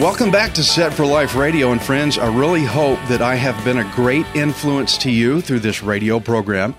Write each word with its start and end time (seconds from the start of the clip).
Welcome 0.00 0.30
back 0.30 0.52
to 0.54 0.62
Set 0.62 0.92
for 0.94 1.06
Life 1.06 1.34
Radio. 1.34 1.72
And 1.72 1.82
friends, 1.82 2.18
I 2.18 2.26
really 2.26 2.64
hope 2.64 2.98
that 3.08 3.22
I 3.22 3.34
have 3.34 3.64
been 3.64 3.78
a 3.78 3.92
great 3.94 4.26
influence 4.34 4.98
to 4.98 5.10
you 5.10 5.40
through 5.40 5.60
this 5.60 5.82
radio 5.82 6.20
program. 6.20 6.74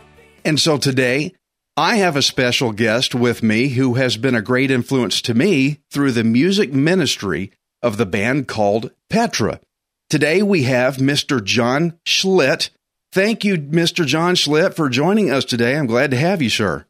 And 0.45 0.59
so 0.59 0.77
today, 0.77 1.33
I 1.79 1.95
have 1.95 2.17
a 2.17 2.21
special 2.21 2.73
guest 2.73 3.15
with 3.15 3.41
me 3.41 3.69
who 3.69 3.93
has 3.93 4.17
been 4.17 4.35
a 4.35 4.41
great 4.41 4.69
influence 4.69 5.21
to 5.21 5.33
me 5.33 5.79
through 5.89 6.11
the 6.11 6.25
music 6.25 6.73
ministry 6.73 7.53
of 7.81 7.95
the 7.95 8.05
band 8.05 8.49
called 8.49 8.91
Petra. 9.09 9.61
Today, 10.09 10.41
we 10.41 10.63
have 10.63 10.97
Mr. 10.97 11.41
John 11.41 11.97
Schlitt. 12.05 12.69
Thank 13.13 13.45
you, 13.45 13.55
Mr. 13.55 14.05
John 14.05 14.35
Schlitt, 14.35 14.73
for 14.73 14.89
joining 14.89 15.31
us 15.31 15.45
today. 15.45 15.77
I'm 15.77 15.87
glad 15.87 16.11
to 16.11 16.17
have 16.17 16.41
you, 16.41 16.49
sir. 16.49 16.85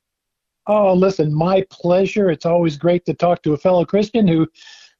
Oh, 0.65 0.93
listen, 0.93 1.35
my 1.35 1.67
pleasure. 1.69 2.31
It's 2.31 2.47
always 2.47 2.75
great 2.75 3.05
to 3.05 3.13
talk 3.13 3.43
to 3.43 3.53
a 3.53 3.57
fellow 3.57 3.85
Christian 3.85 4.27
who 4.27 4.47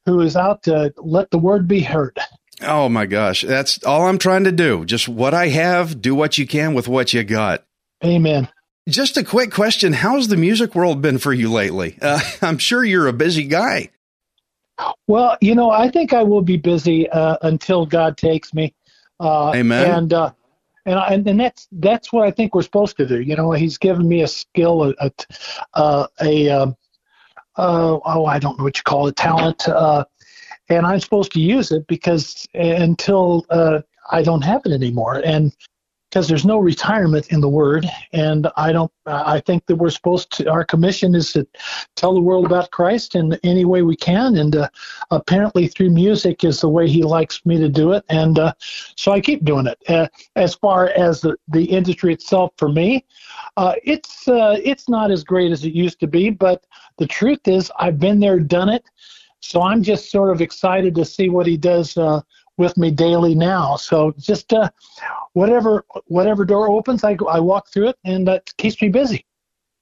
who 0.05 0.21
is 0.21 0.35
out 0.35 0.61
to 0.63 0.93
let 0.97 1.31
the 1.31 1.39
word 1.39 1.67
be 1.67 1.81
heard. 1.81 2.15
Oh 2.61 2.89
my 2.89 3.07
gosh, 3.07 3.41
that's 3.41 3.83
all 3.83 4.05
I'm 4.05 4.19
trying 4.19 4.43
to 4.43 4.51
do. 4.51 4.85
Just 4.85 5.09
what 5.09 5.33
I 5.33 5.47
have, 5.47 5.99
do 5.99 6.13
what 6.13 6.37
you 6.37 6.45
can 6.45 6.75
with 6.75 6.87
what 6.87 7.11
you 7.11 7.23
got. 7.23 7.65
Amen. 8.05 8.49
Just 8.89 9.17
a 9.17 9.23
quick 9.23 9.51
question 9.51 9.93
How's 9.93 10.27
the 10.29 10.37
music 10.37 10.73
world 10.73 11.01
been 11.01 11.19
for 11.19 11.31
you 11.31 11.51
lately? 11.51 11.97
Uh, 12.01 12.19
I'm 12.41 12.57
sure 12.57 12.83
you're 12.83 13.07
a 13.07 13.13
busy 13.13 13.45
guy. 13.45 13.89
Well, 15.07 15.37
you 15.41 15.55
know, 15.55 15.71
I 15.71 15.89
think 15.89 16.13
I 16.13 16.23
will 16.23 16.41
be 16.41 16.57
busy 16.57 17.09
uh, 17.09 17.37
until 17.41 17.85
God 17.85 18.17
takes 18.17 18.53
me. 18.53 18.73
Uh, 19.19 19.51
Amen. 19.53 19.91
And 19.91 20.13
uh, 20.13 20.31
and 20.85 20.97
I, 20.97 21.07
and 21.13 21.39
that's 21.39 21.67
that's 21.73 22.11
what 22.11 22.27
I 22.27 22.31
think 22.31 22.55
we're 22.55 22.63
supposed 22.63 22.97
to 22.97 23.05
do. 23.05 23.19
You 23.19 23.35
know, 23.35 23.51
He's 23.51 23.77
given 23.77 24.07
me 24.07 24.23
a 24.23 24.27
skill, 24.27 24.83
a 24.83 24.93
a, 24.99 25.11
uh, 25.73 26.07
a 26.21 26.49
um, 26.49 26.75
uh, 27.57 27.99
oh, 28.03 28.25
I 28.25 28.39
don't 28.39 28.57
know 28.57 28.63
what 28.63 28.77
you 28.77 28.83
call 28.83 29.07
it, 29.07 29.15
talent, 29.15 29.67
uh, 29.67 30.05
and 30.69 30.85
I'm 30.85 30.99
supposed 30.99 31.33
to 31.33 31.41
use 31.41 31.71
it 31.71 31.85
because 31.87 32.47
until 32.53 33.45
uh, 33.49 33.81
I 34.09 34.23
don't 34.23 34.41
have 34.41 34.61
it 34.65 34.71
anymore, 34.71 35.21
and 35.23 35.53
because 36.09 36.27
there's 36.27 36.45
no 36.45 36.57
retirement 36.57 37.27
in 37.27 37.39
the 37.39 37.49
word, 37.49 37.85
and 38.13 38.47
I 38.57 38.71
don't. 38.71 38.91
I 39.05 39.39
think 39.39 39.65
that 39.67 39.75
we're 39.75 39.89
supposed 39.89 40.31
to. 40.38 40.49
Our 40.49 40.64
commission 40.64 41.14
is 41.14 41.33
to 41.33 41.47
tell 41.95 42.14
the 42.14 42.21
world 42.21 42.45
about 42.45 42.71
Christ 42.71 43.15
in 43.15 43.37
any 43.43 43.65
way 43.65 43.81
we 43.81 43.95
can, 43.95 44.37
and 44.37 44.55
uh, 44.55 44.70
apparently 45.11 45.67
through 45.67 45.92
music 45.92 46.43
is 46.43 46.61
the 46.61 46.70
way 46.70 46.87
He 46.87 47.03
likes 47.03 47.45
me 47.45 47.58
to 47.58 47.70
do 47.70 47.92
it, 47.92 48.03
and 48.09 48.39
uh, 48.39 48.53
so 48.59 49.11
I 49.11 49.21
keep 49.21 49.45
doing 49.45 49.67
it. 49.67 49.77
Uh, 49.87 50.08
as 50.36 50.55
far 50.55 50.87
as 50.89 51.21
the, 51.21 51.37
the 51.47 51.65
industry 51.65 52.14
itself, 52.14 52.53
for 52.58 52.70
me, 52.70 53.05
uh, 53.58 53.73
it's 53.83 54.27
uh, 54.27 54.58
it's 54.64 54.89
not 54.89 55.11
as 55.11 55.23
great 55.23 55.52
as 55.52 55.64
it 55.64 55.73
used 55.73 55.99
to 55.99 56.08
be, 56.08 56.30
but 56.31 56.65
the 56.97 57.08
truth 57.08 57.47
is, 57.47 57.71
I've 57.77 57.99
been 57.99 58.20
there, 58.20 58.39
done 58.39 58.70
it. 58.70 58.83
So 59.41 59.61
I'm 59.61 59.81
just 59.81 60.11
sort 60.11 60.31
of 60.31 60.41
excited 60.41 60.93
to 60.95 61.05
see 61.05 61.30
what 61.30 61.47
He 61.47 61.55
does 61.55 61.95
uh, 61.97 62.21
with 62.59 62.77
me 62.77 62.92
daily 62.92 63.33
now. 63.33 63.77
So 63.77 64.14
just 64.20 64.53
uh, 64.53 64.70
whatever 65.33 65.83
whatever 66.05 66.45
door 66.45 66.70
opens, 66.70 67.03
I 67.03 67.17
I 67.27 67.39
walk 67.39 67.70
through 67.70 67.89
it, 67.89 67.97
and 68.03 68.27
that 68.27 68.55
keeps 68.58 68.80
me 68.81 68.89
busy. 68.89 69.25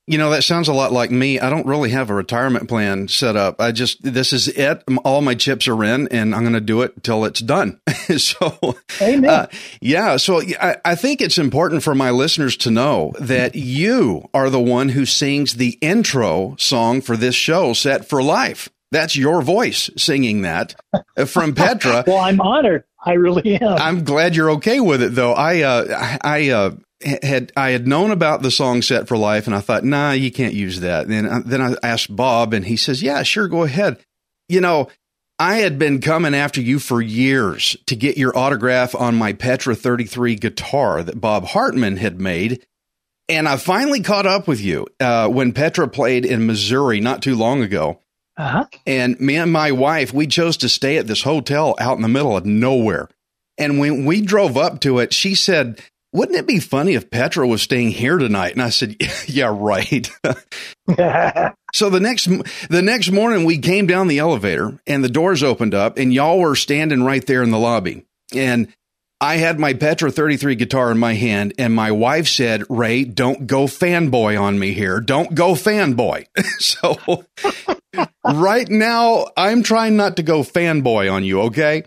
You 0.10 0.18
know, 0.18 0.30
that 0.30 0.46
sounds 0.46 0.70
a 0.70 0.74
lot 0.74 0.94
like 0.94 1.12
me. 1.12 1.38
I 1.38 1.50
don't 1.50 1.66
really 1.66 1.90
have 1.90 2.10
a 2.10 2.14
retirement 2.14 2.70
plan 2.70 3.10
set 3.10 3.36
up. 3.36 3.60
I 3.60 3.74
just, 3.74 4.02
this 4.02 4.32
is 4.32 4.48
it. 4.48 4.82
All 5.04 5.20
my 5.20 5.36
chips 5.36 5.68
are 5.68 5.84
in 5.84 6.08
and 6.08 6.34
I'm 6.34 6.44
going 6.44 6.54
to 6.54 6.62
do 6.62 6.82
it 6.82 7.04
till 7.04 7.26
it's 7.26 7.42
done. 7.42 7.82
so, 8.18 8.78
Amen. 9.02 9.30
uh, 9.30 9.48
yeah. 9.82 10.16
So 10.16 10.42
I, 10.62 10.78
I 10.86 10.96
think 10.96 11.20
it's 11.20 11.38
important 11.38 11.84
for 11.84 11.94
my 11.94 12.12
listeners 12.12 12.56
to 12.58 12.72
know 12.72 13.12
that 13.20 13.56
you 13.56 14.30
are 14.34 14.50
the 14.50 14.62
one 14.62 14.88
who 14.88 15.06
sings 15.06 15.56
the 15.56 15.78
intro 15.82 16.56
song 16.58 17.02
for 17.02 17.18
this 17.18 17.36
show, 17.36 17.74
Set 17.74 18.08
for 18.08 18.24
Life. 18.24 18.70
That's 18.92 19.16
your 19.16 19.42
voice 19.42 19.90
singing 19.98 20.44
that 20.44 20.76
from 21.26 21.54
Petra. 21.54 22.04
well, 22.08 22.18
I'm 22.18 22.40
honored. 22.40 22.84
I 23.04 23.14
really 23.14 23.56
am. 23.62 23.78
I'm 23.78 24.04
glad 24.04 24.36
you're 24.36 24.52
okay 24.52 24.80
with 24.80 25.02
it, 25.02 25.16
though. 25.16 25.34
I, 25.34 25.62
uh, 25.62 26.18
I, 26.22 26.50
uh, 26.50 26.72
had 27.22 27.52
I 27.56 27.70
had 27.72 27.88
known 27.88 28.10
about 28.12 28.42
the 28.42 28.50
song 28.50 28.82
"Set 28.82 29.08
for 29.08 29.18
Life," 29.18 29.46
and 29.46 29.56
I 29.56 29.60
thought, 29.60 29.84
"Nah, 29.84 30.12
you 30.14 30.32
can't 30.32 30.56
use 30.56 30.80
that." 30.80 31.06
And 31.06 31.14
then, 31.14 31.44
then 31.46 31.62
I 31.62 31.76
asked 31.84 32.16
Bob, 32.16 32.54
and 32.54 32.66
he 32.66 32.76
says, 32.76 33.04
"Yeah, 33.04 33.22
sure, 33.22 33.48
go 33.48 33.64
ahead." 33.64 34.04
You 34.50 34.62
know, 34.62 34.90
I 35.40 35.58
had 35.58 35.78
been 35.78 36.02
coming 36.02 36.34
after 36.34 36.62
you 36.62 36.80
for 36.80 37.00
years 37.00 37.78
to 37.86 37.96
get 37.96 38.18
your 38.18 38.36
autograph 38.36 38.96
on 38.96 39.16
my 39.16 39.34
Petra 39.34 39.76
33 39.76 40.36
guitar 40.36 41.04
that 41.04 41.22
Bob 41.22 41.46
Hartman 41.46 41.98
had 41.98 42.20
made. 42.20 42.66
And 43.30 43.48
I 43.48 43.58
finally 43.58 44.02
caught 44.02 44.26
up 44.26 44.48
with 44.48 44.62
you 44.62 44.88
uh, 45.00 45.28
when 45.28 45.52
Petra 45.52 45.88
played 45.90 46.26
in 46.26 46.48
Missouri 46.48 47.02
not 47.02 47.22
too 47.22 47.36
long 47.36 47.62
ago. 47.62 48.00
Uh-huh. 48.38 48.66
And 48.86 49.20
me 49.20 49.36
and 49.38 49.52
my 49.52 49.72
wife, 49.72 50.14
we 50.14 50.28
chose 50.28 50.58
to 50.58 50.70
stay 50.70 50.98
at 50.98 51.08
this 51.08 51.24
hotel 51.24 51.76
out 51.80 51.96
in 51.96 52.04
the 52.04 52.08
middle 52.08 52.38
of 52.38 52.46
nowhere. 52.46 53.10
And 53.58 53.80
when 53.80 54.06
we 54.06 54.22
drove 54.22 54.56
up 54.56 54.80
to 54.82 55.00
it, 55.00 55.14
she 55.14 55.34
said, 55.34 55.82
wouldn't 56.14 56.38
it 56.38 56.48
be 56.48 56.60
funny 56.60 56.94
if 56.94 57.10
Petra 57.10 57.48
was 57.48 57.62
staying 57.62 57.92
here 57.92 58.18
tonight? 58.18 58.54
And 58.54 58.62
I 58.62 58.70
said, 58.70 58.96
yeah, 59.28 59.54
right. 59.54 60.10
so 61.74 61.90
the 61.90 62.00
next, 62.00 62.26
the 62.70 62.82
next 62.82 63.12
morning 63.12 63.46
we 63.46 63.58
came 63.58 63.88
down 63.88 64.08
the 64.08 64.20
elevator 64.20 64.80
and 64.86 65.04
the 65.04 65.10
doors 65.10 65.44
opened 65.44 65.74
up 65.74 65.98
and 65.98 66.14
y'all 66.14 66.40
were 66.40 66.56
standing 66.56 67.04
right 67.04 67.26
there 67.26 67.44
in 67.44 67.52
the 67.52 67.60
lobby. 67.60 68.06
And 68.34 68.72
I 69.20 69.38
had 69.38 69.60
my 69.60 69.74
Petra 69.74 70.12
33 70.12 70.56
guitar 70.56 70.92
in 70.92 71.00
my 71.00 71.16
hand 71.16 71.54
and 71.58 71.74
my 71.74 71.92
wife 71.92 72.28
said, 72.28 72.64
Ray, 72.70 73.04
don't 73.04 73.48
go 73.48 73.66
fanboy 73.66 74.40
on 74.40 74.60
me 74.60 74.74
here. 74.74 75.02
Don't 75.02 75.34
go 75.34 75.54
fanboy. 75.54 76.28
so 76.60 77.26
right 78.36 78.70
now 78.70 79.28
I'm 79.36 79.64
trying 79.64 79.96
not 79.98 80.18
to 80.18 80.24
go 80.24 80.42
fanboy 80.42 81.12
on 81.12 81.24
you. 81.24 81.42
Okay 81.44 81.84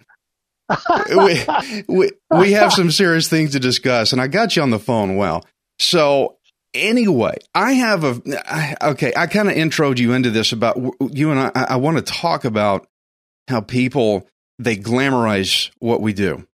we, 1.08 1.44
we, 1.88 2.10
we 2.30 2.52
have 2.52 2.72
some 2.72 2.90
serious 2.90 3.28
things 3.28 3.52
to 3.52 3.60
discuss, 3.60 4.12
and 4.12 4.20
I 4.20 4.26
got 4.26 4.56
you 4.56 4.62
on 4.62 4.70
the 4.70 4.78
phone. 4.78 5.16
Well, 5.16 5.44
so 5.78 6.36
anyway, 6.74 7.38
I 7.54 7.72
have 7.72 8.04
a 8.04 8.20
I, 8.46 8.76
okay. 8.90 9.12
I 9.16 9.26
kind 9.26 9.48
of 9.48 9.56
introed 9.56 9.98
you 9.98 10.12
into 10.12 10.30
this 10.30 10.52
about 10.52 10.76
you 11.00 11.30
and 11.30 11.40
I. 11.40 11.50
I 11.54 11.76
want 11.76 11.96
to 11.96 12.02
talk 12.02 12.44
about 12.44 12.86
how 13.48 13.60
people 13.60 14.28
they 14.58 14.76
glamorize 14.76 15.70
what 15.78 16.00
we 16.00 16.12
do. 16.12 16.46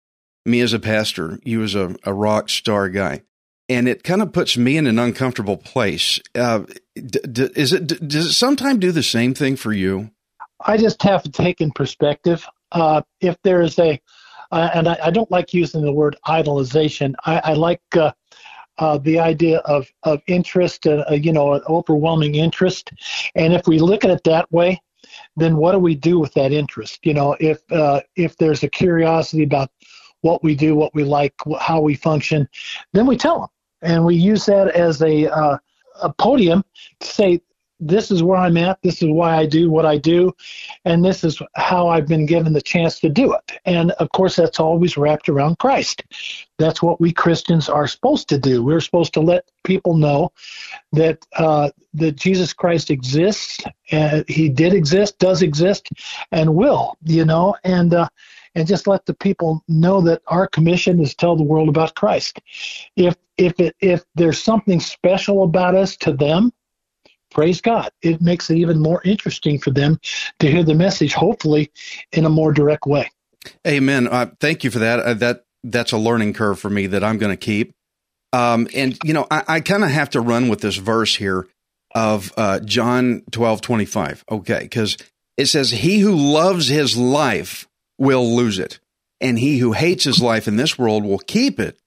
Me 0.45 0.61
as 0.61 0.73
a 0.73 0.79
pastor, 0.79 1.39
you 1.43 1.63
as 1.63 1.75
a, 1.75 1.95
a 2.03 2.13
rock 2.13 2.49
star 2.49 2.87
guy, 2.89 3.23
and 3.67 3.87
it 3.87 4.03
kind 4.03 4.21
of 4.21 4.31
puts 4.31 4.57
me 4.57 4.77
in 4.77 4.87
an 4.87 4.99
uncomfortable 4.99 5.57
place. 5.57 6.19
Uh, 6.33 6.63
d- 6.95 7.19
d- 7.31 7.49
is 7.55 7.73
it? 7.73 7.87
D- 7.87 7.97
does 8.05 8.27
it 8.27 8.33
sometimes 8.33 8.79
do 8.79 8.91
the 8.91 9.03
same 9.03 9.33
thing 9.33 9.55
for 9.55 9.73
you? 9.73 10.11
I 10.65 10.77
just 10.77 11.01
have 11.03 11.23
to 11.23 11.31
take 11.31 11.61
in 11.61 11.71
perspective. 11.71 12.47
Uh, 12.71 13.01
if 13.21 13.37
there 13.43 13.61
is 13.61 13.77
a, 13.79 13.99
uh, 14.51 14.69
and 14.73 14.87
I, 14.87 14.97
I, 15.03 15.11
don't 15.11 15.29
like 15.31 15.53
using 15.53 15.81
the 15.81 15.91
word 15.91 16.15
idolization. 16.27 17.13
I, 17.25 17.41
I 17.43 17.53
like 17.53 17.81
uh, 17.95 18.11
uh 18.77 18.97
the 18.97 19.19
idea 19.19 19.59
of 19.59 19.87
of 20.03 20.21
interest, 20.27 20.85
uh, 20.87 21.05
you 21.11 21.33
know, 21.33 21.53
an 21.53 21.61
overwhelming 21.67 22.35
interest. 22.35 22.91
And 23.35 23.53
if 23.53 23.67
we 23.67 23.79
look 23.79 24.03
at 24.03 24.11
it 24.11 24.23
that 24.25 24.51
way, 24.51 24.81
then 25.35 25.57
what 25.57 25.71
do 25.71 25.79
we 25.79 25.95
do 25.95 26.19
with 26.19 26.33
that 26.33 26.51
interest? 26.51 26.99
You 27.03 27.13
know, 27.13 27.35
if 27.39 27.61
if 28.15 28.37
there's 28.37 28.63
a 28.63 28.69
curiosity 28.69 29.43
about 29.43 29.69
what 30.21 30.43
we 30.43 30.55
do, 30.55 30.75
what 30.75 30.93
we 30.95 31.03
like, 31.03 31.35
how 31.59 31.79
we 31.79 31.93
function, 31.93 32.49
then 32.93 33.05
we 33.05 33.15
tell 33.15 33.41
them, 33.41 33.49
and 33.81 34.05
we 34.05 34.15
use 34.15 34.45
that 34.45 34.69
as 34.69 35.01
a 35.01 35.59
a 36.01 36.13
podium 36.13 36.63
to 36.99 37.07
say 37.07 37.41
this 37.79 38.09
is 38.09 38.23
where 38.23 38.37
I'm 38.37 38.55
at. 38.57 38.81
This 38.83 39.01
is 39.01 39.09
why 39.09 39.35
I 39.35 39.45
do 39.45 39.69
what 39.69 39.85
I 39.85 39.97
do. 39.97 40.33
And 40.85 41.03
this 41.03 41.23
is 41.23 41.41
how 41.55 41.89
I've 41.89 42.07
been 42.07 42.25
given 42.25 42.53
the 42.53 42.61
chance 42.61 42.99
to 43.01 43.09
do 43.09 43.33
it. 43.33 43.59
And 43.65 43.91
of 43.91 44.09
course, 44.11 44.37
that's 44.37 44.59
always 44.61 44.95
wrapped 44.95 45.27
around 45.27 45.59
Christ. 45.59 46.03
That's 46.57 46.81
what 46.81 47.01
we 47.01 47.11
Christians 47.11 47.67
are 47.67 47.87
supposed 47.87 48.29
to 48.29 48.37
do. 48.37 48.63
We're 48.63 48.79
supposed 48.79 49.13
to 49.15 49.19
let 49.19 49.49
people 49.63 49.95
know 49.95 50.31
that, 50.93 51.25
uh, 51.35 51.71
that 51.95 52.15
Jesus 52.15 52.53
Christ 52.53 52.89
exists. 52.89 53.61
Uh, 53.91 54.23
he 54.27 54.47
did 54.47 54.73
exist, 54.73 55.19
does 55.19 55.41
exist, 55.41 55.89
and 56.31 56.55
will, 56.55 56.97
you 57.03 57.25
know, 57.25 57.55
and, 57.65 57.93
uh, 57.93 58.07
and 58.55 58.67
just 58.67 58.87
let 58.87 59.05
the 59.05 59.13
people 59.13 59.63
know 59.67 60.01
that 60.01 60.21
our 60.27 60.47
commission 60.47 61.01
is 61.01 61.11
to 61.11 61.17
tell 61.17 61.35
the 61.35 61.43
world 61.43 61.69
about 61.69 61.95
Christ. 61.95 62.39
If 62.95 63.15
if 63.37 63.59
it, 63.59 63.75
if 63.81 64.03
there's 64.15 64.41
something 64.41 64.79
special 64.79 65.43
about 65.43 65.75
us 65.75 65.97
to 65.97 66.13
them, 66.13 66.53
praise 67.31 67.59
God. 67.59 67.91
It 68.01 68.21
makes 68.21 68.49
it 68.49 68.55
even 68.55 68.79
more 68.79 69.01
interesting 69.03 69.59
for 69.59 69.71
them 69.71 69.99
to 70.39 70.49
hear 70.49 70.63
the 70.63 70.73
message, 70.73 71.13
hopefully, 71.13 71.71
in 72.13 72.25
a 72.25 72.29
more 72.29 72.53
direct 72.53 72.85
way. 72.85 73.11
Amen. 73.67 74.07
Uh, 74.07 74.27
thank 74.39 74.63
you 74.63 74.71
for 74.71 74.79
that. 74.79 74.99
Uh, 74.99 75.13
that 75.15 75.43
that's 75.63 75.91
a 75.91 75.97
learning 75.97 76.33
curve 76.33 76.59
for 76.59 76.69
me 76.69 76.87
that 76.87 77.03
I'm 77.03 77.17
going 77.17 77.33
to 77.33 77.37
keep. 77.37 77.73
Um, 78.31 78.67
and 78.73 78.97
you 79.03 79.13
know, 79.13 79.27
I, 79.29 79.43
I 79.47 79.59
kind 79.59 79.83
of 79.83 79.89
have 79.89 80.11
to 80.11 80.21
run 80.21 80.47
with 80.47 80.61
this 80.61 80.77
verse 80.77 81.15
here 81.15 81.47
of 81.93 82.33
uh, 82.37 82.59
John 82.59 83.23
12, 83.31 83.61
25. 83.61 84.25
Okay, 84.29 84.59
because 84.59 84.97
it 85.37 85.45
says, 85.47 85.71
"He 85.71 85.99
who 85.99 86.15
loves 86.15 86.67
his 86.67 86.97
life 86.97 87.67
will 87.97 88.35
lose 88.35 88.59
it, 88.59 88.79
and 89.21 89.39
he 89.39 89.59
who 89.59 89.73
hates 89.73 90.03
his 90.03 90.21
life 90.21 90.47
in 90.47 90.57
this 90.57 90.77
world 90.77 91.03
will 91.03 91.19
keep 91.19 91.59
it 91.59 91.79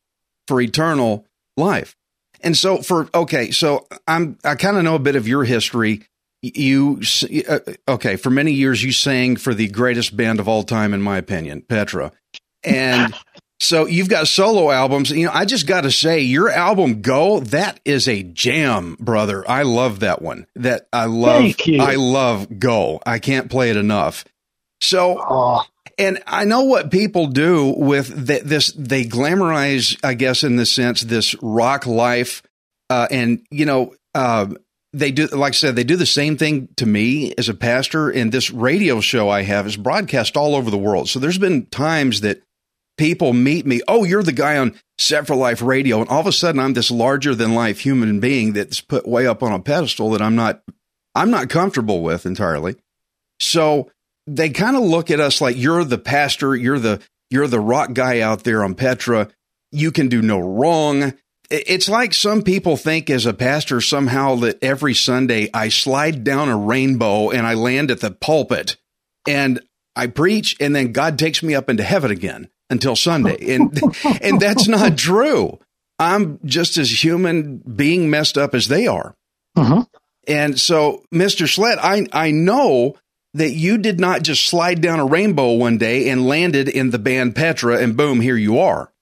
for 0.47 0.61
eternal 0.61 1.27
life." 1.57 1.97
And 2.41 2.57
so 2.57 2.79
for 2.79 3.09
okay, 3.15 3.51
so 3.51 3.87
I'm 4.07 4.39
I 4.45 4.55
kind 4.55 4.77
of 4.77 4.85
know 4.85 4.95
a 4.95 5.01
bit 5.01 5.17
of 5.17 5.27
your 5.27 5.45
history. 5.45 6.03
You 6.41 7.01
uh, 7.49 7.59
okay? 7.89 8.17
For 8.17 8.31
many 8.31 8.53
years, 8.53 8.83
you 8.83 8.93
sang 8.93 9.37
for 9.37 9.55
the 9.55 9.69
greatest 9.69 10.17
band 10.17 10.39
of 10.39 10.49
all 10.49 10.63
time, 10.63 10.95
in 10.95 11.03
my 11.03 11.19
opinion, 11.19 11.63
Petra, 11.63 12.13
and 12.63 13.13
so 13.61 13.87
you've 13.87 14.09
got 14.09 14.29
solo 14.29 14.71
albums. 14.71 15.11
You 15.11 15.27
know, 15.27 15.33
I 15.35 15.47
just 15.47 15.67
got 15.67 15.81
to 15.81 15.91
say, 15.91 16.21
your 16.21 16.49
album 16.49 17.03
"Go" 17.03 17.41
that 17.41 17.81
is 17.85 18.07
a 18.07 18.23
jam, 18.23 18.97
brother. 19.01 19.49
I 19.51 19.63
love 19.63 20.01
that 20.01 20.23
one. 20.23 20.47
That 20.55 20.87
I 20.93 21.07
love. 21.07 21.57
I 21.81 21.97
love 21.97 22.61
"Go." 22.61 23.01
I 23.05 23.19
can't 23.19 23.51
play 23.51 23.71
it 23.71 23.77
enough. 23.77 24.25
So. 24.81 25.21
Oh 25.29 25.65
and 25.99 26.23
I 26.27 26.45
know 26.45 26.63
what 26.63 26.91
people 26.91 27.27
do 27.27 27.75
with 27.77 28.27
th- 28.27 28.45
this. 28.45 28.73
They 28.73 29.05
glamorize, 29.05 29.99
I 30.05 30.15
guess, 30.15 30.45
in 30.45 30.57
the 30.57 30.65
sense, 30.65 31.01
this 31.01 31.35
rock 31.43 31.87
life. 31.87 32.43
Uh, 32.89 33.09
and, 33.11 33.45
you 33.51 33.67
know, 33.67 33.95
uh, 34.15 34.47
they 34.93 35.11
do, 35.11 35.27
like 35.27 35.53
I 35.53 35.55
said, 35.55 35.77
they 35.77 35.85
do 35.85 35.97
the 35.97 36.07
same 36.07 36.37
thing 36.37 36.69
to 36.77 36.87
me 36.87 37.35
as 37.37 37.49
a 37.49 37.55
pastor. 37.55 38.09
And 38.09 38.33
this 38.33 38.51
radio 38.51 39.01
show 39.01 39.29
I 39.29 39.43
have 39.43 39.67
is 39.67 39.77
broadcast 39.77 40.37
all 40.37 40.55
over 40.55 40.71
the 40.71 40.79
world. 40.79 41.09
So 41.09 41.19
there's 41.19 41.39
been 41.39 41.67
times 41.67 42.23
that 42.23 42.43
people 42.97 43.33
meet 43.33 43.67
me. 43.67 43.81
Oh, 43.89 44.05
you're 44.05 44.23
the 44.23 44.33
guy 44.33 44.57
on 44.57 44.79
Set 44.99 45.27
for 45.27 45.35
Life 45.37 45.61
radio. 45.61 46.01
And 46.01 46.09
all 46.09 46.21
of 46.21 46.27
a 46.27 46.33
sudden 46.33 46.61
I'm 46.61 46.75
this 46.75 46.91
larger 46.91 47.35
than 47.35 47.55
life 47.55 47.81
human 47.81 48.21
being 48.21 48.53
that's 48.53 48.81
put 48.81 49.07
way 49.07 49.27
up 49.27 49.43
on 49.43 49.53
a 49.53 49.61
pedestal 49.61 50.11
that 50.11 50.23
I'm 50.23 50.37
not, 50.37 50.63
I'm 51.15 51.31
not 51.31 51.51
comfortable 51.51 52.03
with 52.03 52.25
entirely. 52.25 52.77
So 53.41 53.91
they 54.29 54.51
kind 54.51 54.77
of 54.77 54.83
look 54.83 55.11
at 55.11 55.21
us 55.21 55.41
like 55.41 55.57
you're 55.57 55.85
the 55.85 55.99
pastor, 55.99 56.55
you're 56.55 56.79
the 56.79 57.01
you're 57.31 57.47
the 57.47 57.61
rock 57.61 57.93
guy 57.93 58.21
out 58.21 58.45
there 58.45 58.65
on 58.65 58.75
Petra. 58.75 59.29
You 59.71 59.93
can 59.93 60.09
do 60.09 60.23
no 60.23 60.39
wrong. 60.39 61.15
It's 61.51 61.89
like 61.89 62.13
some 62.13 62.43
people 62.43 62.77
think 62.77 63.09
as 63.09 63.25
a 63.25 63.33
pastor 63.33 63.81
somehow 63.81 64.37
that 64.37 64.63
every 64.63 64.95
Sunday 64.95 65.49
I 65.55 65.71
slide 65.71 66.23
down 66.23 66.49
a 66.49 66.57
rainbow 66.57 67.31
and 67.31 67.47
I 67.47 67.55
land 67.55 67.91
at 67.91 68.01
the 68.01 68.11
pulpit 68.11 68.77
and 69.27 69.61
I 69.97 70.09
preach 70.09 70.57
and 70.61 70.77
then 70.77 70.93
God 70.93 71.19
takes 71.19 71.43
me 71.43 71.55
up 71.55 71.71
into 71.71 71.83
heaven 71.83 72.11
again 72.11 72.51
until 72.71 72.97
Sunday. 72.97 73.37
And 73.55 73.81
and 74.21 74.41
that's 74.41 74.69
not 74.69 74.99
true. 74.99 75.59
I'm 75.99 76.39
just 76.45 76.77
as 76.77 77.03
human 77.03 77.59
being 77.59 78.11
messed 78.11 78.39
up 78.39 78.55
as 78.55 78.69
they 78.69 78.87
are. 78.87 79.15
Uh-huh. 79.57 79.85
And 80.27 80.61
so, 80.61 81.03
Mr. 81.13 81.47
Schlitt, 81.47 81.79
I 81.79 82.07
I 82.13 82.31
know 82.31 82.97
that 83.39 83.53
you 83.53 83.79
did 83.79 83.99
not 83.99 84.23
just 84.23 84.45
slide 84.45 84.81
down 84.81 85.01
a 85.01 85.07
rainbow 85.07 85.53
one 85.53 85.79
day 85.79 86.09
and 86.09 86.27
landed 86.27 86.69
in 86.69 86.91
the 86.91 86.99
band 86.99 87.35
Petra 87.35 87.79
and 87.79 87.97
boom, 87.97 88.21
here 88.21 88.37
you 88.37 88.59
are. 88.59 88.93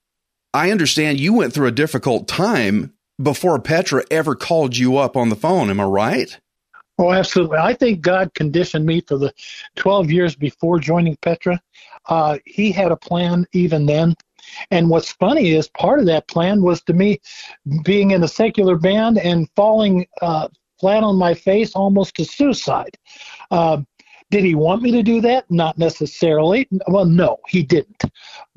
I 0.53 0.71
understand 0.71 1.19
you 1.19 1.33
went 1.33 1.53
through 1.53 1.67
a 1.67 1.71
difficult 1.71 2.27
time 2.27 2.93
before 3.21 3.59
Petra 3.59 4.03
ever 4.09 4.35
called 4.35 4.77
you 4.77 4.97
up 4.97 5.17
on 5.17 5.29
the 5.29 5.35
phone. 5.35 5.69
Am 5.69 5.79
I 5.79 5.83
right? 5.83 6.39
Oh, 6.99 7.11
absolutely. 7.11 7.57
I 7.57 7.73
think 7.73 8.01
God 8.01 8.33
conditioned 8.33 8.85
me 8.85 9.01
for 9.01 9.17
the 9.17 9.33
12 9.75 10.09
years 10.09 10.35
before 10.35 10.79
joining 10.79 11.15
Petra. 11.17 11.61
Uh, 12.07 12.39
he 12.45 12.71
had 12.71 12.91
a 12.91 12.97
plan 12.97 13.45
even 13.53 13.85
then. 13.85 14.15
And 14.71 14.89
what's 14.89 15.11
funny 15.11 15.51
is 15.51 15.67
part 15.67 15.99
of 15.99 16.05
that 16.07 16.27
plan 16.27 16.61
was 16.61 16.81
to 16.83 16.93
me 16.93 17.19
being 17.83 18.11
in 18.11 18.23
a 18.23 18.27
secular 18.27 18.77
band 18.77 19.19
and 19.19 19.49
falling 19.55 20.07
uh, 20.21 20.47
flat 20.79 21.03
on 21.03 21.17
my 21.17 21.33
face 21.33 21.73
almost 21.75 22.15
to 22.15 22.25
suicide. 22.25 22.97
Uh, 23.51 23.81
did 24.29 24.43
he 24.43 24.55
want 24.55 24.81
me 24.81 24.91
to 24.91 25.03
do 25.03 25.21
that? 25.21 25.49
Not 25.49 25.77
necessarily. 25.77 26.67
Well, 26.87 27.05
no, 27.05 27.37
he 27.47 27.63
didn't. 27.63 28.03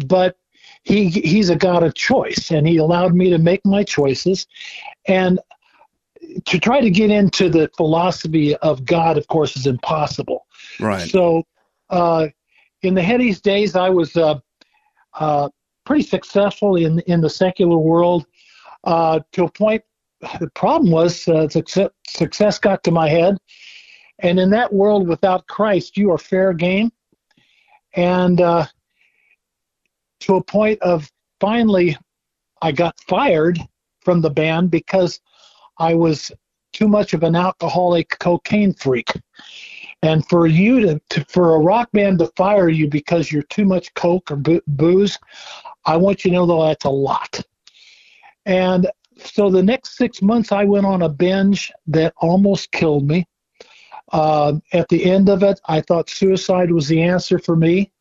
But 0.07 0.37
he 0.83 1.09
he's 1.09 1.51
a 1.51 1.57
God 1.57 1.83
of 1.83 1.95
choice, 1.95 2.51
and 2.51 2.67
he 2.67 2.79
allowed 2.79 3.15
me 3.15 3.31
to 3.31 3.39
make 3.39 3.65
my 3.65 3.85
choices. 3.85 4.47
And 5.07 5.39
to 6.45 6.59
try 6.59 6.81
to 6.81 6.91
get 6.91 7.11
into 7.11 7.49
the 7.49 7.71
philosophy 7.77 8.57
of 8.57 8.85
God, 8.85 9.19
of 9.19 9.27
course, 9.29 9.57
is 9.57 9.67
impossible. 9.67 10.47
Right. 10.79 11.09
So, 11.09 11.45
uh, 11.91 12.29
in 12.83 12.95
the 12.95 13.03
Head 13.03 13.21
East 13.21 13.45
days, 13.45 13.77
I 13.77 13.91
was 13.91 14.17
uh, 14.17 14.39
uh, 15.15 15.49
pretty 15.85 16.03
successful 16.05 16.77
in 16.77 17.01
in 17.01 17.21
the 17.21 17.31
secular 17.31 17.77
world 17.77 18.27
uh, 18.85 19.21
to 19.33 19.45
a 19.45 19.51
point. 19.51 19.83
The 20.39 20.51
problem 20.51 20.91
was 20.91 21.27
uh, 21.29 21.49
success, 21.49 21.89
success 22.07 22.59
got 22.59 22.85
to 22.85 22.91
my 22.91 23.09
head, 23.09 23.39
and 24.23 24.39
in 24.39 24.51
that 24.51 24.73
world 24.73 25.09
without 25.09 25.47
Christ, 25.47 25.97
you 25.97 26.11
are 26.11 26.19
fair 26.19 26.53
game. 26.53 26.93
And 27.95 28.41
uh, 28.41 28.67
to 30.21 30.37
a 30.37 30.45
point 30.45 30.81
of 30.83 31.11
finally, 31.41 31.97
I 32.63 32.73
got 32.73 33.01
fired 33.09 33.59
from 34.03 34.21
the 34.21 34.31
band 34.31 34.71
because 34.71 35.21
I 35.79 35.95
was 35.95 36.31
too 36.73 36.89
much 36.89 37.15
of 37.15 37.23
an 37.23 37.35
alcoholic 37.35 38.19
cocaine 38.19 38.75
freak. 38.75 39.11
And 40.03 40.27
for 40.29 40.47
you 40.47 40.81
to, 40.81 41.01
to 41.11 41.25
for 41.27 41.55
a 41.55 41.59
rock 41.59 41.91
band 41.93 42.21
to 42.21 42.31
fire 42.37 42.69
you 42.69 42.89
because 42.89 43.31
you're 43.31 43.43
too 43.45 43.65
much 43.65 43.93
coke 43.95 44.31
or 44.31 44.61
booze, 44.67 45.19
I 45.85 45.97
want 45.97 46.25
you 46.25 46.31
to 46.31 46.37
know 46.37 46.47
that 46.47 46.69
that's 46.69 46.85
a 46.85 46.91
lot. 46.91 47.41
And 48.47 48.91
so 49.19 49.51
the 49.51 49.63
next 49.63 49.97
six 49.97 50.23
months, 50.23 50.53
I 50.53 50.65
went 50.65 50.87
on 50.87 51.03
a 51.03 51.09
binge 51.09 51.71
that 51.89 52.15
almost 52.19 52.71
killed 52.73 53.07
me. 53.07 53.27
Uh, 54.13 54.55
at 54.73 54.89
the 54.89 55.11
end 55.11 55.29
of 55.29 55.43
it, 55.43 55.61
I 55.67 55.81
thought 55.81 56.11
suicide 56.11 56.71
was 56.71 56.89
the 56.89 57.03
answer 57.03 57.39
for 57.39 57.57
me. 57.57 57.93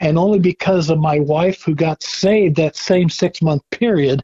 And 0.00 0.16
only 0.16 0.38
because 0.38 0.90
of 0.90 0.98
my 0.98 1.18
wife, 1.18 1.62
who 1.62 1.74
got 1.74 2.02
saved 2.02 2.56
that 2.56 2.76
same 2.76 3.08
six 3.08 3.42
month 3.42 3.62
period, 3.70 4.22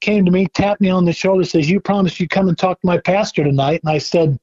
came 0.00 0.24
to 0.24 0.30
me, 0.30 0.46
tapped 0.46 0.80
me 0.80 0.90
on 0.90 1.04
the 1.04 1.12
shoulder, 1.12 1.44
says, 1.44 1.70
You 1.70 1.80
promised 1.80 2.20
you'd 2.20 2.30
come 2.30 2.48
and 2.48 2.58
talk 2.58 2.80
to 2.80 2.86
my 2.86 2.98
pastor 2.98 3.44
tonight. 3.44 3.80
And 3.82 3.90
I 3.90 3.98
said, 3.98 4.38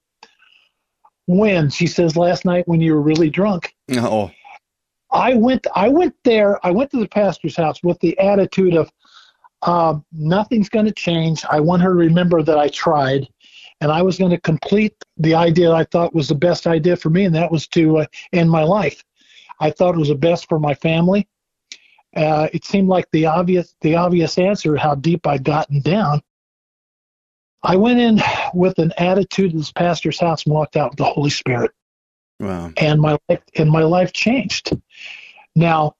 When? 1.26 1.70
She 1.70 1.88
says, 1.88 2.16
Last 2.16 2.46
night 2.46 2.68
when 2.68 2.82
you 2.82 2.94
were 2.94 3.02
really 3.02 3.30
drunk. 3.30 3.76
Oh. 3.92 4.32
I 5.12 5.36
went 5.36 5.66
I 5.74 5.88
went 5.88 6.16
there, 6.24 6.66
I 6.66 6.72
went 6.72 6.92
to 6.92 7.00
the 7.00 7.08
pastor's 7.08 7.56
house 7.56 7.82
with 7.84 8.00
the 8.00 8.18
attitude 8.20 8.76
of 8.76 8.92
uh, 9.62 9.96
nothing's 10.12 10.70
going 10.70 10.86
to 10.86 10.92
change. 10.92 11.44
I 11.50 11.60
want 11.60 11.82
her 11.82 11.90
to 11.90 11.96
remember 11.96 12.44
that 12.44 12.60
I 12.60 12.68
tried 12.70 13.28
and 13.81 13.91
I 13.91 14.01
was 14.01 14.17
going 14.17 14.31
to 14.31 14.41
complete 14.41 14.96
the 15.17 15.36
idea 15.36 15.72
I 15.72 15.84
thought 15.84 16.15
was 16.15 16.27
the 16.27 16.36
best 16.36 16.67
idea 16.67 16.96
for 16.96 17.10
me, 17.10 17.25
and 17.25 17.36
that 17.36 17.51
was 17.51 17.67
to 17.69 18.00
uh, 18.00 18.05
end 18.34 18.50
my 18.50 18.63
life. 18.63 19.03
I 19.60 19.72
thought 19.72 19.96
it 19.96 20.00
was 20.00 20.10
the 20.10 20.15
best 20.15 20.48
for 20.50 20.60
my 20.60 20.74
family. 20.74 21.27
Uh, 22.15 22.48
it 22.53 22.65
seemed 22.65 22.88
like 22.88 23.07
the 23.12 23.25
obvious 23.25 23.75
the 23.81 23.96
obvious 23.96 24.38
answer 24.38 24.75
how 24.75 24.96
deep 24.96 25.27
I'd 25.27 25.43
gotten 25.43 25.81
down. 25.81 26.22
I 27.63 27.75
went 27.75 28.00
in 28.00 28.22
with 28.53 28.79
an 28.79 28.93
attitude 28.98 29.51
of 29.51 29.57
this 29.57 29.72
pastor's 29.72 30.19
house 30.19 30.46
and 30.46 30.53
walked 30.53 30.77
out 30.77 30.91
with 30.91 30.98
the 30.98 31.03
Holy 31.03 31.29
Spirit. 31.29 31.72
Wow. 32.39 32.72
And 32.77 33.01
my 33.01 33.17
life 33.29 33.41
and 33.55 33.69
my 33.69 33.84
life 33.84 34.13
changed. 34.13 34.77
Now, 35.55 35.96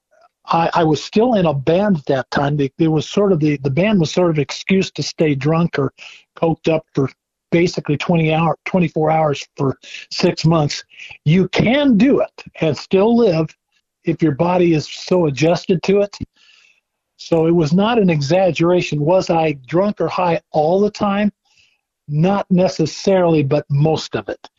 I, 0.46 0.70
I 0.74 0.84
was 0.84 1.04
still 1.04 1.34
in 1.34 1.46
a 1.46 1.54
band 1.54 1.98
at 1.98 2.06
that 2.06 2.32
time. 2.32 2.60
It 2.60 2.88
was 2.88 3.10
sort 3.10 3.32
of 3.32 3.40
the, 3.40 3.58
the 3.58 3.70
band 3.70 4.00
was 4.00 4.12
sort 4.12 4.30
of 4.30 4.40
excuse 4.40 4.92
to 4.92 5.04
stay 5.04 5.36
drunk 5.36 5.78
or 5.78 5.94
coked 6.38 6.72
up 6.72 6.86
for 6.94 7.10
basically 7.52 7.98
20 7.98 8.34
hour 8.34 8.58
24 8.66 9.12
hours 9.12 9.48
for 9.56 9.78
six 10.12 10.46
months 10.46 10.84
you 11.26 11.48
can 11.50 11.98
do 11.98 12.20
it 12.20 12.44
and 12.62 12.78
still 12.78 13.16
live 13.16 13.56
if 14.04 14.22
your 14.22 14.34
body 14.34 14.74
is 14.74 14.88
so 14.88 15.28
adjusted 15.28 15.82
to 15.84 16.02
it 16.02 16.18
so 17.16 17.48
it 17.48 17.52
was 17.52 17.74
not 17.74 17.98
an 17.98 18.10
exaggeration 18.10 19.00
was 19.00 19.30
i 19.30 19.54
drunk 19.66 20.02
or 20.02 20.08
high 20.08 20.40
all 20.52 20.82
the 20.82 20.92
time 20.92 21.32
not 22.08 22.50
necessarily, 22.50 23.44
but 23.44 23.66
most 23.70 24.16
of 24.16 24.30
it. 24.30 24.50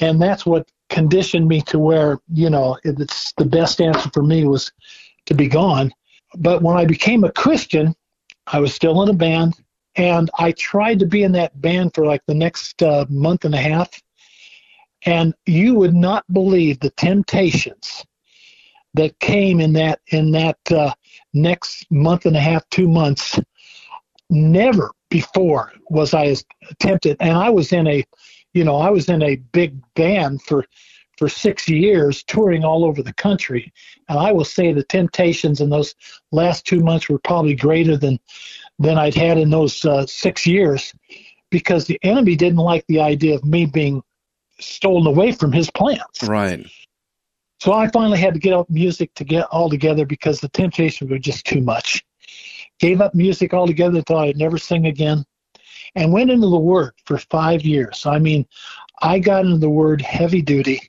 And 0.00 0.20
that's 0.20 0.46
what 0.46 0.70
conditioned 0.90 1.48
me 1.48 1.60
to 1.62 1.78
where, 1.78 2.18
you 2.32 2.50
know, 2.50 2.78
it's 2.84 3.32
the 3.36 3.44
best 3.44 3.80
answer 3.80 4.10
for 4.12 4.22
me 4.22 4.44
was 4.44 4.72
to 5.26 5.34
be 5.34 5.48
gone. 5.48 5.92
But 6.36 6.62
when 6.62 6.76
I 6.76 6.84
became 6.84 7.24
a 7.24 7.32
Christian, 7.32 7.94
I 8.46 8.60
was 8.60 8.74
still 8.74 9.02
in 9.02 9.08
a 9.08 9.14
band, 9.14 9.54
and 9.98 10.30
I 10.38 10.52
tried 10.52 11.00
to 11.00 11.06
be 11.06 11.24
in 11.24 11.32
that 11.32 11.60
band 11.60 11.92
for 11.92 12.06
like 12.06 12.22
the 12.26 12.34
next 12.34 12.82
uh, 12.82 13.04
month 13.10 13.44
and 13.44 13.54
a 13.54 13.58
half. 13.58 13.90
And 15.04 15.34
you 15.44 15.74
would 15.74 15.94
not 15.94 16.24
believe 16.32 16.80
the 16.80 16.90
temptations 16.90 18.04
that 18.94 19.18
came 19.18 19.60
in 19.60 19.72
that 19.74 20.00
in 20.08 20.30
that 20.32 20.58
uh, 20.70 20.92
next 21.34 21.86
month 21.90 22.26
and 22.26 22.36
a 22.36 22.40
half, 22.40 22.68
two 22.70 22.88
months. 22.88 23.38
Never 24.30 24.92
before 25.10 25.72
was 25.88 26.14
I 26.14 26.26
as 26.26 26.44
tempted, 26.78 27.16
and 27.20 27.36
I 27.36 27.50
was 27.50 27.72
in 27.72 27.86
a, 27.86 28.04
you 28.52 28.64
know, 28.64 28.76
I 28.76 28.90
was 28.90 29.08
in 29.08 29.22
a 29.22 29.36
big 29.36 29.80
band 29.94 30.42
for 30.42 30.64
for 31.16 31.28
six 31.28 31.68
years, 31.68 32.22
touring 32.24 32.64
all 32.64 32.84
over 32.84 33.02
the 33.02 33.14
country, 33.14 33.72
and 34.08 34.18
I 34.18 34.32
will 34.32 34.44
say 34.44 34.72
the 34.72 34.84
temptations 34.84 35.60
in 35.60 35.70
those 35.70 35.94
last 36.30 36.64
two 36.64 36.80
months 36.80 37.08
were 37.08 37.18
probably 37.18 37.54
greater 37.54 37.96
than 37.96 38.20
than 38.78 38.98
I'd 38.98 39.14
had 39.14 39.38
in 39.38 39.50
those 39.50 39.84
uh, 39.84 40.06
six 40.06 40.46
years, 40.46 40.94
because 41.50 41.86
the 41.86 41.98
enemy 42.02 42.36
didn't 42.36 42.58
like 42.58 42.84
the 42.88 43.00
idea 43.00 43.34
of 43.34 43.44
me 43.44 43.66
being 43.66 44.02
stolen 44.60 45.06
away 45.06 45.32
from 45.32 45.52
his 45.52 45.70
plans. 45.70 46.02
Right. 46.26 46.66
So 47.60 47.72
I 47.72 47.88
finally 47.88 48.18
had 48.18 48.34
to 48.34 48.40
get 48.40 48.52
up 48.52 48.70
music 48.70 49.12
to 49.14 49.24
get 49.24 49.46
all 49.46 49.68
together 49.68 50.06
because 50.06 50.40
the 50.40 50.48
temptations 50.48 51.10
were 51.10 51.18
just 51.18 51.44
too 51.44 51.60
much. 51.60 52.04
Gave 52.78 53.00
up 53.00 53.14
music 53.14 53.52
altogether, 53.52 54.00
thought 54.02 54.28
I'd 54.28 54.36
never 54.36 54.58
sing 54.58 54.86
again, 54.86 55.24
and 55.96 56.12
went 56.12 56.30
into 56.30 56.48
the 56.48 56.58
Word 56.58 56.92
for 57.04 57.18
five 57.18 57.62
years. 57.62 58.06
I 58.06 58.20
mean, 58.20 58.46
I 59.02 59.18
got 59.18 59.44
into 59.44 59.58
the 59.58 59.70
Word 59.70 60.00
heavy 60.00 60.42
duty. 60.42 60.80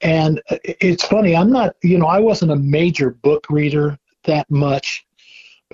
And 0.00 0.40
it's 0.50 1.04
funny, 1.04 1.36
I'm 1.36 1.50
not, 1.50 1.76
you 1.82 1.98
know, 1.98 2.06
I 2.06 2.18
wasn't 2.18 2.52
a 2.52 2.56
major 2.56 3.10
book 3.10 3.46
reader 3.50 3.98
that 4.24 4.50
much, 4.50 5.06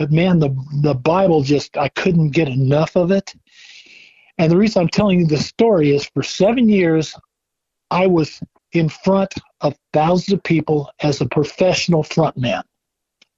but 0.00 0.10
man, 0.10 0.38
the 0.38 0.48
the 0.80 0.94
Bible 0.94 1.42
just 1.42 1.76
I 1.76 1.90
couldn't 1.90 2.30
get 2.30 2.48
enough 2.48 2.96
of 2.96 3.12
it. 3.12 3.34
And 4.38 4.50
the 4.50 4.56
reason 4.56 4.80
I'm 4.80 4.88
telling 4.88 5.20
you 5.20 5.26
this 5.26 5.46
story 5.46 5.94
is 5.94 6.06
for 6.06 6.22
seven 6.22 6.70
years, 6.70 7.14
I 7.90 8.06
was 8.06 8.40
in 8.72 8.88
front 8.88 9.34
of 9.60 9.76
thousands 9.92 10.32
of 10.32 10.42
people 10.42 10.90
as 11.00 11.20
a 11.20 11.26
professional 11.26 12.02
frontman. 12.02 12.62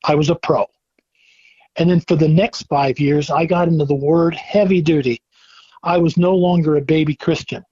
I 0.05 0.15
was 0.15 0.31
a 0.31 0.37
pro. 0.37 0.67
And 1.75 1.91
then 1.91 1.99
for 1.99 2.15
the 2.15 2.29
next 2.29 2.63
five 2.69 3.01
years, 3.01 3.29
I 3.29 3.45
got 3.45 3.67
into 3.67 3.85
the 3.85 3.97
word 3.97 4.37
heavy 4.37 4.81
duty. 4.81 5.21
I 5.83 5.99
was 5.99 6.17
no 6.17 6.33
longer 6.37 6.77
a 6.77 6.81
baby 6.81 7.17
Christian. 7.17 7.65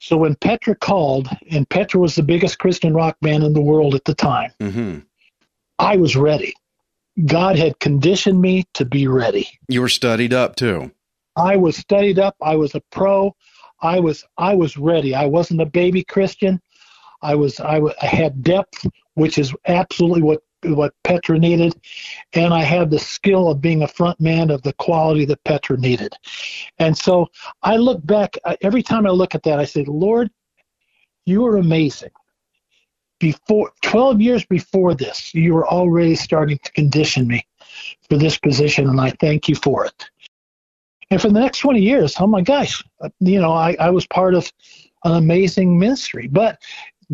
So 0.00 0.16
when 0.16 0.34
Petra 0.34 0.74
called, 0.74 1.28
and 1.52 1.68
Petra 1.70 2.00
was 2.00 2.16
the 2.16 2.22
biggest 2.24 2.58
Christian 2.58 2.94
rock 2.94 3.16
band 3.20 3.44
in 3.44 3.52
the 3.52 3.62
world 3.62 3.94
at 3.94 4.04
the 4.04 4.14
time, 4.14 4.50
hmm 4.60 4.98
I 5.78 5.96
was 5.96 6.16
ready. 6.16 6.54
God 7.26 7.56
had 7.56 7.78
conditioned 7.78 8.40
me 8.40 8.64
to 8.74 8.84
be 8.84 9.06
ready. 9.06 9.48
You 9.68 9.82
were 9.82 9.88
studied 9.88 10.32
up 10.32 10.56
too. 10.56 10.90
I 11.36 11.56
was 11.56 11.76
studied 11.76 12.18
up. 12.18 12.36
I 12.40 12.56
was 12.56 12.74
a 12.74 12.80
pro. 12.90 13.34
I 13.80 14.00
was 14.00 14.24
I 14.38 14.54
was 14.54 14.76
ready. 14.76 15.14
I 15.14 15.26
wasn't 15.26 15.60
a 15.60 15.66
baby 15.66 16.02
Christian. 16.04 16.60
I 17.22 17.34
was 17.34 17.60
I, 17.60 17.74
w- 17.74 17.94
I 18.02 18.06
had 18.06 18.42
depth, 18.42 18.86
which 19.14 19.38
is 19.38 19.54
absolutely 19.66 20.22
what 20.22 20.42
what 20.64 20.94
Petra 21.04 21.38
needed, 21.38 21.74
and 22.32 22.54
I 22.54 22.62
had 22.62 22.90
the 22.90 22.98
skill 22.98 23.50
of 23.50 23.60
being 23.60 23.82
a 23.82 23.88
front 23.88 24.18
man 24.20 24.50
of 24.50 24.62
the 24.62 24.72
quality 24.74 25.24
that 25.26 25.44
Petra 25.44 25.76
needed. 25.76 26.14
And 26.78 26.96
so 26.96 27.28
I 27.62 27.76
look 27.76 28.04
back 28.06 28.36
every 28.62 28.82
time 28.82 29.06
I 29.06 29.10
look 29.10 29.34
at 29.34 29.42
that, 29.42 29.58
I 29.58 29.64
say, 29.64 29.84
Lord, 29.86 30.30
you 31.26 31.44
are 31.46 31.58
amazing. 31.58 32.10
Before 33.20 33.72
12 33.82 34.20
years 34.20 34.44
before 34.44 34.94
this, 34.94 35.34
you 35.34 35.54
were 35.54 35.66
already 35.66 36.14
starting 36.14 36.58
to 36.58 36.72
condition 36.72 37.26
me 37.26 37.46
for 38.08 38.18
this 38.18 38.38
position, 38.38 38.88
and 38.88 39.00
I 39.00 39.10
thank 39.20 39.48
you 39.48 39.54
for 39.54 39.86
it. 39.86 40.10
And 41.10 41.20
for 41.20 41.28
the 41.28 41.40
next 41.40 41.58
20 41.58 41.80
years, 41.80 42.16
oh 42.18 42.26
my 42.26 42.42
gosh, 42.42 42.82
uh, 43.00 43.08
you 43.20 43.40
know, 43.40 43.52
I, 43.52 43.76
I 43.78 43.90
was 43.90 44.06
part 44.06 44.34
of 44.34 44.50
an 45.04 45.12
amazing 45.12 45.78
ministry. 45.78 46.26
But 46.26 46.60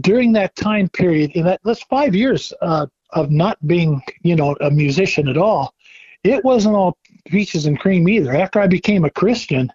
during 0.00 0.33
that 0.33 0.57
time 0.57 0.88
period, 0.88 1.33
in 1.33 1.45
that 1.45 1.61
that's 1.64 1.83
five 1.83 2.14
years 2.14 2.52
uh, 2.62 2.87
of 3.11 3.30
not 3.30 3.59
being, 3.66 4.00
you 4.23 4.37
know, 4.37 4.57
a 4.61 4.71
musician 4.71 5.28
at 5.28 5.37
all, 5.37 5.75
it 6.25 6.45
wasn't 6.45 6.76
all 6.76 6.97
peaches 7.26 7.66
and 7.66 7.78
cream 7.78 8.09
either. 8.09 8.35
After 8.35 8.61
I 8.61 8.66
became 8.66 9.04
a 9.04 9.11
Christian, 9.11 9.71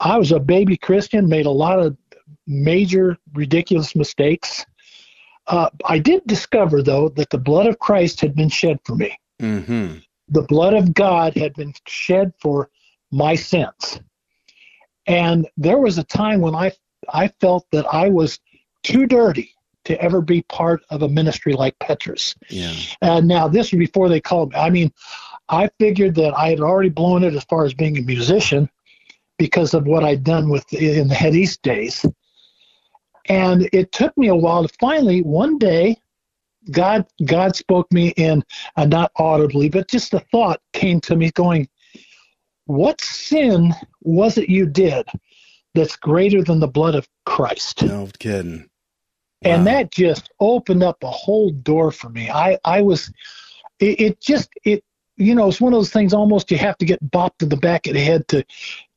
I 0.00 0.16
was 0.16 0.32
a 0.32 0.40
baby 0.40 0.76
Christian, 0.76 1.28
made 1.28 1.46
a 1.46 1.50
lot 1.50 1.78
of 1.78 1.96
major 2.46 3.16
ridiculous 3.34 3.94
mistakes. 3.94 4.64
Uh, 5.46 5.70
I 5.84 5.98
did 5.98 6.26
discover, 6.26 6.82
though, 6.82 7.08
that 7.10 7.30
the 7.30 7.38
blood 7.38 7.66
of 7.66 7.78
Christ 7.78 8.20
had 8.20 8.34
been 8.34 8.48
shed 8.48 8.78
for 8.84 8.94
me 8.94 9.18
hmm 9.40 9.98
the 10.32 10.42
blood 10.42 10.74
of 10.74 10.94
God 10.94 11.36
had 11.36 11.54
been 11.54 11.74
shed 11.86 12.32
for 12.40 12.70
my 13.10 13.34
sins. 13.34 14.00
And 15.06 15.46
there 15.56 15.78
was 15.78 15.98
a 15.98 16.04
time 16.04 16.40
when 16.40 16.54
I 16.54 16.72
I 17.12 17.28
felt 17.40 17.66
that 17.72 17.86
I 17.92 18.08
was 18.08 18.38
too 18.82 19.06
dirty 19.06 19.54
to 19.84 20.00
ever 20.00 20.20
be 20.20 20.42
part 20.42 20.82
of 20.90 21.02
a 21.02 21.08
ministry 21.08 21.52
like 21.54 21.78
Petra's. 21.80 22.34
Yeah. 22.48 22.72
And 23.02 23.26
now 23.26 23.48
this 23.48 23.72
was 23.72 23.78
before 23.78 24.08
they 24.08 24.20
called 24.20 24.52
me. 24.52 24.58
I 24.58 24.70
mean, 24.70 24.92
I 25.48 25.68
figured 25.80 26.14
that 26.14 26.34
I 26.38 26.50
had 26.50 26.60
already 26.60 26.88
blown 26.88 27.24
it 27.24 27.34
as 27.34 27.44
far 27.44 27.64
as 27.64 27.74
being 27.74 27.98
a 27.98 28.02
musician 28.02 28.70
because 29.38 29.74
of 29.74 29.86
what 29.86 30.04
I'd 30.04 30.22
done 30.22 30.48
with 30.48 30.72
in 30.72 31.08
the 31.08 31.14
Head 31.14 31.34
East 31.34 31.62
days. 31.62 32.06
And 33.28 33.68
it 33.72 33.92
took 33.92 34.16
me 34.16 34.28
a 34.28 34.34
while 34.34 34.66
to 34.66 34.74
finally 34.80 35.22
one 35.22 35.58
day 35.58 35.96
God 36.70 37.06
God 37.24 37.56
spoke 37.56 37.92
me 37.92 38.08
in 38.16 38.44
uh, 38.76 38.84
not 38.84 39.10
audibly, 39.16 39.68
but 39.68 39.88
just 39.88 40.14
a 40.14 40.20
thought 40.20 40.60
came 40.72 41.00
to 41.02 41.16
me 41.16 41.30
going, 41.32 41.68
What 42.66 43.00
sin 43.00 43.74
was 44.02 44.38
it 44.38 44.48
you 44.48 44.66
did 44.66 45.08
that's 45.74 45.96
greater 45.96 46.42
than 46.42 46.60
the 46.60 46.68
blood 46.68 46.94
of 46.94 47.08
Christ? 47.26 47.82
No 47.82 48.08
kidding. 48.18 48.68
And 49.44 49.66
Wow. 49.66 49.72
that 49.72 49.90
just 49.90 50.30
opened 50.38 50.82
up 50.82 51.02
a 51.02 51.10
whole 51.10 51.50
door 51.50 51.90
for 51.90 52.08
me. 52.08 52.30
I, 52.30 52.58
I 52.64 52.80
was, 52.82 53.12
it, 53.80 54.00
it 54.00 54.20
just, 54.20 54.50
it, 54.64 54.84
you 55.16 55.34
know, 55.34 55.48
it's 55.48 55.60
one 55.60 55.72
of 55.72 55.78
those 55.78 55.90
things 55.90 56.14
almost 56.14 56.50
you 56.50 56.58
have 56.58 56.78
to 56.78 56.86
get 56.86 57.02
bopped 57.10 57.42
in 57.42 57.48
the 57.48 57.56
back 57.56 57.88
of 57.88 57.94
the 57.94 58.00
head 58.00 58.28
to, 58.28 58.44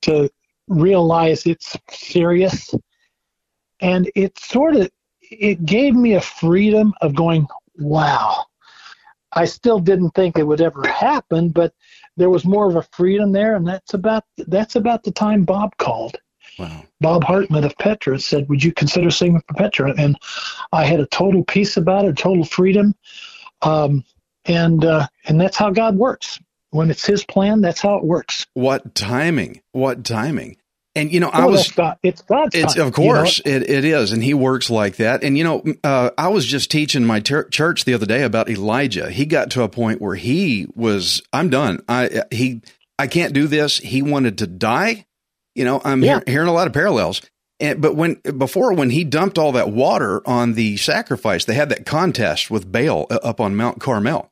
to 0.03 0.29
realize 0.67 1.47
it's 1.47 1.75
serious. 1.89 2.75
And 3.79 4.09
it 4.15 4.37
sort 4.39 4.75
of, 4.75 4.89
it 5.21 5.65
gave 5.65 5.95
me 5.95 6.13
a 6.13 6.21
freedom 6.21 6.93
of 7.01 7.15
going, 7.15 7.47
wow. 7.77 8.45
I 9.33 9.45
still 9.45 9.79
didn't 9.79 10.11
think 10.11 10.37
it 10.37 10.47
would 10.47 10.61
ever 10.61 10.87
happen, 10.87 11.49
but 11.49 11.73
there 12.15 12.29
was 12.29 12.45
more 12.45 12.69
of 12.69 12.77
a 12.77 12.87
freedom 12.93 13.33
there. 13.33 13.55
And 13.55 13.67
that's 13.67 13.93
about, 13.93 14.23
that's 14.37 14.75
about 14.75 15.03
the 15.03 15.11
time 15.11 15.43
Bob 15.43 15.75
called. 15.77 16.15
Wow. 16.57 16.83
Bob 17.01 17.23
Hartman 17.23 17.65
of 17.65 17.77
Petra 17.77 18.17
said, 18.19 18.47
"Would 18.47 18.63
you 18.63 18.71
consider 18.71 19.11
singing 19.11 19.41
for 19.47 19.55
Petra?" 19.55 19.93
And 19.97 20.17
I 20.71 20.85
had 20.85 21.01
a 21.01 21.05
total 21.07 21.43
peace 21.43 21.75
about 21.75 22.05
it, 22.05 22.17
total 22.17 22.45
freedom, 22.45 22.95
um, 23.61 24.05
and 24.45 24.85
uh, 24.85 25.07
and 25.25 25.39
that's 25.39 25.57
how 25.57 25.69
God 25.71 25.97
works. 25.97 26.39
When 26.69 26.89
it's 26.89 27.05
His 27.05 27.25
plan, 27.25 27.61
that's 27.61 27.81
how 27.81 27.95
it 27.95 28.03
works. 28.05 28.45
What 28.53 28.95
timing? 28.95 29.61
What 29.73 30.05
timing? 30.05 30.57
And 30.95 31.11
you 31.11 31.19
know, 31.19 31.27
I 31.29 31.43
Oh, 31.43 31.49
was 31.49 31.69
God. 31.71 31.97
It's 32.03 32.21
God's 32.21 32.55
It's 32.55 32.75
time, 32.75 32.87
of 32.87 32.97
you 32.97 33.05
know? 33.07 33.13
course 33.15 33.39
it, 33.43 33.69
it 33.69 33.83
is, 33.85 34.11
and 34.13 34.23
he 34.23 34.33
works 34.33 34.69
like 34.69 34.95
that. 34.97 35.23
And 35.23 35.37
you 35.37 35.43
know, 35.43 35.63
uh, 35.83 36.11
I 36.17 36.29
was 36.29 36.45
just 36.45 36.71
teaching 36.71 37.03
my 37.05 37.19
ter- 37.19 37.49
church 37.49 37.83
the 37.85 37.93
other 37.93 38.05
day 38.05 38.23
about 38.23 38.49
Elijah. 38.49 39.09
He 39.09 39.25
got 39.25 39.51
to 39.51 39.63
a 39.63 39.69
point 39.69 40.01
where 40.01 40.15
he 40.15 40.67
was, 40.73 41.21
I'm 41.33 41.49
done. 41.49 41.83
I 41.89 42.23
he, 42.31 42.61
I 42.97 43.07
can't 43.07 43.33
do 43.33 43.47
this. 43.47 43.77
He 43.77 44.01
wanted 44.01 44.37
to 44.37 44.47
die. 44.47 45.05
You 45.53 45.65
know, 45.65 45.81
I'm 45.83 46.01
Yeah. 46.03 46.15
hear- 46.25 46.33
hearing 46.33 46.47
a 46.49 46.53
lot 46.53 46.67
of 46.67 46.73
parallels. 46.73 47.21
And, 47.59 47.81
but 47.81 47.95
when 47.95 48.15
before 48.37 48.73
when 48.73 48.89
he 48.89 49.03
dumped 49.05 49.37
all 49.37 49.51
that 49.53 49.69
water 49.71 50.21
on 50.25 50.53
the 50.53 50.75
sacrifice, 50.77 51.45
they 51.45 51.53
had 51.55 51.69
that 51.69 51.85
contest 51.85 52.49
with 52.51 52.69
Baal 52.71 53.05
uh, 53.09 53.19
up 53.23 53.39
on 53.41 53.55
Mount 53.55 53.79
Carmel. 53.81 54.29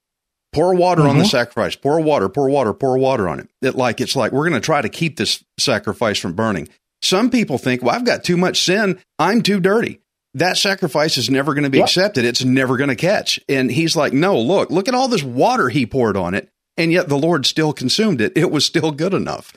Pour 0.54 0.74
water 0.76 1.02
on 1.02 1.18
the 1.18 1.24
Mhm. 1.24 1.30
sacrifice. 1.32 1.76
Pour 1.76 2.00
water. 2.00 2.30
Pour 2.30 2.50
water. 2.50 2.74
Pour 2.74 2.98
water 2.98 3.28
on 3.28 3.40
it. 3.40 3.50
It 3.62 3.76
like 3.76 4.00
it's 4.00 4.16
like 4.16 4.32
we're 4.32 4.48
going 4.48 4.62
to 4.62 4.66
try 4.66 4.82
to 4.82 4.90
keep 4.90 5.18
this 5.18 5.44
sacrifice 5.60 6.18
from 6.20 6.34
burning. 6.34 6.70
Some 7.02 7.30
people 7.30 7.58
think, 7.58 7.82
well, 7.84 7.94
I've 7.96 8.06
got 8.06 8.24
too 8.24 8.38
much 8.38 8.62
sin. 8.64 9.00
I'm 9.20 9.42
too 9.42 9.60
dirty. 9.60 10.00
That 10.36 10.58
sacrifice 10.58 11.18
is 11.18 11.30
never 11.30 11.54
going 11.54 11.66
to 11.66 11.70
be 11.70 11.80
Yep. 11.80 11.88
accepted. 11.88 12.26
It's 12.26 12.44
never 12.46 12.78
going 12.78 12.90
to 12.90 12.96
catch. 12.96 13.40
And 13.50 13.70
he's 13.72 13.96
like, 13.96 14.14
no, 14.14 14.40
look, 14.40 14.72
look 14.72 14.88
at 14.88 14.96
all 14.96 15.08
this 15.08 15.22
water 15.24 15.70
he 15.70 15.86
poured 15.86 16.16
on 16.18 16.34
it. 16.34 16.50
And 16.78 16.92
yet 16.92 17.10
the 17.10 17.18
Lord 17.18 17.46
still 17.46 17.74
consumed 17.74 18.22
it. 18.22 18.32
It 18.36 18.50
was 18.50 18.66
still 18.66 18.92
good 18.92 19.14
enough. 19.14 19.54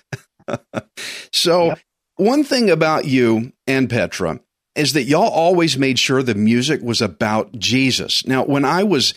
so, 1.32 1.66
Yep. 1.66 1.78
one 2.16 2.44
thing 2.44 2.70
about 2.70 3.04
you 3.04 3.52
and 3.66 3.88
Petra 3.88 4.40
is 4.74 4.92
that 4.92 5.04
y'all 5.04 5.28
always 5.30 5.78
made 5.78 5.98
sure 5.98 6.22
the 6.22 6.34
music 6.34 6.82
was 6.82 7.00
about 7.00 7.58
Jesus. 7.58 8.26
Now, 8.26 8.44
when 8.44 8.64
I 8.64 8.82
was 8.82 9.14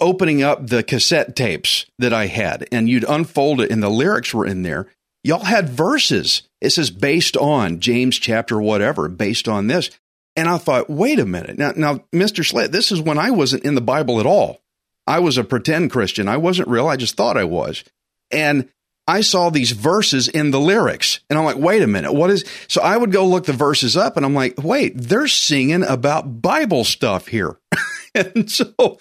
opening 0.00 0.42
up 0.42 0.66
the 0.66 0.82
cassette 0.82 1.34
tapes 1.36 1.86
that 1.98 2.12
I 2.12 2.26
had 2.26 2.66
and 2.72 2.88
you'd 2.88 3.04
unfold 3.08 3.60
it 3.60 3.70
and 3.70 3.82
the 3.82 3.88
lyrics 3.88 4.34
were 4.34 4.46
in 4.46 4.62
there, 4.62 4.86
y'all 5.22 5.44
had 5.44 5.68
verses 5.68 6.42
It 6.60 6.70
says 6.70 6.90
based 6.90 7.36
on 7.36 7.80
James 7.80 8.18
chapter 8.18 8.60
whatever, 8.60 9.08
based 9.08 9.48
on 9.48 9.66
this. 9.66 9.90
And 10.36 10.48
I 10.48 10.58
thought, 10.58 10.90
wait 10.90 11.20
a 11.20 11.26
minute. 11.26 11.58
Now, 11.58 11.72
now, 11.76 12.04
Mr. 12.12 12.44
Schlitt, 12.44 12.72
this 12.72 12.90
is 12.90 13.00
when 13.00 13.18
I 13.18 13.30
wasn't 13.30 13.64
in 13.64 13.76
the 13.76 13.80
Bible 13.80 14.18
at 14.18 14.26
all. 14.26 14.60
I 15.06 15.20
was 15.20 15.38
a 15.38 15.44
pretend 15.44 15.92
Christian. 15.92 16.28
I 16.28 16.38
wasn't 16.38 16.68
real. 16.68 16.88
I 16.88 16.96
just 16.96 17.14
thought 17.14 17.36
I 17.36 17.44
was. 17.44 17.84
And 18.32 18.68
I 19.06 19.20
saw 19.20 19.50
these 19.50 19.72
verses 19.72 20.28
in 20.28 20.50
the 20.50 20.60
lyrics 20.60 21.20
and 21.28 21.38
I'm 21.38 21.44
like, 21.44 21.58
wait 21.58 21.82
a 21.82 21.86
minute, 21.86 22.12
what 22.14 22.30
is, 22.30 22.44
so 22.68 22.80
I 22.80 22.96
would 22.96 23.12
go 23.12 23.26
look 23.26 23.44
the 23.44 23.52
verses 23.52 23.96
up 23.96 24.16
and 24.16 24.24
I'm 24.24 24.34
like, 24.34 24.54
wait, 24.62 24.94
they're 24.96 25.28
singing 25.28 25.82
about 25.82 26.40
Bible 26.40 26.84
stuff 26.84 27.28
here. 27.28 27.58
and 28.34 28.50
so, 28.50 28.98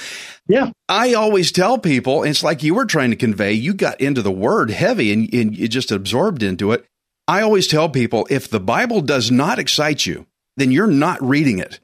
Yeah. 0.48 0.72
I 0.90 1.14
always 1.14 1.52
tell 1.52 1.78
people, 1.78 2.24
it's 2.24 2.44
like 2.44 2.64
you 2.64 2.74
were 2.74 2.86
trying 2.86 3.12
to 3.12 3.16
convey, 3.16 3.54
you 3.54 3.74
got 3.74 4.02
into 4.02 4.22
the 4.22 4.32
word 4.32 4.72
heavy 4.72 5.14
and, 5.14 5.34
and 5.34 5.58
you 5.58 5.68
just 5.68 5.92
absorbed 5.92 6.44
into 6.44 6.72
it. 6.72 6.86
I 7.28 7.42
always 7.42 7.68
tell 7.68 7.90
people, 7.90 8.28
if 8.30 8.50
the 8.50 8.60
Bible 8.60 9.02
does 9.02 9.32
not 9.32 9.60
excite 9.60 10.06
you, 10.06 10.26
then 10.58 10.72
you're 10.72 10.88
not 10.88 11.22
reading 11.22 11.60
it. 11.60 11.80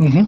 hmm 0.00 0.24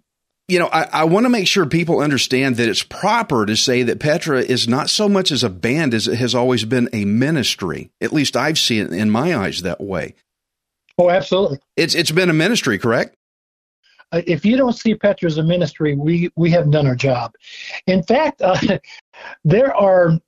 you 0.51 0.59
know, 0.59 0.69
I, 0.73 0.89
I 0.93 1.05
want 1.05 1.27
to 1.27 1.31
make 1.31 1.47
sure 1.47 1.65
people 1.65 2.01
understand 2.01 2.57
that 2.57 2.69
it's 2.69 2.83
proper 2.83 3.47
to 3.47 3.57
say 3.57 3.85
that 3.85 4.01
Petra 4.01 4.41
is 4.41 4.67
not 4.67 4.91
so 4.91 5.09
much 5.09 5.31
as 5.31 5.45
a 5.45 5.49
band 5.49 5.95
as 5.95 6.09
it 6.09 6.17
has 6.17 6.35
always 6.35 6.65
been 6.65 6.89
a 6.93 7.05
ministry. 7.05 7.93
At 8.01 8.13
least 8.13 8.37
I've 8.37 8.59
seen 8.59 8.87
it 8.87 8.93
in 8.93 9.11
my 9.11 9.37
eyes 9.37 9.63
that 9.63 9.81
way. 9.81 10.17
Oh, 10.99 11.09
absolutely. 11.09 11.61
It's 11.77 11.95
it's 11.95 12.11
been 12.11 12.31
a 12.31 12.35
ministry, 12.35 12.79
correct? 12.79 13.15
Uh, 14.13 14.23
if 14.27 14.45
you 14.45 14.57
don't 14.57 14.75
see 14.75 14.95
Petra 14.95 15.27
as 15.27 15.39
a 15.39 15.43
ministry, 15.43 15.95
we 15.95 16.31
we 16.37 16.51
haven't 16.51 16.73
done 16.73 16.87
our 16.87 16.97
job. 16.97 17.33
In 17.87 18.03
fact, 18.03 18.43
uh, 18.43 18.59
there 19.45 19.75
are 19.75 20.19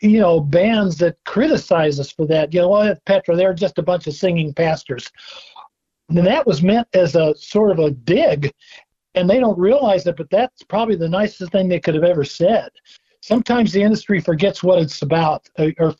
you 0.00 0.20
know 0.20 0.40
bands 0.40 0.98
that 0.98 1.16
criticize 1.24 2.00
us 2.00 2.10
for 2.10 2.26
that. 2.26 2.52
You 2.52 2.60
know, 2.60 2.68
well, 2.70 2.94
Petra, 3.06 3.36
they're 3.36 3.54
just 3.54 3.78
a 3.78 3.82
bunch 3.82 4.06
of 4.06 4.14
singing 4.14 4.54
pastors. 4.54 5.10
And 6.08 6.18
that 6.18 6.46
was 6.46 6.62
meant 6.62 6.86
as 6.94 7.16
a 7.16 7.34
sort 7.36 7.72
of 7.72 7.80
a 7.80 7.90
dig, 7.90 8.52
and 9.14 9.28
they 9.28 9.40
don't 9.40 9.58
realize 9.58 10.06
it. 10.06 10.16
But 10.16 10.30
that's 10.30 10.62
probably 10.62 10.96
the 10.96 11.08
nicest 11.08 11.52
thing 11.52 11.68
they 11.68 11.80
could 11.80 11.94
have 11.94 12.04
ever 12.04 12.24
said. 12.24 12.70
Sometimes 13.22 13.72
the 13.72 13.82
industry 13.82 14.20
forgets 14.20 14.62
what 14.62 14.78
it's 14.78 15.02
about, 15.02 15.48
uh, 15.58 15.70
or 15.78 15.94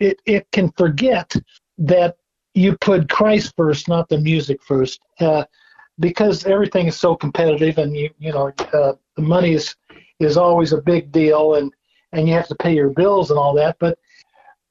it 0.00 0.20
it 0.24 0.46
can 0.50 0.72
forget 0.72 1.34
that 1.78 2.16
you 2.54 2.76
put 2.80 3.08
Christ 3.08 3.52
first, 3.56 3.86
not 3.86 4.08
the 4.08 4.18
music 4.18 4.62
first. 4.62 5.00
Uh, 5.20 5.44
because 6.00 6.46
everything 6.46 6.86
is 6.86 6.96
so 6.96 7.14
competitive 7.14 7.78
and 7.78 7.96
you 7.96 8.10
you 8.18 8.32
know 8.32 8.52
uh, 8.72 8.92
the 9.16 9.22
money 9.22 9.52
is 9.52 9.76
is 10.18 10.36
always 10.36 10.72
a 10.72 10.80
big 10.80 11.12
deal 11.12 11.54
and 11.54 11.72
and 12.12 12.26
you 12.26 12.34
have 12.34 12.48
to 12.48 12.54
pay 12.56 12.74
your 12.74 12.88
bills 12.88 13.30
and 13.30 13.38
all 13.38 13.54
that 13.54 13.76
but 13.78 13.98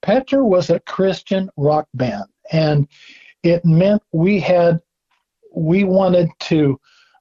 Petra 0.01 0.43
was 0.43 0.69
a 0.69 0.79
Christian 0.81 1.49
rock 1.55 1.87
band 1.93 2.25
and 2.51 2.87
it 3.43 3.63
meant 3.63 4.01
we 4.11 4.39
had 4.39 4.81
we 5.55 5.83
wanted 5.83 6.29
to 6.41 6.79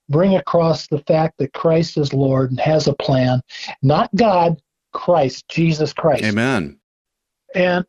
bring 0.08 0.36
across 0.36 0.86
the 0.86 1.00
fact 1.00 1.36
that 1.38 1.52
Christ 1.52 1.98
is 1.98 2.12
Lord 2.12 2.50
and 2.50 2.60
has 2.60 2.88
a 2.88 2.94
plan 2.94 3.42
not 3.82 4.14
God 4.16 4.60
Christ 4.92 5.46
Jesus 5.48 5.92
Christ 5.92 6.24
Amen. 6.24 6.78
and 7.54 7.84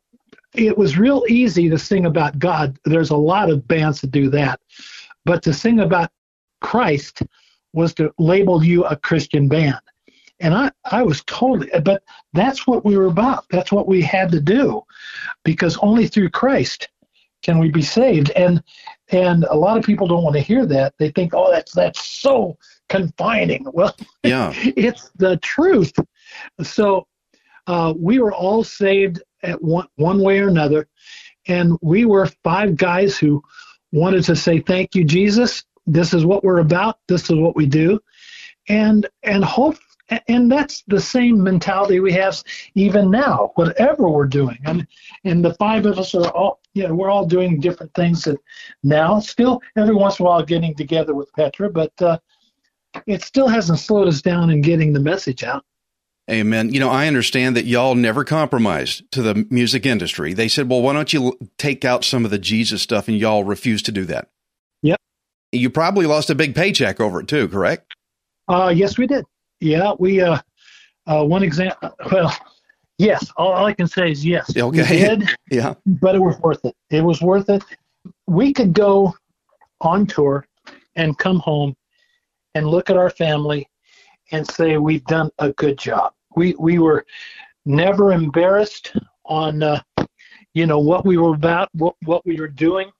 it 0.54 0.76
was 0.76 0.98
real 0.98 1.24
easy 1.28 1.68
to 1.68 1.78
sing 1.78 2.06
about 2.06 2.38
God. 2.38 2.76
There's 2.84 3.10
a 3.10 3.16
lot 3.16 3.50
of 3.50 3.68
bands 3.68 4.00
that 4.00 4.10
do 4.10 4.28
that. 4.30 4.60
But 5.24 5.42
to 5.42 5.52
sing 5.52 5.80
about 5.80 6.10
Christ 6.60 7.22
was 7.72 7.94
to 7.94 8.12
label 8.18 8.64
you 8.64 8.84
a 8.84 8.96
Christian 8.96 9.48
band. 9.48 9.80
And 10.40 10.54
I, 10.54 10.70
I 10.90 11.02
was 11.02 11.22
totally, 11.24 11.68
but 11.84 12.02
that's 12.32 12.66
what 12.66 12.84
we 12.84 12.96
were 12.96 13.06
about. 13.06 13.44
That's 13.50 13.70
what 13.70 13.86
we 13.86 14.00
had 14.00 14.32
to 14.32 14.40
do 14.40 14.82
because 15.44 15.76
only 15.78 16.06
through 16.06 16.30
Christ 16.30 16.88
can 17.42 17.58
we 17.58 17.70
be 17.70 17.82
saved. 17.82 18.30
And, 18.30 18.62
and 19.10 19.44
a 19.44 19.54
lot 19.54 19.76
of 19.76 19.84
people 19.84 20.06
don't 20.06 20.22
want 20.22 20.36
to 20.36 20.42
hear 20.42 20.64
that. 20.66 20.94
They 20.98 21.10
think, 21.10 21.34
oh, 21.34 21.50
that's, 21.50 21.72
that's 21.72 22.04
so 22.04 22.56
confining. 22.88 23.66
Well, 23.72 23.94
Yeah. 24.22 24.52
it's 24.56 25.10
the 25.16 25.36
truth. 25.38 25.92
So 26.62 27.06
uh, 27.66 27.94
we 27.96 28.18
were 28.18 28.32
all 28.32 28.64
saved 28.64 29.22
at 29.42 29.62
one, 29.62 29.88
one 29.96 30.22
way 30.22 30.40
or 30.40 30.48
another. 30.48 30.88
And 31.48 31.78
we 31.82 32.04
were 32.04 32.26
five 32.42 32.76
guys 32.76 33.18
who 33.18 33.42
wanted 33.92 34.24
to 34.24 34.36
say, 34.36 34.60
Thank 34.60 34.94
you, 34.94 35.04
Jesus. 35.04 35.64
This 35.86 36.14
is 36.14 36.24
what 36.24 36.44
we're 36.44 36.58
about. 36.58 36.98
This 37.08 37.24
is 37.30 37.36
what 37.36 37.56
we 37.56 37.66
do. 37.66 38.00
And 38.68 39.08
and 39.22 39.44
hope 39.44 39.76
and 40.28 40.50
that's 40.50 40.82
the 40.88 41.00
same 41.00 41.42
mentality 41.42 42.00
we 42.00 42.12
have 42.12 42.42
even 42.74 43.10
now, 43.10 43.52
whatever 43.54 44.08
we're 44.08 44.26
doing. 44.26 44.58
And 44.64 44.86
and 45.24 45.44
the 45.44 45.54
five 45.54 45.86
of 45.86 45.98
us 45.98 46.14
are 46.14 46.30
all 46.30 46.60
you 46.74 46.86
know, 46.86 46.94
we're 46.94 47.10
all 47.10 47.26
doing 47.26 47.60
different 47.60 47.92
things 47.94 48.24
that 48.24 48.38
now. 48.82 49.20
Still 49.20 49.60
every 49.76 49.94
once 49.94 50.18
in 50.18 50.26
a 50.26 50.28
while 50.28 50.42
getting 50.42 50.74
together 50.74 51.14
with 51.14 51.32
Petra, 51.32 51.70
but 51.70 51.92
uh, 52.00 52.18
it 53.06 53.22
still 53.22 53.48
hasn't 53.48 53.78
slowed 53.78 54.08
us 54.08 54.22
down 54.22 54.50
in 54.50 54.60
getting 54.60 54.92
the 54.92 55.00
message 55.00 55.42
out. 55.42 55.64
Amen. 56.30 56.72
You 56.72 56.78
know, 56.80 56.88
I 56.90 57.06
understand 57.08 57.56
that 57.56 57.64
y'all 57.64 57.94
never 57.94 58.24
compromised 58.24 59.10
to 59.12 59.22
the 59.22 59.46
music 59.50 59.84
industry. 59.84 60.32
They 60.32 60.48
said, 60.48 60.68
well, 60.68 60.80
why 60.80 60.92
don't 60.92 61.12
you 61.12 61.36
take 61.58 61.84
out 61.84 62.04
some 62.04 62.24
of 62.24 62.30
the 62.30 62.38
Jesus 62.38 62.82
stuff? 62.82 63.08
And 63.08 63.16
y'all 63.18 63.42
refused 63.44 63.86
to 63.86 63.92
do 63.92 64.04
that. 64.06 64.28
Yep. 64.82 64.98
You 65.52 65.70
probably 65.70 66.06
lost 66.06 66.30
a 66.30 66.34
big 66.36 66.54
paycheck 66.54 67.00
over 67.00 67.20
it 67.20 67.26
too, 67.28 67.48
correct? 67.48 67.94
Uh, 68.48 68.72
yes, 68.74 68.96
we 68.96 69.06
did. 69.06 69.24
Yeah, 69.60 69.92
we. 69.98 70.20
Uh, 70.20 70.38
uh, 71.06 71.24
one 71.24 71.42
example. 71.42 71.90
Well, 72.12 72.32
yes. 72.98 73.30
All, 73.36 73.52
all 73.52 73.66
I 73.66 73.72
can 73.72 73.88
say 73.88 74.10
is 74.12 74.24
yes. 74.24 74.54
We 74.54 74.62
Okay. 74.62 74.98
did, 75.16 75.28
Yeah. 75.50 75.74
but 75.86 76.14
it 76.14 76.20
was 76.20 76.38
worth 76.40 76.64
it. 76.64 76.76
It 76.90 77.02
was 77.02 77.20
worth 77.20 77.48
it. 77.48 77.64
We 78.26 78.52
could 78.52 78.72
go 78.72 79.14
on 79.80 80.06
tour 80.06 80.46
and 80.94 81.16
come 81.18 81.38
home 81.40 81.74
and 82.54 82.66
look 82.68 82.90
at 82.90 82.96
our 82.96 83.10
family 83.10 83.66
and 84.30 84.46
say 84.48 84.76
we've 84.76 85.04
done 85.06 85.30
a 85.38 85.50
good 85.54 85.78
job. 85.78 86.12
We 86.40 86.54
we 86.58 86.78
were 86.78 87.04
never 87.66 88.12
embarrassed 88.12 88.96
on 89.26 89.62
uh, 89.62 89.82
you 90.54 90.64
know 90.64 90.78
what 90.78 91.04
we 91.04 91.18
were 91.18 91.34
about, 91.34 91.68
what 91.74 91.96
what 92.06 92.24
we 92.24 92.40
were 92.40 92.48
doing. 92.48 92.90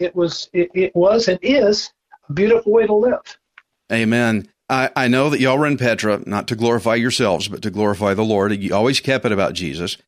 It 0.00 0.16
was 0.16 0.48
it, 0.54 0.70
it 0.72 0.96
was 0.96 1.28
and 1.28 1.38
is 1.42 1.92
a 2.30 2.32
beautiful 2.32 2.72
way 2.72 2.86
to 2.86 2.94
live. 2.94 3.38
Amen. 3.92 4.48
I, 4.70 4.88
I 4.96 5.08
know 5.08 5.28
that 5.28 5.40
y'all 5.40 5.58
run 5.58 5.76
Petra, 5.76 6.22
not 6.24 6.48
to 6.48 6.56
glorify 6.56 6.94
yourselves, 6.94 7.46
but 7.46 7.60
to 7.60 7.70
glorify 7.70 8.14
the 8.14 8.24
Lord. 8.24 8.56
You 8.56 8.74
always 8.74 9.00
kept 9.00 9.26
it 9.26 9.32
about 9.32 9.52
Jesus. 9.52 9.98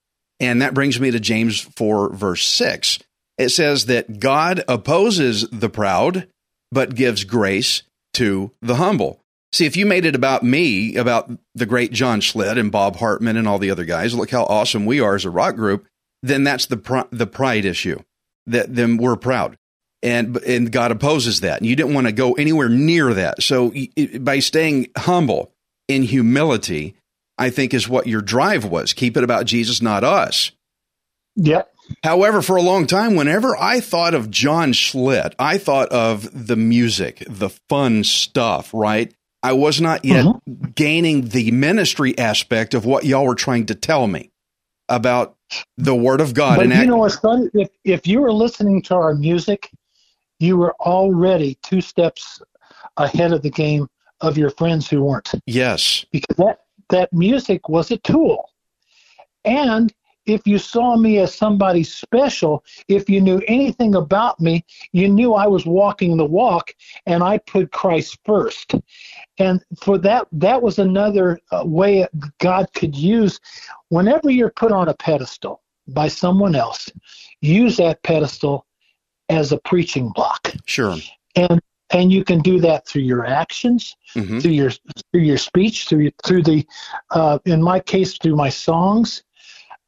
And 0.41 0.63
that 0.63 0.73
brings 0.73 0.99
me 0.99 1.11
to 1.11 1.21
James 1.21 1.61
4, 1.61 2.15
verse 2.15 2.47
6. 2.47 2.99
It 3.37 3.51
says 3.51 3.87
that 3.87 4.21
God 4.21 4.65
opposes 4.69 5.47
the 5.51 5.69
proud, 5.69 6.29
but 6.73 6.95
gives 6.95 7.25
grace 7.25 7.83
to 8.15 8.53
the 8.63 8.77
humble. 8.77 9.21
See, 9.55 9.67
if 9.67 9.77
you 9.77 9.87
made 9.87 10.05
it 10.05 10.17
about 10.17 10.43
me, 10.43 10.97
about 10.97 11.31
the 11.55 11.65
great 11.65 11.93
John 11.93 12.21
Schlitt 12.21 12.59
and 12.59 12.73
Bob 12.73 12.97
Hartman 12.97 13.37
and 13.37 13.47
all 13.47 13.61
the 13.61 13.71
other 13.71 13.85
guys, 13.85 14.13
look 14.13 14.31
how 14.31 14.45
awesome 14.45 14.85
we 14.85 15.01
are 15.01 15.15
as 15.15 15.25
a 15.25 15.31
rock 15.31 15.55
group, 15.55 15.87
then 16.23 16.43
that's 16.43 16.67
the, 16.67 16.77
pr- 16.77 17.09
the 17.13 17.27
pride 17.27 17.65
issue. 17.65 18.01
That 18.47 18.75
then 18.75 18.99
we're 18.99 19.17
proud 19.17 19.57
and 20.05 20.37
and 20.39 20.71
God 20.71 20.91
opposes 20.91 21.41
that. 21.41 21.59
And 21.59 21.67
you 21.67 21.75
didn't 21.75 21.95
want 21.95 22.07
to 22.07 22.13
go 22.13 22.35
anywhere 22.35 22.69
near 22.69 23.15
that. 23.15 23.43
So 23.43 23.73
by 24.21 24.39
staying 24.41 24.91
humble 24.97 25.51
in 25.89 26.03
humility, 26.03 26.95
I 27.39 27.51
think 27.51 27.75
is 27.75 27.89
what 27.89 28.07
your 28.07 28.21
drive 28.21 28.67
was. 28.67 28.93
Keep 28.93 29.17
it 29.17 29.25
about 29.25 29.47
Jesus, 29.47 29.81
not 29.81 30.05
us. 30.05 30.53
Yep. 31.37 31.71
However, 32.03 32.43
for 32.43 32.57
a 32.57 32.63
long 32.63 32.87
time, 32.87 33.15
whenever 33.15 33.57
I 33.57 33.81
thought 33.81 34.15
of 34.15 34.31
John 34.31 34.73
Schlitt, 34.73 35.35
I 35.39 35.59
thought 35.59 35.89
of 35.89 36.47
the 36.47 36.57
music, 36.57 37.25
the 37.29 37.51
fun 37.69 38.05
stuff, 38.05 38.73
right? 38.73 39.13
I 39.45 39.53
was 39.53 39.79
not 39.79 40.07
yet 40.07 40.25
uh-huh. 40.25 40.39
gaining 40.75 41.29
the 41.29 41.51
ministry 41.51 42.19
aspect 42.19 42.73
of 42.73 42.87
what 42.87 43.05
y'all 43.05 43.27
were 43.27 43.35
trying 43.35 43.67
to 43.67 43.75
tell 43.75 44.07
me 44.07 44.31
about 44.89 45.37
the 45.77 45.95
Word 45.95 46.23
of 46.23 46.33
God. 46.33 46.57
But 46.57 46.65
and 46.65 46.73
you 46.73 46.79
act- 46.79 46.89
know 46.89 47.09
funny? 47.11 47.51
If 47.53 47.69
if 47.85 48.07
you 48.07 48.23
were 48.23 48.33
listening 48.33 48.81
to 48.83 48.95
our 48.95 49.15
music, 49.15 49.71
you 50.41 50.57
were 50.57 50.75
already 50.81 51.59
two 51.63 51.83
steps 51.83 52.41
ahead 52.97 53.35
of 53.35 53.43
the 53.43 53.51
game 53.51 53.87
of 54.23 54.39
your 54.39 54.49
friends 54.49 54.89
who 54.89 55.05
weren't, 55.05 55.31
yes, 55.45 56.07
because 56.11 56.37
that 56.39 56.61
that 56.89 57.13
music 57.13 57.69
was 57.69 57.91
a 57.91 57.99
tool. 57.99 58.49
And 59.45 59.93
if 60.27 60.47
you 60.47 60.59
saw 60.59 60.97
me 60.97 61.19
as 61.19 61.35
somebody 61.35 61.83
special, 61.83 62.65
if 62.89 63.09
you 63.09 63.21
knew 63.21 63.43
anything 63.47 63.95
about 63.95 64.41
me, 64.41 64.65
you 64.93 65.09
knew 65.09 65.35
I 65.35 65.47
was 65.47 65.67
walking 65.67 66.17
the 66.17 66.25
walk, 66.25 66.75
and 67.07 67.23
I 67.23 67.39
put 67.39 67.73
Christ 67.73 68.19
first. 68.25 68.75
And 69.39 69.65
for 69.81 69.99
that, 69.99 70.27
that 70.33 70.61
was 70.63 70.79
another 70.79 71.41
uh, 71.51 71.65
way 71.65 72.07
God 72.39 72.73
could 72.75 72.97
use. 72.97 73.41
Whenever 73.89 74.31
you're 74.31 74.51
put 74.51 74.73
on 74.73 74.89
a 74.89 74.95
pedestal 74.95 75.63
by 75.89 76.09
someone 76.09 76.55
else, 76.55 76.91
use 77.41 77.77
that 77.77 78.03
pedestal 78.03 78.67
as 79.29 79.53
a 79.53 79.59
preaching 79.59 80.11
block, 80.15 80.53
sure. 80.67 80.97
and 81.37 81.61
and 81.91 82.13
you 82.13 82.25
can 82.25 82.41
do 82.41 82.61
that 82.61 82.87
through 82.87 83.03
your 83.03 83.25
actions, 83.25 83.97
hmm 84.15 84.39
through 84.41 84.53
your 84.53 84.71
through 85.13 85.23
your 85.23 85.39
speech, 85.39 85.89
through 85.89 86.11
through 86.25 86.43
the, 86.43 86.67
uh, 87.11 87.39
in 87.45 87.63
my 87.63 87.81
case, 87.81 88.19
through 88.19 88.37
my 88.37 88.49
songs. 88.49 89.23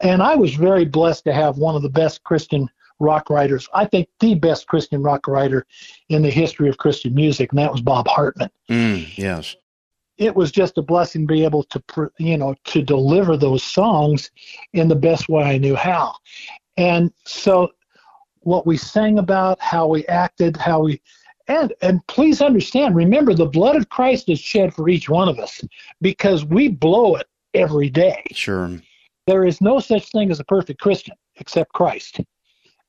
And 0.01 0.23
I 0.23 0.35
was 0.35 0.55
very 0.55 0.85
blessed 0.85 1.25
to 1.25 1.33
have 1.33 1.59
one 1.59 1.75
of 1.75 1.83
the 1.83 1.89
best 1.89 2.23
Christian 2.25 2.69
rock 2.99 3.31
writers. 3.31 3.69
I 3.75 3.85
think 3.87 4.09
the 4.21 4.35
best 4.35 4.67
Christian 4.67 5.03
rock 5.03 5.27
writer 5.27 5.67
in 6.09 6.23
the 6.23 6.31
history 6.31 6.69
of 6.69 6.79
Christian 6.79 7.15
music, 7.15 7.53
and 7.53 7.59
that 7.59 7.73
was 7.73 7.81
Bob 7.81 8.07
Hartman. 8.09 8.51
Mm, 8.69 9.17
yes. 9.17 9.57
It 10.19 10.35
was 10.35 10.51
just 10.51 10.79
a 10.79 10.83
blessing 10.83 11.27
to 11.27 11.33
be 11.33 11.45
able 11.45 11.63
to, 11.65 12.11
you 12.19 12.39
know, 12.39 12.55
to 12.65 12.83
deliver 12.83 13.37
those 13.37 13.63
songs 13.63 14.31
in 14.73 14.89
the 14.89 14.97
best 14.97 15.29
way 15.29 15.45
I 15.45 15.59
knew 15.59 15.77
how. 15.77 16.15
And 16.79 17.13
so, 17.25 17.73
what 18.41 18.67
we 18.67 18.77
sang 18.77 19.19
about, 19.19 19.61
how 19.61 19.89
we 19.89 20.07
acted, 20.07 20.57
how 20.57 20.85
we, 20.85 21.01
and 21.49 21.73
and 21.83 22.07
please 22.07 22.41
understand, 22.41 22.97
remember 22.97 23.35
the 23.35 23.47
blood 23.47 23.77
of 23.77 23.89
Christ 23.89 24.29
is 24.29 24.41
shed 24.41 24.73
for 24.73 24.89
each 24.89 25.09
one 25.09 25.29
of 25.29 25.39
us 25.39 25.63
because 26.01 26.45
we 26.45 26.69
blow 26.69 27.17
it 27.17 27.27
every 27.55 27.91
day. 27.91 28.23
Sure. 28.33 28.81
There 29.27 29.45
is 29.45 29.61
no 29.61 29.81
such 29.81 30.11
thing 30.11 30.31
as 30.31 30.41
a 30.41 30.45
perfect 30.45 30.81
Christian 30.81 31.17
except 31.37 31.73
Christ. 31.73 32.21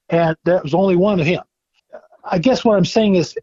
And 0.10 0.38
there 0.46 0.62
was 0.62 0.74
only 0.74 0.96
one 0.96 1.20
of 1.20 1.26
him. 1.26 1.42
I 2.24 2.38
guess 2.40 2.64
what 2.64 2.78
I'm 2.78 2.86
saying 2.86 3.16
is 3.16 3.36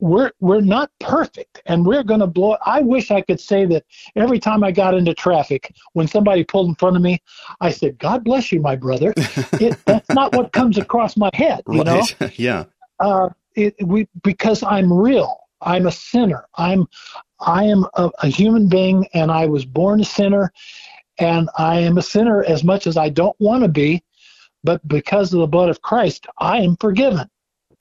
we're 0.00 0.32
we're 0.40 0.60
not 0.60 0.90
perfect 1.00 1.62
and 1.66 1.86
we're 1.86 2.02
going 2.02 2.20
to 2.20 2.26
blow 2.26 2.56
I 2.64 2.82
wish 2.82 3.10
I 3.10 3.20
could 3.20 3.40
say 3.40 3.64
that 3.66 3.84
every 4.16 4.38
time 4.38 4.64
I 4.64 4.72
got 4.72 4.94
into 4.94 5.14
traffic 5.14 5.72
when 5.92 6.08
somebody 6.08 6.44
pulled 6.44 6.68
in 6.68 6.74
front 6.74 6.96
of 6.96 7.02
me 7.02 7.22
I 7.60 7.70
said 7.70 7.98
God 7.98 8.24
bless 8.24 8.50
you 8.50 8.60
my 8.60 8.76
brother 8.76 9.14
it, 9.58 9.78
that's 9.86 10.12
not 10.12 10.34
what 10.34 10.52
comes 10.52 10.78
across 10.78 11.16
my 11.16 11.30
head 11.32 11.62
you 11.68 11.84
right. 11.84 11.86
know 12.20 12.30
yeah 12.36 12.64
uh, 13.00 13.28
it, 13.54 13.74
we 13.84 14.08
because 14.22 14.62
I'm 14.62 14.92
real 14.92 15.38
I'm 15.60 15.86
a 15.86 15.92
sinner 15.92 16.44
I'm 16.56 16.86
I 17.40 17.64
am 17.64 17.86
a, 17.94 18.10
a 18.18 18.26
human 18.28 18.68
being 18.68 19.06
and 19.14 19.30
I 19.30 19.46
was 19.46 19.64
born 19.64 20.00
a 20.00 20.04
sinner 20.04 20.52
and 21.18 21.48
I 21.56 21.80
am 21.80 21.98
a 21.98 22.02
sinner 22.02 22.44
as 22.44 22.64
much 22.64 22.86
as 22.86 22.96
I 22.96 23.08
don't 23.08 23.38
want 23.40 23.62
to 23.62 23.68
be, 23.68 24.02
but 24.62 24.86
because 24.86 25.32
of 25.32 25.40
the 25.40 25.46
blood 25.46 25.68
of 25.68 25.82
Christ, 25.82 26.26
I 26.38 26.58
am 26.58 26.76
forgiven. 26.76 27.28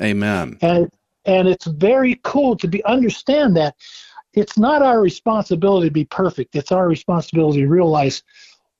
Amen. 0.02 0.58
And 0.62 0.90
and 1.26 1.48
it's 1.48 1.66
very 1.66 2.20
cool 2.24 2.58
to 2.58 2.68
be 2.68 2.84
understand 2.84 3.56
that 3.56 3.76
it's 4.34 4.58
not 4.58 4.82
our 4.82 5.00
responsibility 5.00 5.88
to 5.88 5.94
be 5.94 6.06
perfect. 6.06 6.56
It's 6.56 6.72
our 6.72 6.88
responsibility 6.88 7.62
to 7.62 7.68
realize 7.68 8.24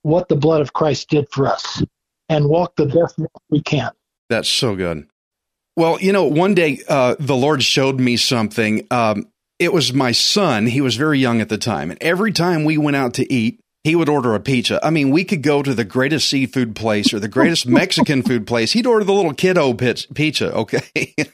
what 0.02 0.28
the 0.28 0.36
blood 0.36 0.60
of 0.60 0.72
Christ 0.72 1.08
did 1.08 1.28
for 1.30 1.46
us 1.46 1.82
and 2.28 2.48
walk 2.48 2.76
the 2.76 2.86
best 2.86 3.18
we 3.48 3.62
can. 3.62 3.90
That's 4.28 4.48
so 4.48 4.76
good. 4.76 5.06
Well, 5.76 6.00
you 6.00 6.12
know, 6.12 6.24
one 6.24 6.54
day 6.54 6.80
uh, 6.88 7.16
the 7.18 7.36
Lord 7.36 7.62
showed 7.62 7.98
me 7.98 8.16
something. 8.16 8.86
Um, 8.90 9.28
it 9.58 9.72
was 9.72 9.92
my 9.92 10.12
son. 10.12 10.66
He 10.66 10.80
was 10.80 10.96
very 10.96 11.18
young 11.18 11.40
at 11.40 11.48
the 11.48 11.58
time. 11.58 11.90
And 11.90 12.02
every 12.02 12.32
time 12.32 12.64
we 12.64 12.76
went 12.76 12.96
out 12.96 13.14
to 13.14 13.32
eat, 13.32 13.60
he 13.84 13.94
would 13.94 14.08
order 14.08 14.34
a 14.34 14.40
pizza. 14.40 14.80
I 14.82 14.88
mean, 14.88 15.10
we 15.10 15.24
could 15.24 15.42
go 15.42 15.62
to 15.62 15.74
the 15.74 15.84
greatest 15.84 16.28
seafood 16.28 16.74
place 16.74 17.12
or 17.12 17.20
the 17.20 17.28
greatest 17.28 17.66
Mexican 17.68 18.22
food 18.22 18.46
place. 18.46 18.72
He'd 18.72 18.86
order 18.86 19.04
the 19.04 19.12
little 19.12 19.34
kiddo 19.34 19.74
pizza, 19.74 20.52
okay? 20.52 21.14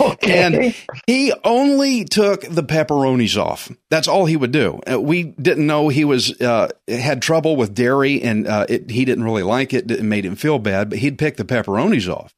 Okay. 0.00 0.44
and 0.44 0.74
he 1.06 1.32
only 1.44 2.04
took 2.04 2.42
the 2.42 2.62
pepperonis 2.62 3.36
off. 3.36 3.70
That's 3.90 4.06
all 4.06 4.26
he 4.26 4.36
would 4.36 4.52
do. 4.52 4.80
Uh, 4.90 5.00
we 5.00 5.22
didn't 5.22 5.66
know 5.66 5.88
he 5.88 6.04
was 6.04 6.38
uh, 6.40 6.68
had 6.86 7.22
trouble 7.22 7.56
with 7.56 7.74
dairy, 7.74 8.22
and 8.22 8.46
uh, 8.46 8.66
it, 8.68 8.90
he 8.90 9.04
didn't 9.04 9.24
really 9.24 9.42
like 9.42 9.72
it. 9.72 9.90
It 9.90 10.02
made 10.02 10.24
him 10.24 10.36
feel 10.36 10.58
bad, 10.58 10.90
but 10.90 10.98
he'd 10.98 11.18
pick 11.18 11.36
the 11.36 11.44
pepperonis 11.44 12.08
off. 12.08 12.34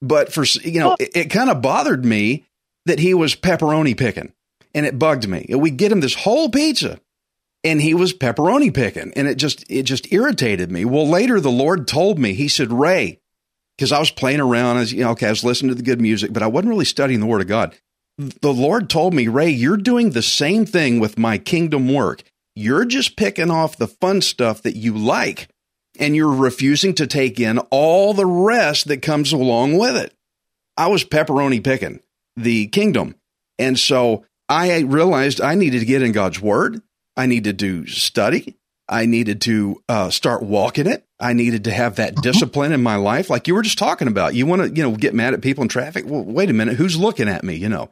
But 0.00 0.32
for 0.32 0.44
you 0.44 0.80
know, 0.80 0.96
it, 0.98 1.10
it 1.14 1.24
kind 1.30 1.50
of 1.50 1.60
bothered 1.60 2.04
me 2.04 2.46
that 2.86 2.98
he 2.98 3.14
was 3.14 3.34
pepperoni 3.34 3.96
picking, 3.96 4.32
and 4.74 4.86
it 4.86 4.98
bugged 4.98 5.28
me. 5.28 5.46
We 5.50 5.70
get 5.70 5.92
him 5.92 6.00
this 6.00 6.14
whole 6.14 6.48
pizza 6.48 7.00
and 7.64 7.80
he 7.80 7.94
was 7.94 8.12
pepperoni 8.12 8.72
picking 8.72 9.12
and 9.14 9.26
it 9.28 9.36
just 9.36 9.64
it 9.70 9.84
just 9.84 10.12
irritated 10.12 10.70
me. 10.70 10.84
Well 10.84 11.08
later 11.08 11.40
the 11.40 11.50
lord 11.50 11.88
told 11.88 12.18
me 12.18 12.34
he 12.34 12.48
said 12.48 12.72
ray 12.72 13.20
because 13.76 13.92
i 13.92 13.98
was 13.98 14.10
playing 14.10 14.40
around 14.40 14.78
as 14.78 14.92
you 14.92 15.04
know 15.04 15.10
okay 15.10 15.26
i 15.26 15.30
was 15.30 15.44
listening 15.44 15.70
to 15.70 15.74
the 15.74 15.82
good 15.82 16.00
music 16.00 16.32
but 16.32 16.42
i 16.42 16.46
wasn't 16.46 16.70
really 16.70 16.84
studying 16.84 17.20
the 17.20 17.26
word 17.26 17.40
of 17.40 17.48
god. 17.48 17.76
The 18.18 18.52
lord 18.52 18.90
told 18.90 19.14
me 19.14 19.28
ray 19.28 19.50
you're 19.50 19.76
doing 19.76 20.10
the 20.10 20.22
same 20.22 20.66
thing 20.66 21.00
with 21.00 21.18
my 21.18 21.38
kingdom 21.38 21.92
work. 21.92 22.22
You're 22.54 22.84
just 22.84 23.16
picking 23.16 23.50
off 23.50 23.76
the 23.76 23.86
fun 23.86 24.20
stuff 24.20 24.62
that 24.62 24.76
you 24.76 24.96
like 24.96 25.48
and 26.00 26.16
you're 26.16 26.34
refusing 26.34 26.94
to 26.94 27.06
take 27.06 27.38
in 27.38 27.58
all 27.70 28.14
the 28.14 28.26
rest 28.26 28.88
that 28.88 29.02
comes 29.02 29.32
along 29.32 29.78
with 29.78 29.96
it. 29.96 30.12
I 30.76 30.88
was 30.88 31.04
pepperoni 31.04 31.62
picking 31.62 32.00
the 32.38 32.68
kingdom 32.68 33.14
and 33.58 33.78
so 33.78 34.24
i 34.48 34.78
realized 34.80 35.40
i 35.40 35.54
needed 35.54 35.80
to 35.80 35.86
get 35.86 36.02
in 36.02 36.12
god's 36.12 36.40
word 36.40 36.80
I 37.18 37.26
needed 37.26 37.58
to 37.58 37.86
study. 37.86 38.56
I 38.88 39.04
needed 39.04 39.42
to 39.42 39.82
uh, 39.88 40.08
start 40.08 40.42
walking 40.42 40.86
it. 40.86 41.04
I 41.20 41.34
needed 41.34 41.64
to 41.64 41.70
have 41.70 41.96
that 41.96 42.14
discipline 42.16 42.72
in 42.72 42.82
my 42.82 42.96
life, 42.96 43.28
like 43.28 43.48
you 43.48 43.54
were 43.54 43.62
just 43.62 43.76
talking 43.76 44.08
about. 44.08 44.34
You 44.34 44.46
want 44.46 44.62
to, 44.62 44.70
you 44.70 44.82
know, 44.82 44.96
get 44.96 45.14
mad 45.14 45.34
at 45.34 45.42
people 45.42 45.62
in 45.62 45.68
traffic. 45.68 46.04
Well, 46.06 46.22
wait 46.22 46.48
a 46.48 46.54
minute, 46.54 46.76
who's 46.76 46.96
looking 46.96 47.28
at 47.28 47.44
me? 47.44 47.56
You 47.56 47.68
know, 47.68 47.90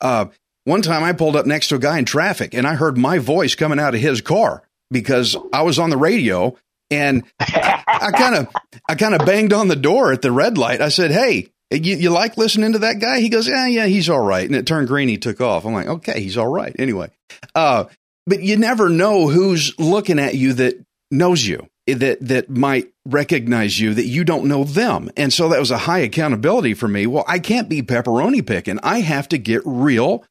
uh, 0.00 0.26
one 0.64 0.80
time 0.80 1.02
I 1.02 1.12
pulled 1.12 1.36
up 1.36 1.44
next 1.44 1.68
to 1.68 1.74
a 1.74 1.80
guy 1.80 1.98
in 1.98 2.04
traffic, 2.04 2.54
and 2.54 2.66
I 2.66 2.76
heard 2.76 2.96
my 2.96 3.18
voice 3.18 3.54
coming 3.54 3.80
out 3.80 3.94
of 3.94 4.00
his 4.00 4.20
car 4.20 4.62
because 4.90 5.36
I 5.52 5.62
was 5.62 5.78
on 5.78 5.90
the 5.90 5.96
radio, 5.96 6.56
and 6.90 7.24
I 7.40 8.12
kind 8.16 8.36
of, 8.36 8.48
I 8.88 8.94
kind 8.94 9.14
of 9.14 9.26
banged 9.26 9.52
on 9.52 9.68
the 9.68 9.76
door 9.76 10.12
at 10.12 10.22
the 10.22 10.32
red 10.32 10.56
light. 10.56 10.80
I 10.80 10.88
said, 10.88 11.10
"Hey, 11.10 11.48
you, 11.70 11.96
you 11.96 12.10
like 12.10 12.36
listening 12.38 12.72
to 12.72 12.78
that 12.80 13.00
guy?" 13.00 13.20
He 13.20 13.28
goes, 13.28 13.48
"Yeah, 13.48 13.66
yeah, 13.66 13.86
he's 13.86 14.08
all 14.08 14.24
right." 14.24 14.46
And 14.46 14.54
it 14.54 14.66
turned 14.66 14.88
green. 14.88 15.08
He 15.08 15.18
took 15.18 15.40
off. 15.40 15.66
I'm 15.66 15.74
like, 15.74 15.88
"Okay, 15.88 16.20
he's 16.20 16.36
all 16.36 16.48
right." 16.48 16.74
Anyway, 16.78 17.10
uh, 17.54 17.84
but 18.28 18.42
you 18.42 18.56
never 18.56 18.88
know 18.88 19.28
who's 19.28 19.76
looking 19.78 20.18
at 20.18 20.34
you 20.34 20.52
that 20.54 20.84
knows 21.10 21.46
you 21.46 21.66
that 21.86 22.18
that 22.20 22.50
might 22.50 22.92
recognize 23.06 23.80
you 23.80 23.94
that 23.94 24.04
you 24.04 24.22
don't 24.22 24.44
know 24.44 24.64
them. 24.64 25.10
And 25.16 25.32
so 25.32 25.48
that 25.48 25.58
was 25.58 25.70
a 25.70 25.78
high 25.78 26.00
accountability 26.00 26.74
for 26.74 26.86
me. 26.86 27.06
Well 27.06 27.24
i 27.26 27.38
can't 27.38 27.68
be 27.68 27.82
pepperoni 27.82 28.46
picking. 28.46 28.78
I 28.82 29.00
have 29.00 29.28
to 29.28 29.38
get 29.38 29.62
real 29.64 30.24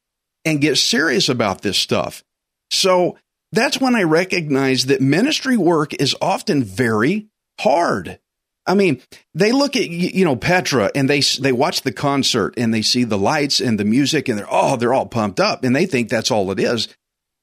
and 0.44 0.60
get 0.60 0.78
serious 0.78 1.28
about 1.28 1.62
this 1.62 1.76
stuff. 1.76 2.22
So 2.70 3.18
that's 3.50 3.80
when 3.80 3.96
i 3.96 4.04
recognize 4.04 4.86
that 4.86 5.00
ministry 5.00 5.56
work 5.56 5.94
is 5.94 6.14
often 6.22 6.62
very 6.62 7.26
hard. 7.60 8.20
I 8.64 8.74
mean 8.74 9.02
they 9.34 9.50
look 9.50 9.74
at 9.74 9.88
you 9.88 10.24
know 10.24 10.36
petra 10.36 10.92
and 10.94 11.10
they 11.10 11.20
they 11.40 11.52
watch 11.52 11.82
the 11.82 11.92
concert 11.92 12.54
and 12.56 12.72
they 12.72 12.82
see 12.82 13.02
the 13.02 13.18
lights 13.18 13.60
and 13.60 13.80
the 13.80 13.84
music 13.84 14.28
and 14.28 14.38
they're 14.38 14.46
oh 14.48 14.76
they're 14.76 14.94
all 14.94 15.06
pumped 15.06 15.40
up 15.40 15.64
and 15.64 15.74
they 15.74 15.86
think 15.86 16.08
that's 16.08 16.30
all 16.30 16.52
it 16.52 16.60
is 16.60 16.86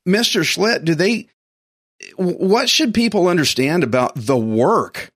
Mr. 0.07 0.43
Schlitt, 0.43 0.85
do 0.85 0.95
they, 0.95 1.27
what 2.15 2.69
should 2.69 2.93
people 2.93 3.27
understand 3.27 3.83
about 3.83 4.13
the 4.15 4.37
work 4.37 5.11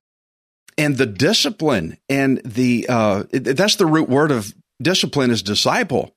and 0.76 0.96
the 0.96 1.06
discipline 1.06 1.98
and 2.08 2.40
the, 2.44 2.86
uh, 2.88 3.24
that's 3.30 3.76
the 3.76 3.86
root 3.86 4.08
word 4.08 4.30
of 4.30 4.54
discipline 4.80 5.30
is 5.30 5.42
disciple. 5.42 6.14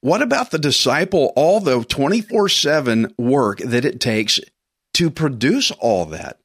What 0.00 0.22
about 0.22 0.50
the 0.50 0.58
disciple, 0.58 1.32
all 1.36 1.60
the 1.60 1.84
24 1.84 2.48
7 2.48 3.14
work 3.18 3.58
that 3.58 3.84
it 3.84 4.00
takes 4.00 4.40
to 4.94 5.10
produce 5.10 5.70
all 5.72 6.06
that? 6.06 6.38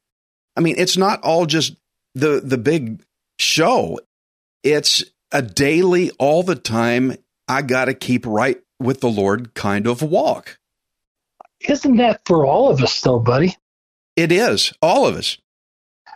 I 0.55 0.61
mean, 0.61 0.75
it's 0.77 0.97
not 0.97 1.21
all 1.23 1.45
just 1.45 1.75
the, 2.15 2.41
the 2.43 2.57
big 2.57 3.03
show. 3.39 3.99
It's 4.63 5.03
a 5.31 5.41
daily, 5.41 6.11
all 6.19 6.43
the 6.43 6.55
time, 6.55 7.15
I 7.47 7.61
got 7.61 7.85
to 7.85 7.93
keep 7.93 8.25
right 8.25 8.61
with 8.79 9.01
the 9.01 9.09
Lord 9.09 9.53
kind 9.53 9.87
of 9.87 10.01
walk. 10.01 10.57
Isn't 11.67 11.97
that 11.97 12.21
for 12.25 12.45
all 12.45 12.69
of 12.69 12.81
us, 12.81 12.99
though, 13.01 13.19
buddy? 13.19 13.55
It 14.15 14.31
is 14.31 14.73
all 14.81 15.07
of 15.07 15.15
us. 15.15 15.37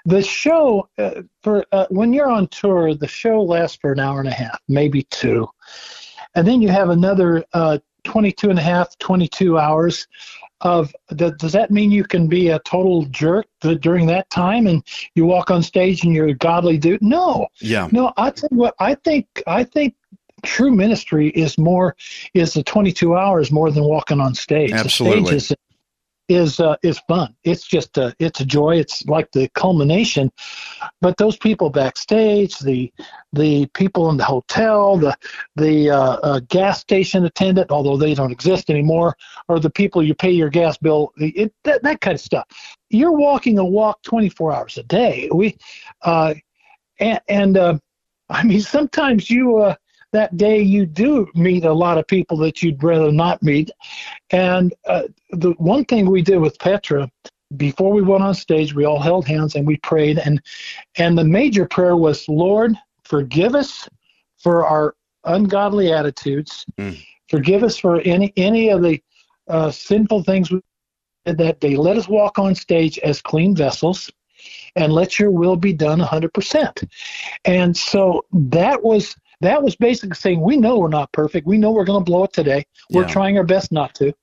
The 0.05 0.21
show 0.21 0.87
uh, 0.97 1.23
for 1.43 1.65
uh, 1.71 1.85
when 1.89 2.13
you're 2.13 2.29
on 2.29 2.47
tour, 2.47 2.93
the 2.93 3.07
show 3.07 3.41
lasts 3.41 3.77
for 3.81 3.91
an 3.91 3.99
hour 3.99 4.19
and 4.19 4.29
a 4.29 4.33
half, 4.33 4.59
maybe 4.67 5.03
two, 5.03 5.47
and 6.35 6.47
then 6.47 6.61
you 6.61 6.69
have 6.69 6.89
another 6.89 7.43
uh, 7.53 7.79
22 8.03 8.49
and 8.49 8.59
a 8.59 8.61
half, 8.61 8.97
22 8.99 9.57
hours 9.57 10.07
of. 10.61 10.95
The, 11.09 11.31
does 11.31 11.51
that 11.53 11.71
mean 11.71 11.91
you 11.91 12.03
can 12.03 12.27
be 12.27 12.49
a 12.49 12.59
total 12.59 13.05
jerk 13.07 13.47
during 13.59 14.07
that 14.07 14.29
time 14.29 14.67
and 14.67 14.81
you 15.15 15.25
walk 15.25 15.51
on 15.51 15.61
stage 15.61 16.03
and 16.03 16.13
you're 16.13 16.27
a 16.27 16.33
godly 16.33 16.77
dude? 16.77 17.01
No. 17.01 17.47
Yeah. 17.59 17.89
No, 17.91 18.13
I 18.17 18.27
you 18.29 18.47
what. 18.51 18.75
I 18.79 18.95
think 18.95 19.27
I 19.45 19.63
think 19.63 19.95
true 20.43 20.71
ministry 20.71 21.29
is 21.29 21.57
more 21.57 21.95
is 22.33 22.53
the 22.53 22.63
22 22.63 23.15
hours 23.15 23.51
more 23.51 23.71
than 23.71 23.83
walking 23.83 24.19
on 24.19 24.33
stage. 24.35 24.71
Absolutely. 24.71 25.35
The 25.35 25.39
stage 25.39 25.51
is 25.51 25.57
is 26.27 26.59
uh, 26.59 26.75
is 26.83 26.99
fun. 27.07 27.33
It's 27.43 27.65
just 27.65 27.97
a 27.97 28.13
it's 28.19 28.41
a 28.41 28.45
joy. 28.45 28.77
It's 28.77 29.05
like 29.05 29.31
the 29.31 29.47
culmination. 29.49 30.31
But 31.01 31.17
those 31.17 31.37
people 31.37 31.69
backstage, 31.69 32.57
the 32.59 32.91
the 33.33 33.67
people 33.67 34.09
in 34.09 34.17
the 34.17 34.25
hotel, 34.25 34.97
the 34.97 35.15
the 35.55 35.89
uh, 35.89 36.17
uh, 36.23 36.39
gas 36.49 36.79
station 36.79 37.25
attendant, 37.25 37.71
although 37.71 37.97
they 37.97 38.13
don't 38.13 38.31
exist 38.31 38.69
anymore, 38.69 39.15
or 39.47 39.59
the 39.59 39.69
people 39.69 40.03
you 40.03 40.13
pay 40.13 40.31
your 40.31 40.49
gas 40.49 40.77
bill, 40.77 41.13
it, 41.17 41.53
that 41.63 41.83
that 41.83 42.01
kind 42.01 42.15
of 42.15 42.21
stuff. 42.21 42.45
You're 42.89 43.17
walking 43.17 43.57
a 43.57 43.65
walk 43.65 44.01
24 44.03 44.53
hours 44.53 44.77
a 44.77 44.83
day. 44.83 45.29
We 45.33 45.57
uh, 46.01 46.33
and, 46.99 47.21
and 47.27 47.57
uh, 47.57 47.77
I 48.29 48.43
mean 48.43 48.61
sometimes 48.61 49.29
you 49.29 49.57
uh, 49.57 49.75
that 50.17 50.35
day 50.37 50.61
you 50.61 50.85
do 50.85 51.27
meet 51.35 51.65
a 51.65 51.73
lot 51.73 51.97
of 51.97 52.07
people 52.07 52.37
that 52.37 52.61
you'd 52.61 52.83
rather 52.83 53.11
not 53.11 53.41
meet. 53.41 53.71
And 54.31 54.73
uh, 54.85 55.03
the 55.31 55.51
one 55.57 55.85
thing 55.85 56.09
we 56.09 56.21
did 56.21 56.37
with 56.37 56.59
Petra 56.59 57.09
before 57.55 57.93
we 57.93 58.01
went 58.01 58.23
on 58.23 58.33
stage, 58.33 58.73
we 58.73 58.85
all 58.85 58.99
held 58.99 59.25
hands 59.25 59.55
and 59.55 59.65
we 59.65 59.77
prayed. 59.77 60.19
And 60.19 60.41
and 60.97 61.17
the 61.17 61.23
major 61.23 61.65
prayer 61.65 61.95
was, 61.95 62.27
Lord, 62.27 62.75
forgive 63.05 63.55
us 63.55 63.87
for 64.37 64.65
our 64.65 64.95
ungodly 65.23 65.93
attitudes. 65.93 66.65
Mm. 66.77 66.97
Forgive 67.29 67.63
us 67.63 67.77
for 67.77 68.01
any 68.01 68.33
any 68.35 68.69
of 68.69 68.81
the 68.81 69.01
uh, 69.47 69.71
sinful 69.71 70.23
things 70.23 70.51
we 70.51 70.61
did 71.25 71.37
that 71.37 71.59
day. 71.59 71.75
Let 71.75 71.97
us 71.97 72.07
walk 72.07 72.37
on 72.37 72.55
stage 72.55 72.99
as 72.99 73.21
clean 73.21 73.55
vessels, 73.55 74.11
and 74.75 74.91
let 74.91 75.19
Your 75.19 75.31
will 75.31 75.55
be 75.55 75.73
done 75.73 75.99
100%. 75.99 76.89
And 77.45 77.75
so 77.75 78.25
that 78.31 78.83
was 78.83 79.15
that 79.41 79.61
was 79.61 79.75
basically 79.75 80.15
saying 80.15 80.41
we 80.41 80.57
know 80.57 80.79
we're 80.79 80.87
not 80.87 81.11
perfect. 81.11 81.45
We 81.47 81.57
know 81.57 81.71
we're 81.71 81.85
going 81.85 82.03
to 82.03 82.09
blow 82.09 82.23
it 82.23 82.33
today. 82.33 82.65
We're 82.91 83.03
Yeah. 83.03 83.07
trying 83.07 83.37
our 83.37 83.43
best 83.43 83.71
not 83.71 83.93
to. 83.95 84.13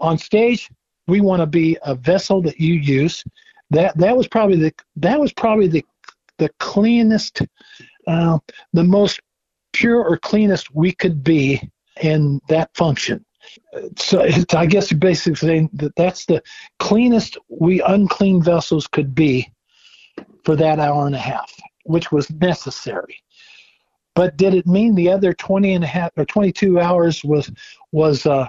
On 0.00 0.18
stage, 0.18 0.70
we 1.06 1.20
want 1.20 1.40
to 1.40 1.46
be 1.46 1.76
a 1.82 1.94
vessel 1.94 2.42
that 2.42 2.60
you 2.60 2.74
use. 2.74 3.24
That 3.70 3.96
that 3.98 4.16
was 4.16 4.26
probably 4.26 4.56
the 4.56 4.72
that 4.96 5.20
was 5.20 5.32
probably 5.32 5.68
the 5.68 5.84
the 6.38 6.50
cleanest, 6.58 7.42
uh, 8.06 8.38
the 8.72 8.82
most 8.84 9.20
pure 9.72 10.02
or 10.02 10.16
cleanest 10.16 10.74
we 10.74 10.90
could 10.92 11.22
be 11.22 11.70
in 12.02 12.40
that 12.48 12.74
function. 12.74 13.24
So 13.96 14.20
it's, 14.20 14.54
I 14.54 14.66
guess 14.66 14.90
you're 14.90 14.98
basically 14.98 15.34
saying 15.36 15.70
that 15.74 15.94
that's 15.96 16.24
the 16.24 16.42
cleanest 16.78 17.36
we 17.48 17.82
unclean 17.82 18.42
vessels 18.42 18.86
could 18.86 19.14
be 19.14 19.52
for 20.44 20.56
that 20.56 20.78
hour 20.78 21.06
and 21.06 21.14
a 21.14 21.18
half, 21.18 21.52
which 21.84 22.10
was 22.10 22.30
necessary. 22.30 23.22
But 24.14 24.36
did 24.36 24.54
it 24.54 24.66
mean 24.66 24.94
the 24.94 25.10
other 25.10 25.32
20 25.32 25.74
and 25.74 25.84
a 25.84 25.86
half 25.86 26.10
or 26.16 26.24
22 26.24 26.80
hours 26.80 27.24
was 27.24 27.50
was 27.92 28.26
uh, 28.26 28.46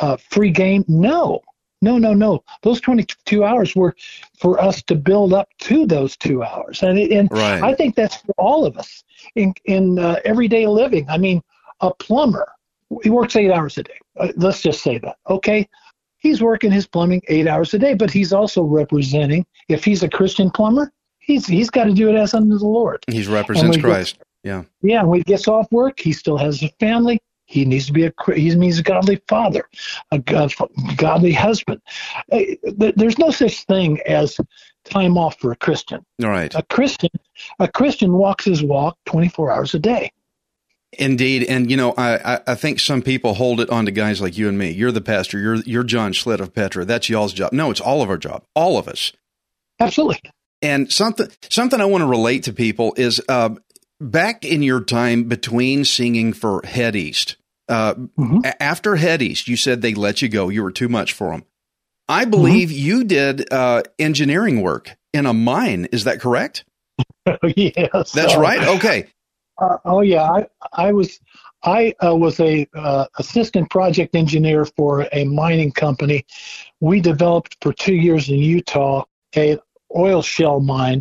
uh, 0.00 0.16
free 0.16 0.50
game? 0.50 0.84
No, 0.88 1.40
no, 1.82 1.98
no, 1.98 2.12
no. 2.14 2.42
Those 2.62 2.80
22 2.80 3.44
hours 3.44 3.76
were 3.76 3.94
for 4.38 4.60
us 4.60 4.82
to 4.84 4.94
build 4.96 5.32
up 5.32 5.48
to 5.60 5.86
those 5.86 6.16
two 6.16 6.42
hours, 6.42 6.82
and 6.82 6.98
it, 6.98 7.12
and 7.12 7.28
Right. 7.30 7.62
I 7.62 7.74
think 7.74 7.94
that's 7.94 8.16
for 8.16 8.34
all 8.38 8.66
of 8.66 8.76
us 8.76 9.04
in 9.36 9.54
in 9.64 9.98
uh, 9.98 10.16
everyday 10.24 10.66
living. 10.66 11.08
I 11.08 11.18
mean, 11.18 11.42
a 11.80 11.92
plumber 11.94 12.50
he 13.02 13.10
works 13.10 13.36
eight 13.36 13.50
hours 13.52 13.76
a 13.78 13.82
day. 13.82 13.98
Uh, 14.18 14.28
let's 14.36 14.62
just 14.62 14.82
say 14.82 14.98
that, 14.98 15.16
okay? 15.28 15.68
He's 16.16 16.42
working 16.42 16.72
his 16.72 16.86
plumbing 16.86 17.22
eight 17.28 17.46
hours 17.46 17.72
a 17.74 17.78
day, 17.78 17.94
but 17.94 18.10
he's 18.10 18.32
also 18.32 18.62
representing. 18.62 19.46
If 19.68 19.84
he's 19.84 20.02
a 20.02 20.08
Christian 20.08 20.50
plumber, 20.50 20.90
he's 21.18 21.46
he's 21.46 21.70
got 21.70 21.84
to 21.84 21.92
do 21.92 22.08
it 22.08 22.16
as 22.16 22.34
unto 22.34 22.58
the 22.58 22.66
Lord. 22.66 23.04
He 23.06 23.22
represents 23.24 23.62
And 23.62 23.74
get- 23.74 23.82
Christ. 23.84 24.18
Yeah. 24.44 24.64
Yeah, 24.82 25.02
when 25.02 25.20
he 25.20 25.24
gets 25.24 25.48
off 25.48 25.70
work, 25.72 25.98
he 26.00 26.12
still 26.12 26.36
has 26.36 26.62
a 26.62 26.68
family. 26.80 27.20
He 27.46 27.64
needs 27.64 27.86
to 27.86 27.92
be 27.94 28.04
a 28.04 28.12
he 28.34 28.54
needs 28.54 28.78
a 28.78 28.82
godly 28.82 29.22
father, 29.26 29.66
a 30.12 30.18
god, 30.18 30.52
godly 30.96 31.32
husband. 31.32 31.80
Uh, 32.30 32.40
There's 32.76 33.18
no 33.18 33.30
such 33.30 33.64
thing 33.64 34.00
as 34.02 34.38
time 34.84 35.16
off 35.16 35.38
for 35.40 35.50
a 35.50 35.56
Christian. 35.56 36.04
All 36.22 36.28
right. 36.28 36.54
A 36.54 36.62
Christian, 36.64 37.08
a 37.58 37.66
Christian 37.66 38.12
walks 38.12 38.44
his 38.44 38.62
walk 38.62 38.98
24 39.06 39.50
hours 39.50 39.74
a 39.74 39.78
day. 39.78 40.12
Indeed, 40.92 41.44
and 41.44 41.70
you 41.70 41.76
know, 41.76 41.94
I, 41.96 42.34
I 42.34 42.40
I 42.48 42.54
think 42.54 42.80
some 42.80 43.02
people 43.02 43.34
hold 43.34 43.60
it 43.60 43.68
on 43.70 43.84
to 43.86 43.90
guys 43.90 44.20
like 44.20 44.38
you 44.38 44.48
and 44.48 44.58
me. 44.58 44.70
You're 44.70 44.92
the 44.92 45.02
pastor. 45.02 45.38
You're 45.38 45.56
you're 45.56 45.84
John 45.84 46.12
Schlitt 46.12 46.40
of 46.40 46.54
Petra. 46.54 46.84
That's 46.84 47.10
y'all's 47.10 47.34
job. 47.34 47.52
No, 47.52 47.70
it's 47.70 47.80
all 47.80 48.02
of 48.02 48.08
our 48.08 48.16
job. 48.16 48.44
All 48.54 48.78
of 48.78 48.88
us. 48.88 49.12
Absolutely. 49.80 50.20
And 50.62 50.90
something 50.90 51.28
something 51.50 51.80
I 51.80 51.84
want 51.84 52.02
to 52.02 52.06
relate 52.06 52.42
to 52.44 52.52
people 52.52 52.94
is 52.96 53.20
uh, 53.28 53.50
back 54.00 54.44
in 54.44 54.62
your 54.62 54.82
time 54.82 55.24
between 55.24 55.84
singing 55.84 56.32
for 56.32 56.62
Head 56.64 56.96
East. 56.96 57.36
Uh, 57.68 57.94
Mhm. 57.94 58.54
After 58.60 58.96
Head 58.96 59.20
East, 59.22 59.48
you 59.48 59.56
said 59.56 59.82
they 59.82 59.94
let 59.94 60.22
you 60.22 60.28
go. 60.28 60.48
You 60.48 60.62
were 60.62 60.72
too 60.72 60.88
much 60.88 61.12
for 61.12 61.30
them. 61.32 61.44
I 62.08 62.24
believe 62.24 62.72
you 62.72 63.04
did 63.04 63.52
uh, 63.52 63.82
engineering 63.98 64.62
work 64.62 64.96
in 65.12 65.26
a 65.26 65.34
mine. 65.34 65.88
Is 65.92 66.04
that 66.04 66.20
correct? 66.20 66.64
yes. 67.56 68.12
That's 68.12 68.34
Uh, 68.34 68.40
right. 68.40 68.66
Okay. 68.76 69.06
Uh, 69.60 69.76
oh 69.86 70.02
yeah, 70.02 70.22
I 70.22 70.46
I 70.72 70.92
was 70.92 71.18
I 71.64 71.92
uh, 72.00 72.14
was 72.14 72.38
a 72.38 72.64
uh, 72.76 73.06
assistant 73.18 73.68
project 73.70 74.14
engineer 74.14 74.64
for 74.64 75.08
a 75.12 75.24
mining 75.24 75.72
company. 75.72 76.24
We 76.80 77.00
developed 77.00 77.56
for 77.60 77.72
two 77.72 77.96
years 77.96 78.28
in 78.28 78.36
Utah 78.36 79.02
a 79.36 79.58
oil 79.96 80.22
shale 80.22 80.60
mine, 80.60 81.00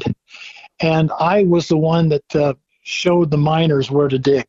and 0.80 1.12
I 1.20 1.44
was 1.44 1.68
the 1.68 1.78
one 1.78 2.10
that 2.10 2.36
uh, 2.36 2.56
showed 2.88 3.30
the 3.30 3.38
miners 3.38 3.92
where 3.92 4.08
to 4.08 4.18
dig. 4.18 4.46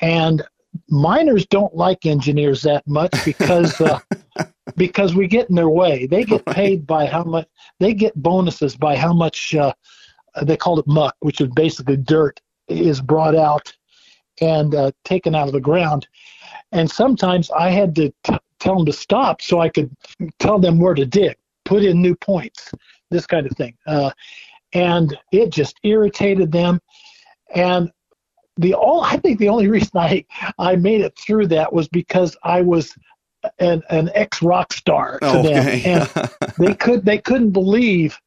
And 0.00 0.42
miners 0.88 1.46
don't 1.46 1.74
like 1.74 2.04
engineers 2.04 2.62
that 2.62 2.86
much 2.86 3.12
because 3.24 3.80
uh, 3.80 4.00
because 4.76 5.14
we 5.14 5.28
get 5.28 5.48
in 5.48 5.54
their 5.54 5.68
way. 5.68 6.06
They 6.06 6.24
get 6.24 6.44
paid 6.46 6.86
by 6.86 7.06
how 7.06 7.22
much 7.24 7.46
they 7.78 7.94
get 7.94 8.20
bonuses 8.20 8.76
by 8.76 8.96
how 8.96 9.12
much 9.12 9.54
uh, 9.54 9.72
they 10.42 10.56
called 10.56 10.80
it 10.80 10.86
muck, 10.86 11.16
which 11.20 11.40
is 11.40 11.48
basically 11.48 11.96
dirt, 11.96 12.40
is 12.68 13.00
brought 13.00 13.36
out 13.36 13.72
and 14.40 14.74
uh, 14.74 14.90
taken 15.04 15.34
out 15.34 15.46
of 15.46 15.52
the 15.52 15.60
ground. 15.60 16.08
And 16.72 16.90
sometimes 16.90 17.50
I 17.50 17.70
had 17.70 17.94
to 17.96 18.12
t- 18.24 18.38
tell 18.58 18.76
them 18.76 18.86
to 18.86 18.92
stop 18.92 19.42
so 19.42 19.60
I 19.60 19.68
could 19.68 19.94
tell 20.38 20.58
them 20.58 20.80
where 20.80 20.94
to 20.94 21.04
dig, 21.04 21.36
put 21.64 21.84
in 21.84 22.00
new 22.00 22.16
points, 22.16 22.72
this 23.10 23.26
kind 23.26 23.46
of 23.46 23.56
thing. 23.56 23.76
Uh, 23.86 24.10
and 24.72 25.16
it 25.32 25.50
just 25.50 25.78
irritated 25.82 26.50
them. 26.50 26.80
And 27.54 27.90
the 28.56 28.74
all 28.74 29.02
I 29.02 29.16
think 29.16 29.38
the 29.38 29.48
only 29.48 29.68
reason 29.68 29.90
I 29.94 30.24
I 30.58 30.76
made 30.76 31.00
it 31.00 31.18
through 31.18 31.48
that 31.48 31.72
was 31.72 31.88
because 31.88 32.36
I 32.42 32.62
was 32.62 32.94
an 33.58 33.82
an 33.90 34.10
ex 34.14 34.42
rock 34.42 34.72
star 34.72 35.18
to 35.20 35.42
them, 35.42 35.80
and 35.84 36.30
they 36.58 36.74
could 36.74 37.04
they 37.04 37.18
couldn't 37.18 37.50
believe 37.50 38.18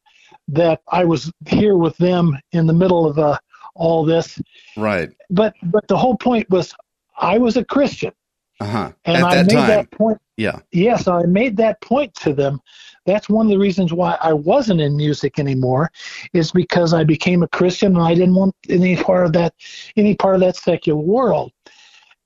that 0.48 0.80
I 0.88 1.04
was 1.04 1.32
here 1.46 1.76
with 1.76 1.96
them 1.96 2.38
in 2.52 2.66
the 2.66 2.72
middle 2.72 3.06
of 3.06 3.18
uh, 3.18 3.38
all 3.74 4.04
this. 4.04 4.40
right. 4.76 5.10
But 5.30 5.54
but 5.62 5.86
the 5.88 5.96
whole 5.96 6.16
point 6.16 6.48
was 6.50 6.74
I 7.18 7.38
was 7.38 7.56
a 7.56 7.64
Christian, 7.64 8.12
Uh 8.60 8.64
huh. 8.64 8.92
and 9.04 9.18
At 9.18 9.22
I 9.24 9.34
that 9.34 9.46
made 9.46 9.54
time. 9.54 9.68
that 9.68 9.90
point. 9.90 10.18
Yeah. 10.36 10.60
Yes, 10.72 11.08
I 11.08 11.22
made 11.22 11.56
that 11.58 11.80
point 11.80 12.14
to 12.16 12.32
them. 12.32 12.60
That's 13.06 13.28
one 13.28 13.46
of 13.46 13.50
the 13.50 13.58
reasons 13.58 13.92
why 13.92 14.18
I 14.20 14.32
wasn't 14.32 14.80
in 14.80 14.96
music 14.96 15.38
anymore, 15.38 15.90
is 16.32 16.52
because 16.52 16.92
I 16.92 17.04
became 17.04 17.42
a 17.42 17.48
Christian 17.48 17.94
and 17.94 18.02
I 18.04 18.14
didn't 18.14 18.34
want 18.34 18.54
any 18.68 18.96
part 18.96 19.26
of 19.26 19.32
that, 19.34 19.54
any 19.96 20.14
part 20.14 20.34
of 20.34 20.40
that 20.40 20.56
secular 20.56 21.00
world. 21.00 21.52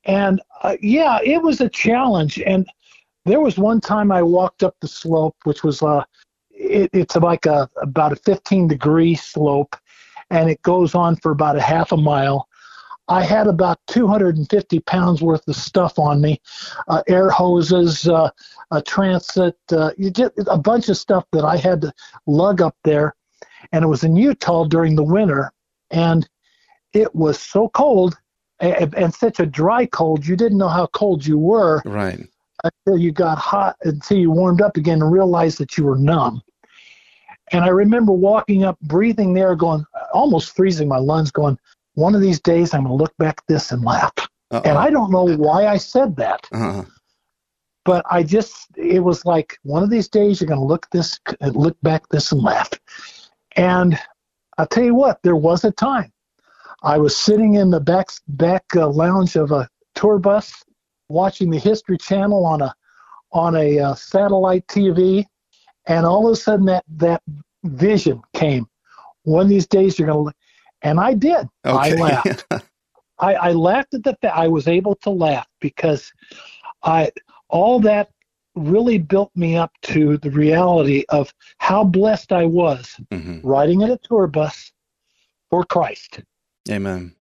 And 0.05 0.41
uh, 0.63 0.77
yeah, 0.81 1.19
it 1.23 1.43
was 1.43 1.61
a 1.61 1.69
challenge. 1.69 2.41
And 2.41 2.67
there 3.27 3.41
was 3.41 3.59
one 3.59 3.81
time 3.81 4.11
I 4.11 4.23
walked 4.23 4.63
up 4.63 4.75
the 4.81 4.89
slope, 4.89 5.37
which 5.45 5.63
was 5.63 5.83
uh, 5.83 6.05
it, 6.51 6.91
it's 6.93 7.17
like 7.17 7.47
a 7.47 7.69
about 7.83 8.13
a 8.13 8.17
15 8.17 8.69
degree 8.69 9.15
slope, 9.15 9.77
and 10.31 10.49
it 10.51 10.63
goes 10.63 10.95
on 10.95 11.17
for 11.17 11.33
about 11.33 11.57
a 11.57 11.61
half 11.61 11.93
a 11.93 11.97
mile. 11.97 12.49
I 13.11 13.25
had 13.25 13.49
about 13.49 13.79
250 13.89 14.81
pounds 14.81 15.21
worth 15.21 15.47
of 15.49 15.57
stuff 15.57 15.99
on 15.99 16.21
me, 16.21 16.41
uh, 16.89 17.03
air 17.09 17.29
hoses, 17.29 18.09
uh, 18.09 18.31
a 18.71 18.81
transit, 18.81 19.57
uh, 19.73 19.91
you 19.99 20.11
get 20.11 20.33
a 20.47 20.57
bunch 20.57 20.89
of 20.89 20.97
stuff 20.97 21.25
that 21.33 21.45
I 21.45 21.57
had 21.57 21.81
to 21.83 21.93
lug 22.27 22.63
up 22.63 22.77
there. 22.85 23.17
And 23.73 23.85
it 23.85 23.89
was 23.89 24.05
in 24.05 24.17
Utah 24.17 24.65
during 24.65 24.95
the 24.95 25.03
winter, 25.03 25.53
and 25.91 26.29
it 26.93 27.15
was 27.15 27.39
so 27.39 27.69
cold 27.71 28.17
and, 28.61 28.95
and 28.95 29.15
such 29.15 29.41
a 29.41 29.47
dry 29.47 29.87
cold, 29.87 30.27
you 30.27 30.37
didn't 30.37 30.59
know 30.59 30.69
how 30.69 30.87
cold 30.89 31.27
you 31.27 31.39
were 31.39 31.83
Right. 31.85 32.29
until 32.63 32.99
you 32.99 33.11
got 33.11 33.39
hot, 33.39 33.77
until 33.83 34.19
you 34.19 34.31
warmed 34.31 34.61
up 34.61 34.77
again 34.77 35.03
and 35.03 35.11
realized 35.11 35.59
that 35.59 35.77
you 35.77 35.85
were 35.85 35.97
numb. 35.97 36.43
And 37.53 37.65
I 37.65 37.69
remember 37.69 38.13
walking 38.13 38.65
up, 38.65 38.79
breathing 38.81 39.33
there, 39.33 39.57
going, 39.57 39.85
almost 40.13 40.55
freezing 40.55 40.87
my 40.89 40.99
lungs, 40.99 41.31
going, 41.31 41.59
one 41.95 42.15
of 42.15 42.21
these 42.21 42.41
days 42.41 42.75
I'm 42.75 42.85
going 42.85 42.97
to 42.97 43.03
look 43.03 43.17
back 43.19 43.45
this 43.47 43.73
and 43.73 43.85
laugh. 43.85 44.13
Uh-oh. 44.51 44.63
And 44.65 44.79
I 44.79 44.91
don't 44.91 45.11
know 45.11 45.25
why 45.37 45.67
I 45.67 45.77
said 45.77 46.17
that, 46.17 46.47
uh-huh. 46.53 46.85
but 47.85 48.05
I 48.11 48.23
just, 48.23 48.67
it 48.77 49.01
was 49.01 49.25
like, 49.25 49.57
one 49.63 49.83
of 49.83 49.91
these 49.91 50.09
days 50.09 50.41
you're 50.41 50.49
going 50.49 50.61
to 50.61 50.67
look 50.67 50.89
this, 50.91 51.21
look 51.41 51.77
back 51.83 52.09
this 52.09 52.33
and 52.33 52.43
laugh. 52.43 52.71
And 53.57 53.99
I'll 54.59 54.67
tell 54.67 54.85
you 54.85 54.95
what, 54.95 55.23
there 55.23 55.37
was 55.37 55.65
a 55.65 55.71
time. 55.71 56.13
I 56.83 56.99
was 56.99 57.17
sitting 57.17 57.55
in 57.55 57.71
the 57.71 57.81
back, 57.81 58.09
back 58.27 58.65
uh, 58.75 58.89
lounge 58.89 59.37
of 59.37 59.53
a 59.53 59.69
tour 59.95 60.19
bus 60.19 60.65
watching 61.09 61.51
the 61.51 61.59
History 61.59 61.99
Channel 61.99 62.45
on 62.45 62.63
a, 62.63 62.75
on 63.33 63.55
a 63.55 63.79
uh, 63.79 63.95
satellite 63.95 64.67
TV. 64.67 65.25
And 65.87 66.07
all 66.07 66.27
of 66.27 66.33
a 66.33 66.37
sudden 66.37 66.67
that, 66.67 66.85
that 66.97 67.23
vision 67.65 68.23
came. 68.35 68.67
One 69.25 69.43
of 69.43 69.49
these 69.49 69.67
days 69.67 69.99
you're 69.99 70.07
going 70.07 70.19
to 70.19 70.23
look. 70.25 70.37
And 70.83 70.99
I 71.01 71.15
did. 71.15 71.49
I 71.65 71.91
laughed. 71.91 72.47
I, 73.19 73.35
I 73.35 73.53
laughed 73.53 73.95
at 73.95 74.03
the 74.03 74.17
fact 74.23 74.37
I 74.37 74.49
was 74.49 74.67
able 74.67 74.95
to 74.97 75.11
laugh 75.11 75.47
because 75.61 76.11
I 76.83 77.11
all 77.49 77.81
that 77.81 78.11
really 78.55 78.99
built 78.99 79.31
me 79.35 79.57
up 79.57 79.73
to 79.83 80.17
the 80.19 80.31
reality 80.31 81.05
of 81.09 81.33
how 81.59 81.85
blessed 81.85 82.33
I 82.33 82.47
was 82.47 82.99
hmm 83.13 83.41
riding 83.43 83.81
in 83.81 83.91
a 83.91 83.99
tour 83.99 84.27
bus 84.27 84.73
for 85.51 85.65
Christ. 85.65 86.21
Amen. 86.71 87.15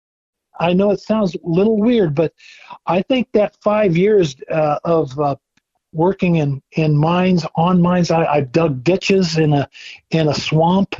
I 0.61 0.73
know 0.73 0.91
it 0.91 1.01
sounds 1.01 1.35
a 1.35 1.39
little 1.45 1.79
weird, 1.79 2.15
but 2.15 2.33
I 2.87 3.03
think 3.03 3.29
that 3.33 3.57
five 3.63 3.97
years 3.97 4.35
uh, 4.51 4.79
of 4.85 5.19
uh, 5.19 5.37
working 5.93 6.37
in, 6.37 6.61
in 6.73 6.97
mines, 6.97 7.47
on 7.55 7.81
mines, 7.81 8.11
I, 8.11 8.25
I 8.25 8.41
dug 8.41 8.83
ditches 8.83 9.39
in 9.39 9.53
a 9.53 9.69
in 10.11 10.29
a 10.29 10.35
swamp 10.35 10.97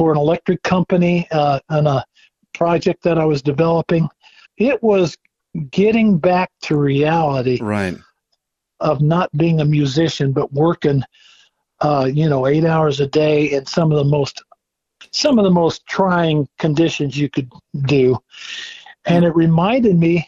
for 0.00 0.10
an 0.10 0.16
electric 0.16 0.62
company 0.62 1.28
uh, 1.30 1.60
and 1.68 1.86
a 1.86 2.02
project 2.54 3.02
that 3.02 3.18
I 3.18 3.26
was 3.26 3.42
developing. 3.42 4.08
It 4.56 4.82
was 4.82 5.14
getting 5.70 6.16
back 6.16 6.50
to 6.62 6.76
reality 6.76 7.58
Right. 7.60 7.98
of 8.80 9.02
not 9.02 9.30
being 9.36 9.60
a 9.60 9.64
musician, 9.66 10.32
but 10.32 10.50
working, 10.54 11.02
uh, 11.82 12.08
you 12.10 12.30
know, 12.30 12.46
eight 12.46 12.64
hours 12.64 13.00
a 13.00 13.06
day 13.06 13.50
in 13.52 13.66
some 13.66 13.92
of 13.92 13.98
the 13.98 14.04
most, 14.04 14.42
some 15.12 15.38
of 15.38 15.44
the 15.44 15.50
most 15.50 15.84
trying 15.84 16.48
conditions 16.58 17.18
you 17.18 17.28
could 17.28 17.50
do. 17.82 18.16
And 19.04 19.22
it 19.22 19.36
reminded 19.36 19.98
me, 19.98 20.26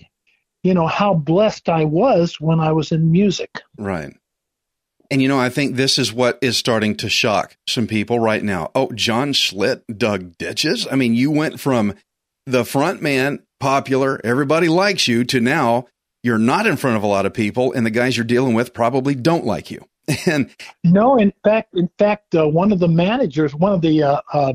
you 0.62 0.74
know, 0.74 0.86
how 0.86 1.14
blessed 1.14 1.70
I 1.70 1.86
was 1.86 2.38
when 2.38 2.60
I 2.60 2.72
was 2.72 2.92
in 2.92 3.10
music. 3.10 3.62
Right. 3.78 4.14
And 5.12 5.20
you 5.20 5.28
know, 5.28 5.38
I 5.38 5.50
think 5.50 5.76
this 5.76 5.98
is 5.98 6.10
what 6.10 6.38
is 6.40 6.56
starting 6.56 6.96
to 6.96 7.10
shock 7.10 7.58
some 7.68 7.86
people 7.86 8.18
right 8.18 8.42
now. 8.42 8.70
Oh, 8.74 8.90
John 8.94 9.34
Schlitt 9.34 9.82
dug 9.94 10.38
ditches. 10.38 10.88
I 10.90 10.96
mean, 10.96 11.14
you 11.14 11.30
went 11.30 11.60
from 11.60 11.92
the 12.46 12.64
front 12.64 13.02
man, 13.02 13.40
popular, 13.60 14.22
everybody 14.24 14.68
likes 14.68 15.06
you, 15.06 15.22
to 15.24 15.38
now 15.38 15.84
you're 16.22 16.38
not 16.38 16.66
in 16.66 16.78
front 16.78 16.96
of 16.96 17.02
a 17.02 17.06
lot 17.06 17.26
of 17.26 17.34
people, 17.34 17.74
and 17.74 17.84
the 17.84 17.90
guys 17.90 18.16
you're 18.16 18.24
dealing 18.24 18.54
with 18.54 18.72
probably 18.72 19.14
don't 19.14 19.44
like 19.44 19.70
you. 19.70 19.84
And 20.26 20.48
No, 20.82 21.18
in 21.18 21.34
fact, 21.44 21.74
in 21.74 21.90
fact, 21.98 22.34
uh, 22.34 22.48
one 22.48 22.72
of 22.72 22.78
the 22.78 22.88
managers, 22.88 23.54
one 23.54 23.74
of 23.74 23.82
the 23.82 24.02
uh, 24.02 24.20
uh, 24.32 24.54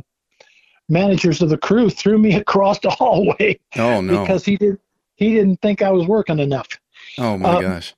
managers 0.89 1.39
of 1.43 1.49
the 1.49 1.57
crew, 1.59 1.91
threw 1.91 2.17
me 2.17 2.33
across 2.41 2.79
the 2.79 2.89
hallway 2.89 3.59
oh 3.77 4.01
no, 4.01 4.21
because 4.21 4.43
he 4.43 4.57
did 4.57 4.79
he 5.17 5.35
didn't 5.35 5.61
think 5.61 5.83
I 5.83 5.91
was 5.91 6.07
working 6.07 6.39
enough. 6.39 6.67
oh 7.19 7.37
my 7.37 7.49
uh, 7.49 7.61
gosh, 7.61 7.93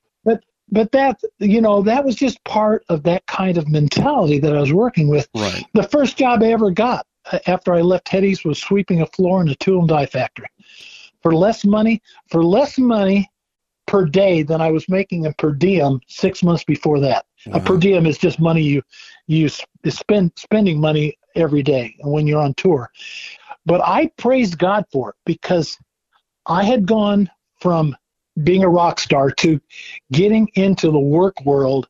But 0.72 0.92
that 0.92 1.20
you 1.38 1.60
know 1.60 1.82
that 1.82 2.04
was 2.04 2.14
just 2.14 2.42
part 2.44 2.84
of 2.88 3.02
that 3.04 3.26
kind 3.26 3.58
of 3.58 3.68
mentality 3.68 4.38
that 4.38 4.56
I 4.56 4.60
was 4.60 4.72
working 4.72 5.08
with. 5.08 5.28
right, 5.34 5.64
The 5.74 5.82
first 5.84 6.16
job 6.16 6.42
I 6.42 6.52
ever 6.52 6.70
got 6.70 7.06
uh, 7.32 7.38
after 7.46 7.74
I 7.74 7.80
left 7.80 8.08
Head 8.08 8.24
East 8.24 8.44
was 8.44 8.58
sweeping 8.58 9.02
a 9.02 9.06
floor 9.06 9.42
in 9.42 9.48
a 9.48 9.54
tool 9.56 9.80
and 9.80 9.88
die 9.88 10.06
factory 10.06 10.48
for 11.22 11.34
less 11.34 11.64
money 11.64 12.00
for 12.28 12.44
less 12.44 12.78
money 12.78 13.30
per 13.86 14.04
day 14.04 14.42
than 14.42 14.60
I 14.60 14.70
was 14.70 14.88
making 14.88 15.26
a 15.26 15.32
per 15.32 15.52
diem 15.52 16.00
six 16.06 16.42
months 16.42 16.64
before 16.64 17.00
that. 17.00 17.24
A 17.46 17.60
per 17.60 17.76
diem 17.76 18.06
is 18.06 18.18
just 18.18 18.38
money 18.38 18.62
you 18.62 18.82
you 19.26 19.48
spend 19.88 20.32
spending 20.36 20.80
money 20.80 21.18
every 21.34 21.62
day 21.62 21.96
when 22.00 22.26
you're 22.26 22.40
on 22.40 22.54
tour. 22.54 22.90
But 23.66 23.80
I 23.84 24.10
praised 24.16 24.58
God 24.58 24.84
for 24.92 25.10
it 25.10 25.16
because 25.26 25.76
I 26.46 26.64
had 26.64 26.86
gone 26.86 27.30
from 27.60 27.96
being 28.42 28.64
a 28.64 28.68
rock 28.68 29.00
star 29.00 29.30
to 29.30 29.60
getting 30.12 30.48
into 30.54 30.90
the 30.90 30.98
work 30.98 31.34
world, 31.44 31.88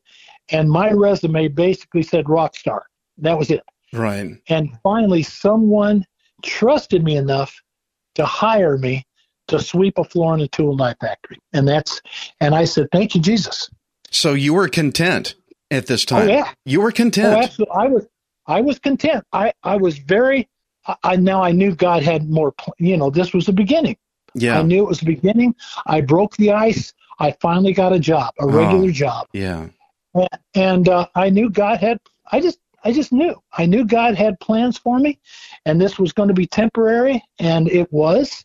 and 0.49 0.69
my 0.69 0.91
resume 0.91 1.47
basically 1.47 2.03
said 2.03 2.29
rock 2.29 2.55
star. 2.55 2.85
That 3.17 3.37
was 3.37 3.51
it. 3.51 3.63
right, 3.93 4.37
And 4.47 4.69
finally, 4.83 5.23
someone 5.23 6.05
trusted 6.43 7.03
me 7.03 7.15
enough 7.15 7.61
to 8.15 8.25
hire 8.25 8.77
me 8.77 9.05
to 9.47 9.59
sweep 9.59 9.97
a 9.97 10.03
floor 10.03 10.33
in 10.33 10.41
a 10.41 10.47
tool 10.47 10.75
knife 10.75 10.97
factory. 10.99 11.37
And 11.53 11.67
that's, 11.67 12.01
and 12.39 12.55
I 12.55 12.65
said, 12.65 12.87
thank 12.91 13.15
you, 13.15 13.21
Jesus. 13.21 13.69
So 14.09 14.33
you 14.33 14.53
were 14.53 14.67
content 14.67 15.35
at 15.69 15.87
this 15.87 16.05
time. 16.05 16.29
Oh, 16.29 16.31
yeah. 16.31 16.51
You 16.65 16.81
were 16.81 16.89
Oh, 16.89 16.93
content. 16.93 17.43
absolutely. 17.43 17.75
I 17.75 17.87
was, 17.87 18.07
I 18.47 18.61
was 18.61 18.79
content. 18.79 19.23
I, 19.31 19.53
I 19.63 19.77
was 19.77 19.97
very, 19.99 20.49
I 21.03 21.15
now 21.15 21.43
I 21.43 21.51
knew 21.51 21.75
God 21.75 22.01
had 22.01 22.29
more, 22.29 22.53
you 22.79 22.97
know, 22.97 23.09
this 23.09 23.33
was 23.33 23.45
the 23.45 23.53
beginning. 23.53 23.97
I 24.59 24.63
knew 24.63 24.83
it 24.83 24.87
was 24.87 24.99
the 24.99 25.05
beginning. 25.05 25.55
I 25.87 26.01
broke 26.01 26.35
the 26.37 26.51
ice. 26.51 26.93
I 27.19 27.31
finally 27.41 27.73
got 27.73 27.93
a 27.93 27.99
job, 27.99 28.33
a 28.39 28.47
regular 28.47 28.89
Oh. 28.89 28.91
job. 28.91 29.27
yeah, 30.15 30.27
and 30.55 30.89
uh, 30.89 31.07
I 31.15 31.29
knew 31.29 31.49
God 31.49 31.79
had. 31.79 31.99
I 32.31 32.39
just, 32.39 32.59
I 32.83 32.91
just 32.91 33.11
knew. 33.11 33.35
I 33.53 33.65
knew 33.65 33.85
God 33.85 34.15
had 34.15 34.39
plans 34.39 34.77
for 34.77 34.97
me, 34.99 35.19
and 35.65 35.79
this 35.79 35.99
was 35.99 36.13
going 36.13 36.29
to 36.29 36.33
be 36.33 36.47
temporary, 36.47 37.23
and 37.39 37.69
it 37.69 37.91
was. 37.91 38.43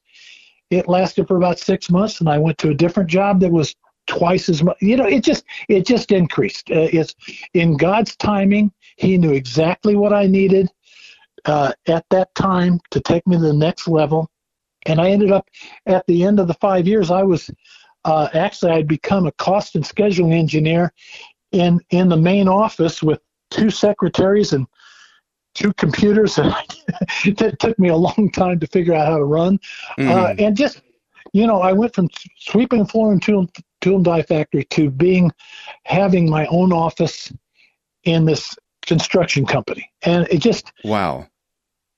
It 0.70 0.88
lasted 0.88 1.29
for 1.29 1.37
about 1.37 1.59
six 1.61 1.88
months, 1.90 2.20
and 2.20 2.29
I 2.29 2.38
went 2.38 2.59
to 2.59 2.70
a 2.70 2.75
different 2.75 3.09
job 3.09 3.40
that 3.40 3.51
was 3.53 3.75
twice 4.07 4.49
as 4.49 4.62
much. 4.62 4.77
You 4.81 4.96
know, 4.96 5.07
it 5.07 5.22
just, 5.22 5.44
it 5.68 5.87
just 5.87 6.11
increased. 6.12 6.70
Uh, 6.70 6.88
it's 6.92 7.14
in 7.55 7.77
God's 7.77 8.16
timing. 8.16 8.72
He 8.96 9.16
knew 9.16 9.33
exactly 9.33 9.94
what 9.96 10.12
I 10.12 10.27
needed 10.27 10.68
uh, 11.44 11.72
at 11.87 12.05
that 12.11 12.35
time 12.35 12.81
to 12.90 13.01
take 13.01 13.27
me 13.27 13.37
to 13.37 13.42
the 13.42 13.53
next 13.53 13.87
level, 13.88 14.29
and 14.87 15.01
I 15.01 15.11
ended 15.11 15.33
up 15.33 15.49
at 15.87 16.07
the 16.07 16.25
end 16.25 16.40
of 16.40 16.49
the 16.49 16.55
five 16.55 16.87
years. 16.87 17.11
I 17.11 17.22
was 17.22 17.51
uh, 18.05 18.29
actually 18.35 18.72
I'd 18.72 18.88
become 18.88 19.27
a 19.27 19.33
cost 19.33 19.75
and 19.75 19.85
scheduling 19.85 20.33
engineer 20.35 20.92
in 21.53 21.81
in 21.90 22.09
the 22.09 22.16
main 22.16 22.49
office 22.49 23.03
with 23.03 23.20
two 23.51 23.70
secretaries 23.70 24.53
and 24.53 24.66
two 25.55 25.72
computers 25.75 26.38
and 26.38 26.55
it 27.25 27.59
took 27.59 27.79
me 27.79 27.88
a 27.88 27.96
long 27.96 28.31
time 28.33 28.61
to 28.61 28.66
figure 28.66 28.94
out 28.94 29.07
how 29.09 29.16
to 29.16 29.25
run 29.25 29.59
uh, 29.99 30.03
Mhm. 30.03 30.40
and 30.40 30.57
just 30.57 30.83
you 31.33 31.46
know 31.46 31.61
i 31.62 31.72
went 31.72 31.94
from 31.94 32.09
sweeping 32.37 32.81
the 32.81 32.85
floor 32.85 33.12
in 33.12 33.20
tool, 33.20 33.49
tool 33.81 33.96
and 33.96 34.05
die 34.05 34.22
factory 34.22 34.64
to 34.64 34.90
being 34.90 35.31
having 35.85 36.29
my 36.29 36.46
own 36.46 36.72
office 36.72 37.33
in 38.05 38.25
this 38.25 38.57
construction 38.83 39.46
company 39.46 39.90
and 40.03 40.27
it 40.31 40.38
just 40.38 40.72
wow. 40.85 41.27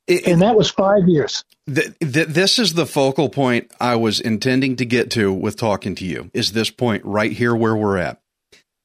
It- 0.09 0.27
and 0.27 0.41
that 0.43 0.57
was 0.57 0.71
five 0.71 1.07
years 1.07 1.45
Th- 1.73 1.93
th- 2.01 2.29
this 2.29 2.59
is 2.59 2.73
the 2.75 2.87
focal 2.87 3.29
point 3.29 3.71
I 3.79 3.95
was 3.97 4.21
intending 4.21 4.77
to 4.77 4.87
get 4.87 5.11
to 5.13 5.31
with 5.33 5.57
talking 5.57 5.95
to 5.97 6.05
you. 6.07 6.31
Is 6.33 6.53
this 6.53 6.71
point 6.71 7.05
right 7.05 7.31
here 7.31 7.55
where 7.55 7.77
we're 7.77 7.99
at? 7.99 8.21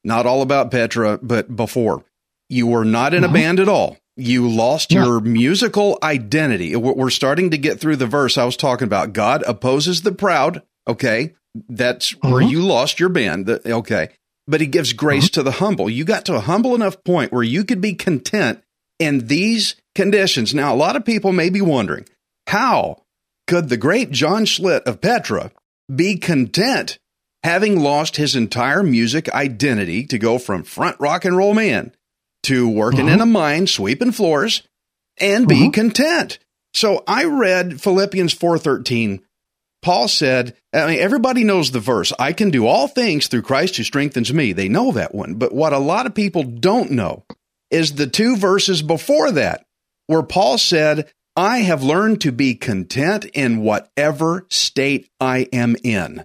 Not 0.04 0.26
all 0.26 0.42
about 0.42 0.70
Petra, 0.70 1.18
but 1.22 1.56
before 1.56 2.04
you 2.50 2.66
were 2.66 2.84
not 2.84 3.14
in 3.14 3.24
a 3.24 3.28
Mhm. 3.28 3.32
band 3.32 3.60
at 3.60 3.70
all. 3.70 3.96
You 4.18 4.46
lost 4.48 4.92
Yeah. 4.92 5.04
your 5.06 5.20
musical 5.20 5.98
identity. 6.02 6.76
We're 6.76 7.08
starting 7.10 7.50
to 7.52 7.58
get 7.58 7.80
through 7.80 7.96
the 7.96 8.06
verse 8.06 8.36
I 8.36 8.44
was 8.44 8.56
talking 8.56 8.84
about. 8.86 9.14
God 9.14 9.42
opposes 9.46 10.02
the 10.02 10.12
proud. 10.12 10.60
Okay, 10.86 11.32
that's 11.70 12.10
where 12.22 12.42
Mhm. 12.42 12.50
you 12.50 12.60
lost 12.60 13.00
your 13.00 13.08
band. 13.08 13.48
Okay, 13.48 14.10
but 14.46 14.60
He 14.60 14.66
gives 14.66 14.92
grace 14.92 15.30
to 15.30 15.42
the 15.42 15.52
humble. 15.52 15.88
You 15.88 16.04
got 16.04 16.26
to 16.26 16.34
a 16.34 16.40
humble 16.40 16.74
enough 16.74 17.02
point 17.02 17.32
where 17.32 17.42
you 17.42 17.64
could 17.64 17.80
be 17.80 17.94
content 17.94 18.60
in 19.00 19.26
these 19.26 19.74
conditions. 19.94 20.54
Now, 20.54 20.74
a 20.74 20.76
lot 20.76 20.96
of 20.96 21.04
people 21.04 21.32
may 21.32 21.50
be 21.50 21.60
wondering 21.60 22.06
how 22.48 23.02
could 23.46 23.68
the 23.68 23.76
great 23.76 24.10
John 24.10 24.44
Schlitt 24.44 24.82
of 24.84 25.00
Petra 25.00 25.50
be 25.94 26.16
content 26.16 26.98
having 27.42 27.80
lost 27.80 28.16
his 28.16 28.34
entire 28.34 28.82
music 28.82 29.28
identity 29.34 30.06
to 30.06 30.18
go 30.18 30.38
from 30.38 30.62
front 30.64 30.96
rock 30.98 31.24
and 31.24 31.36
roll 31.36 31.54
man 31.54 31.92
to 32.44 32.68
working 32.68 33.08
in 33.08 33.20
a 33.20 33.26
mine 33.26 33.66
sweeping 33.66 34.12
floors 34.12 34.62
and 35.18 35.46
be 35.46 35.68
Mhm. 35.68 35.72
content? 35.72 36.38
So 36.72 37.04
I 37.06 37.24
read 37.24 37.80
Philippians 37.80 38.32
4:13. 38.32 39.20
Paul 39.82 40.08
said, 40.08 40.56
I 40.72 40.86
mean, 40.86 40.98
everybody 40.98 41.44
knows 41.44 41.70
the 41.70 41.80
verse, 41.80 42.12
I 42.18 42.32
can 42.32 42.50
do 42.50 42.66
all 42.66 42.88
things 42.88 43.26
through 43.26 43.42
Christ 43.42 43.76
who 43.76 43.82
strengthens 43.84 44.32
me. 44.32 44.52
They 44.54 44.68
know 44.68 44.90
that 44.92 45.14
one. 45.14 45.34
But 45.34 45.54
what 45.54 45.74
a 45.74 45.78
lot 45.78 46.06
of 46.06 46.14
people 46.14 46.42
don't 46.42 46.90
know 46.90 47.24
is 47.70 47.92
the 47.92 48.06
two 48.06 48.36
verses 48.36 48.80
before 48.80 49.30
that, 49.32 49.66
where 50.06 50.22
Paul 50.22 50.58
said, 50.58 51.10
I 51.36 51.58
have 51.58 51.82
learned 51.82 52.20
to 52.22 52.32
be 52.32 52.54
content 52.54 53.24
in 53.26 53.62
whatever 53.62 54.46
state 54.50 55.08
I 55.18 55.48
am 55.52 55.76
in. 55.82 56.24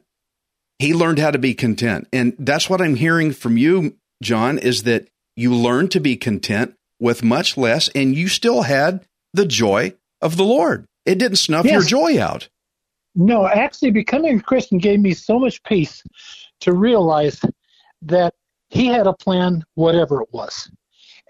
He 0.77 0.93
learned 0.93 1.19
how 1.19 1.31
to 1.31 1.39
be 1.39 1.53
content. 1.53 2.07
And 2.13 2.35
that's 2.37 2.69
what 2.69 2.81
I'm 2.81 2.95
hearing 2.95 3.31
from 3.33 3.57
you, 3.57 3.97
John, 4.21 4.57
is 4.57 4.83
that 4.83 5.07
you 5.35 5.53
learned 5.53 5.91
to 5.91 5.99
be 5.99 6.15
content 6.15 6.75
with 6.99 7.23
much 7.23 7.57
less 7.57 7.89
and 7.89 8.15
you 8.15 8.27
still 8.27 8.63
had 8.63 9.05
the 9.33 9.45
joy 9.45 9.93
of 10.21 10.37
the 10.37 10.43
Lord. 10.43 10.85
It 11.05 11.17
didn't 11.17 11.37
snuff 11.37 11.65
your 11.65 11.81
joy 11.81 12.21
out. 12.21 12.49
No, 13.15 13.47
actually, 13.47 13.91
becoming 13.91 14.37
a 14.37 14.41
Christian 14.41 14.77
gave 14.77 14.99
me 14.99 15.13
so 15.13 15.39
much 15.39 15.61
peace 15.63 16.03
to 16.61 16.73
realize 16.73 17.41
that 18.03 18.35
He 18.69 18.85
had 18.85 19.07
a 19.07 19.13
plan, 19.13 19.63
whatever 19.73 20.21
it 20.21 20.29
was. 20.31 20.69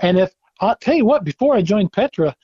And 0.02 0.20
if 0.20 0.34
I'll 0.60 0.76
tell 0.76 0.96
you 0.96 1.06
what, 1.06 1.24
before 1.24 1.56
I 1.56 1.62
joined 1.62 1.92
Petra, 1.92 2.36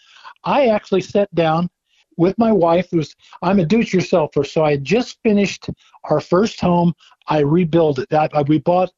I 0.44 0.68
actually 0.68 1.02
sat 1.02 1.34
down 1.36 1.70
with 2.18 2.38
my 2.38 2.52
wife. 2.52 2.88
It 2.92 2.98
was 2.98 3.16
I'm 3.42 3.60
a 3.60 3.66
do-it-yourselfer, 3.66 4.46
so 4.46 4.64
I 4.64 4.72
had 4.72 4.84
just 4.84 5.20
finished 5.24 5.70
our 6.06 6.20
first 6.20 6.60
home. 6.62 6.94
I 7.28 7.40
rebuilt 7.40 8.00
it. 8.00 8.14
I, 8.14 8.30
I, 8.34 8.42
we 8.44 8.60
bought 8.60 8.92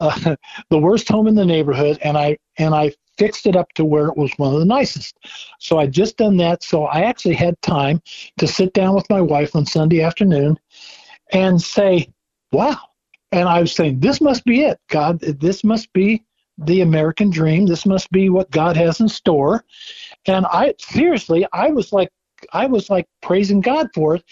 uh, 0.00 0.36
the 0.70 0.78
worst 0.78 1.08
home 1.08 1.26
in 1.26 1.34
the 1.34 1.44
neighborhood, 1.44 1.98
and 2.02 2.16
I 2.16 2.38
and 2.58 2.74
I 2.74 2.92
fixed 3.18 3.46
it 3.46 3.54
up 3.56 3.70
to 3.74 3.84
where 3.84 4.06
it 4.06 4.16
was 4.16 4.32
one 4.38 4.54
of 4.54 4.60
the 4.60 4.66
nicest. 4.66 5.18
So 5.58 5.78
I 5.78 5.86
just 5.86 6.16
done 6.16 6.38
that. 6.38 6.62
So 6.62 6.84
I 6.86 7.02
actually 7.02 7.34
had 7.34 7.60
time 7.60 8.00
to 8.38 8.46
sit 8.46 8.72
down 8.72 8.94
with 8.94 9.10
my 9.10 9.20
wife 9.20 9.54
on 9.54 9.66
Sunday 9.66 10.02
afternoon 10.02 10.58
and 11.32 11.60
say, 11.60 12.08
wow. 12.50 12.78
And 13.30 13.46
I 13.46 13.60
was 13.60 13.74
saying, 13.74 14.00
this 14.00 14.22
must 14.22 14.44
be 14.44 14.62
it, 14.62 14.78
God. 14.88 15.20
This 15.20 15.62
must 15.62 15.92
be 15.92 16.24
the 16.60 16.82
American 16.82 17.30
dream. 17.30 17.66
This 17.66 17.86
must 17.86 18.10
be 18.10 18.28
what 18.28 18.50
God 18.50 18.76
has 18.76 19.00
in 19.00 19.08
store. 19.08 19.64
And 20.26 20.46
I 20.46 20.74
seriously, 20.78 21.46
I 21.52 21.68
was 21.68 21.92
like, 21.92 22.10
I 22.52 22.66
was 22.66 22.90
like 22.90 23.06
praising 23.22 23.60
God 23.60 23.88
for 23.94 24.16
it. 24.16 24.24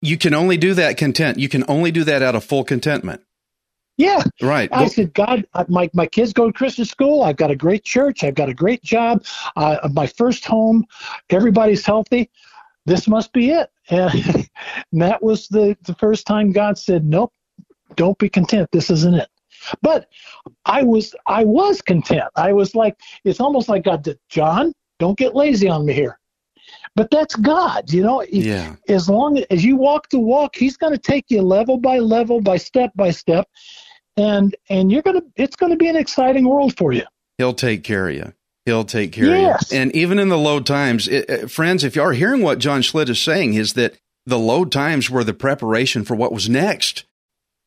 You 0.00 0.16
can 0.16 0.34
only 0.34 0.56
do 0.56 0.74
that 0.74 0.96
content. 0.96 1.38
You 1.38 1.48
can 1.48 1.64
only 1.68 1.90
do 1.90 2.04
that 2.04 2.22
out 2.22 2.34
of 2.34 2.44
full 2.44 2.64
contentment. 2.64 3.22
Yeah. 3.96 4.22
Right. 4.42 4.68
I 4.72 4.88
said, 4.88 5.14
God, 5.14 5.46
my, 5.68 5.88
my 5.94 6.06
kids 6.06 6.34
go 6.34 6.46
to 6.46 6.52
Christian 6.52 6.84
school. 6.84 7.22
I've 7.22 7.36
got 7.36 7.50
a 7.50 7.56
great 7.56 7.82
church. 7.82 8.24
I've 8.24 8.34
got 8.34 8.50
a 8.50 8.54
great 8.54 8.82
job. 8.82 9.24
Uh, 9.56 9.88
my 9.92 10.06
first 10.06 10.44
home. 10.44 10.84
Everybody's 11.30 11.84
healthy. 11.84 12.30
this 12.84 13.08
must 13.08 13.32
be 13.32 13.50
it. 13.50 13.70
And, 13.88 14.48
that 14.92 15.22
was 15.22 15.48
the, 15.48 15.76
the 15.82 15.94
first 15.94 16.26
time 16.26 16.52
God 16.52 16.76
said, 16.76 17.04
nope, 17.04 17.32
don't 17.94 18.18
be 18.18 18.28
content. 18.28 18.68
This 18.72 18.90
isn't 18.90 19.14
it. 19.14 19.28
But 19.82 20.08
I 20.64 20.82
was 20.82 21.14
I 21.26 21.44
was 21.44 21.82
content. 21.82 22.24
I 22.36 22.52
was 22.52 22.74
like, 22.74 22.96
it's 23.24 23.40
almost 23.40 23.68
like 23.68 23.84
God 23.84 24.02
did, 24.02 24.18
John, 24.28 24.72
don't 24.98 25.18
get 25.18 25.34
lazy 25.34 25.68
on 25.68 25.86
me 25.86 25.92
here. 25.92 26.18
But 26.94 27.10
that's 27.10 27.36
God, 27.36 27.92
you 27.92 28.02
know. 28.02 28.22
Yeah. 28.30 28.76
As 28.88 29.08
long 29.08 29.42
as 29.50 29.64
you 29.64 29.76
walk 29.76 30.08
the 30.10 30.18
walk, 30.18 30.56
He's 30.56 30.76
going 30.76 30.92
to 30.92 30.98
take 30.98 31.26
you 31.28 31.42
level 31.42 31.76
by 31.76 31.98
level, 31.98 32.40
by 32.40 32.56
step 32.56 32.90
by 32.96 33.10
step, 33.10 33.48
and 34.16 34.54
and 34.70 34.90
you're 34.90 35.02
gonna. 35.02 35.22
It's 35.36 35.56
going 35.56 35.70
to 35.70 35.76
be 35.76 35.88
an 35.88 35.96
exciting 35.96 36.48
world 36.48 36.76
for 36.76 36.92
you. 36.92 37.04
He'll 37.38 37.54
take 37.54 37.84
care 37.84 38.08
of 38.08 38.14
you. 38.14 38.32
He'll 38.64 38.84
take 38.84 39.12
care 39.12 39.26
Yes. 39.26 39.70
of 39.70 39.72
you. 39.72 39.82
And 39.82 39.94
even 39.94 40.18
in 40.18 40.28
the 40.28 40.38
low 40.38 40.58
times, 40.58 41.06
it, 41.06 41.30
uh, 41.30 41.46
friends, 41.48 41.84
if 41.84 41.94
you 41.94 42.02
are 42.02 42.12
hearing 42.14 42.42
what 42.42 42.58
John 42.58 42.80
Schlitt 42.80 43.08
is 43.08 43.20
saying, 43.20 43.54
is 43.54 43.74
that 43.74 43.94
the 44.24 44.38
low 44.38 44.64
times 44.64 45.08
were 45.10 45.22
the 45.22 45.34
preparation 45.34 46.02
for 46.04 46.16
what 46.16 46.32
was 46.32 46.48
next. 46.48 47.04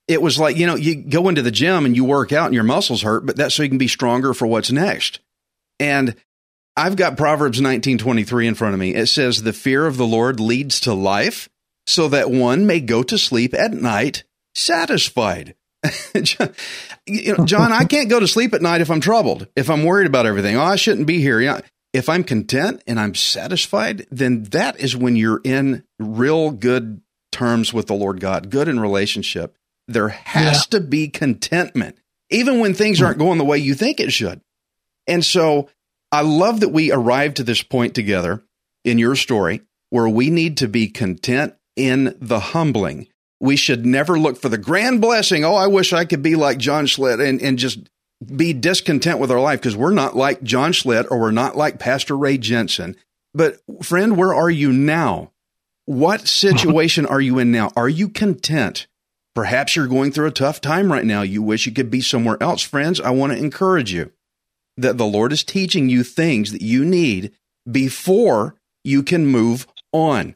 It 0.10 0.24
was 0.24 0.40
like, 0.40 0.58
you 0.58 0.66
know, 0.66 0.76
you 0.76 0.96
go 0.96 1.30
into 1.30 1.44
the 1.44 1.52
gym 1.52 1.86
and 1.86 1.96
you 1.96 2.04
work 2.04 2.34
out 2.34 2.48
and 2.48 2.56
your 2.56 2.64
muscles 2.64 3.04
hurt, 3.04 3.28
but 3.28 3.36
that's 3.36 3.54
so 3.54 3.62
you 3.62 3.70
can 3.70 3.78
be 3.78 3.88
stronger 3.88 4.34
for 4.34 4.48
what's 4.48 4.72
next. 4.72 5.20
And 5.80 6.16
I've 6.76 6.96
got 6.96 7.16
Proverbs 7.16 7.62
19:23 7.62 8.48
in 8.48 8.56
front 8.56 8.74
of 8.74 8.80
me. 8.80 8.96
It 8.96 9.06
says, 9.06 9.44
"The 9.44 9.54
fear 9.54 9.86
of 9.86 9.98
the 9.98 10.08
Lord 10.08 10.40
leads 10.40 10.80
to 10.82 10.94
life, 10.96 11.48
so 11.86 12.08
that 12.08 12.32
one 12.32 12.66
may 12.66 12.80
go 12.80 13.04
to 13.04 13.20
sleep 13.20 13.54
at 13.54 13.72
night 13.72 14.24
satisfied." 14.56 15.54
John, 16.24 16.54
you 17.06 17.38
know, 17.38 17.46
John, 17.46 17.72
I 17.72 17.84
can't 17.84 18.10
go 18.10 18.20
to 18.20 18.28
sleep 18.28 18.56
at 18.56 18.64
night 18.64 18.82
if 18.82 18.90
I'm 18.90 19.02
troubled, 19.02 19.48
if 19.56 19.70
I'm 19.70 19.84
worried 19.84 20.08
about 20.08 20.26
everything. 20.26 20.56
Oh, 20.56 20.64
I 20.64 20.76
shouldn't 20.76 21.06
be 21.06 21.22
here. 21.22 21.40
Yeah. 21.40 21.62
If 21.94 22.10
I'm 22.10 22.24
content 22.24 22.82
and 22.88 23.00
I'm 23.00 23.14
satisfied, 23.14 24.08
then 24.10 24.44
that 24.46 24.80
is 24.80 24.98
when 24.98 25.16
you're 25.16 25.42
in 25.44 25.84
real 26.00 26.50
good 26.50 27.02
terms 27.32 27.74
with 27.74 27.88
the 27.88 27.94
Lord 27.94 28.20
God, 28.20 28.50
good 28.50 28.68
in 28.68 28.80
relationship. 28.80 29.56
There 29.90 30.10
has 30.10 30.68
to 30.68 30.80
be 30.80 31.08
contentment, 31.08 31.98
even 32.30 32.60
when 32.60 32.74
things 32.74 33.02
aren't 33.02 33.18
going 33.18 33.38
the 33.38 33.46
way 33.46 33.58
you 33.58 33.74
think 33.74 34.00
it 34.00 34.14
should. 34.14 34.40
And 35.08 35.26
so 35.26 35.70
I 36.12 36.22
love 36.22 36.60
that 36.60 36.70
we 36.70 36.92
arrived 36.92 37.38
to 37.38 37.44
this 37.44 37.64
point 37.64 37.96
together 37.96 38.44
in 38.86 39.00
your 39.00 39.16
story 39.16 39.62
where 39.90 40.08
we 40.08 40.30
need 40.30 40.58
to 40.58 40.68
be 40.68 40.88
content 40.88 41.56
in 41.76 42.16
the 42.20 42.40
humbling. 42.40 43.08
We 43.40 43.56
should 43.56 43.86
never 43.86 44.20
look 44.20 44.38
for 44.38 44.50
the 44.50 44.58
grand 44.58 45.02
blessing. 45.02 45.44
Oh, 45.44 45.56
I 45.56 45.68
wish 45.68 45.94
I 45.94 46.06
could 46.06 46.22
be 46.22 46.36
like 46.36 46.58
John 46.58 46.86
Schlitt 46.86 47.26
and, 47.26 47.42
and 47.42 47.58
just 47.58 47.90
be 48.24 48.54
discontent 48.54 49.20
with 49.20 49.32
our 49.32 49.40
life 49.40 49.60
because 49.60 49.76
we're 49.76 49.94
not 49.94 50.16
like 50.16 50.44
John 50.44 50.72
Schlitt 50.72 51.08
or 51.10 51.20
we're 51.20 51.32
not 51.32 51.56
like 51.56 51.80
Pastor 51.80 52.18
Ray 52.18 52.38
Jensen. 52.38 52.96
But 53.34 53.58
friend, 53.82 54.18
where 54.18 54.34
are 54.34 54.50
you 54.50 54.72
now? 54.74 55.32
What 55.86 56.28
situation 56.28 57.06
are 57.06 57.22
you 57.22 57.40
in 57.40 57.52
now? 57.52 57.72
Are 57.76 57.90
you 57.90 58.10
content? 58.10 58.88
Perhaps 59.36 59.76
you're 59.76 59.88
going 59.88 60.12
through 60.12 60.28
a 60.28 60.32
tough 60.32 60.60
time 60.60 60.92
right 60.92 61.06
now. 61.06 61.22
You 61.22 61.42
wish 61.42 61.66
you 61.66 61.72
could 61.72 61.92
be 61.92 62.02
somewhere 62.02 62.38
else. 62.42 62.62
Friends, 62.62 63.00
I 63.00 63.12
want 63.12 63.34
to 63.34 63.40
encourage 63.40 63.94
you 63.94 64.12
that 64.78 64.98
the 64.98 65.06
Lord 65.06 65.32
is 65.32 65.44
teaching 65.44 65.90
you 65.90 66.04
things 66.04 66.52
that 66.52 66.62
you 66.62 66.84
need 66.84 67.32
before 67.70 68.56
you 68.84 69.04
can 69.04 69.28
move 69.28 69.68
on. 69.92 70.36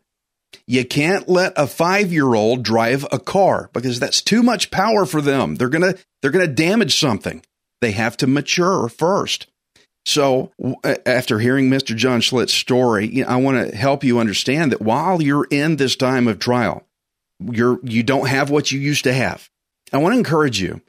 You 0.68 0.86
can't 0.86 1.28
let 1.28 1.54
a 1.58 1.64
5-year-old 1.64 2.64
drive 2.64 3.06
a 3.12 3.20
car 3.20 3.70
because 3.74 4.00
that's 4.00 4.22
too 4.22 4.44
much 4.44 4.72
power 4.72 5.06
for 5.06 5.22
them. 5.22 5.56
They're 5.56 5.70
going 5.70 5.94
to 5.94 6.00
they're 6.22 6.32
going 6.32 6.48
to 6.48 6.54
damage 6.54 6.98
something. 7.00 7.44
They 7.82 7.92
have 7.92 8.16
to 8.18 8.28
mature 8.28 8.88
first. 8.88 9.48
So, 10.06 10.52
after 11.06 11.40
hearing 11.40 11.70
Mr. 11.70 11.96
John 11.96 12.20
Schlitt's 12.20 12.54
story, 12.54 13.24
I 13.24 13.38
want 13.38 13.70
to 13.72 13.76
help 13.76 14.04
you 14.04 14.20
understand 14.20 14.72
that 14.72 14.82
while 14.82 15.22
you're 15.22 15.48
in 15.50 15.78
this 15.78 15.96
time 15.96 16.28
of 16.28 16.40
trial, 16.40 16.86
you're 17.52 17.80
you 17.84 18.04
don't 18.04 18.28
have 18.28 18.50
what 18.50 18.72
you 18.72 18.80
used 18.80 19.04
to 19.06 19.14
have. 19.14 19.50
I 19.92 19.98
want 19.98 20.14
to 20.14 20.18
encourage 20.18 20.62
you 20.62 20.82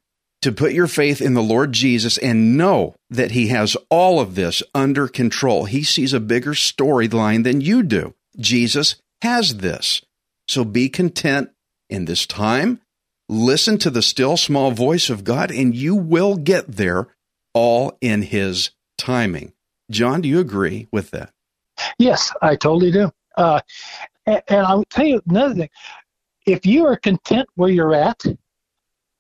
to 0.43 0.53
put 0.53 0.73
your 0.73 0.87
faith 0.87 1.23
in 1.23 1.35
the 1.35 1.43
Lord 1.43 1.73
Jesus 1.73 2.19
and 2.19 2.59
know 2.59 2.95
that 3.09 3.31
he 3.31 3.49
has 3.49 3.77
all 3.89 4.21
of 4.21 4.35
this 4.35 4.63
under 4.75 5.09
control. 5.09 5.65
He 5.65 5.83
sees 5.83 6.13
a 6.13 6.21
bigger 6.21 6.53
storyline 6.53 7.45
than 7.45 7.63
you 7.63 7.83
do. 7.83 8.15
Jesus 8.39 8.97
has 9.23 9.57
this. 9.57 10.03
So 10.47 10.65
be 10.65 10.89
content 10.89 11.51
in 11.89 12.05
this 12.05 12.27
time. 12.27 12.81
Listen 13.29 13.79
to 13.79 13.91
the 13.91 14.03
still 14.03 14.37
small 14.37 14.71
voice 14.71 15.09
of 15.09 15.25
God 15.25 15.51
and 15.51 15.75
you 15.75 15.95
will 15.95 16.37
get 16.37 16.77
there 16.77 17.09
all 17.55 17.97
in 18.03 18.21
his 18.21 18.71
timing. 18.99 19.55
John, 19.91 20.21
do 20.21 20.29
you 20.29 20.41
agree 20.41 20.89
with 20.93 21.11
that? 21.13 21.31
Yes, 21.99 22.33
I 22.43 22.57
totally 22.57 22.93
do. 22.93 23.11
Uh, 23.37 23.61
and, 24.27 24.43
and 24.49 24.67
I'll 24.67 24.85
tell 24.85 25.07
you 25.07 25.23
another 25.29 25.55
thing. 25.55 25.71
If 26.47 26.67
you 26.67 26.87
are 26.87 26.97
content 26.97 27.49
where 27.55 27.71
you're 27.71 27.95
at, 27.95 28.23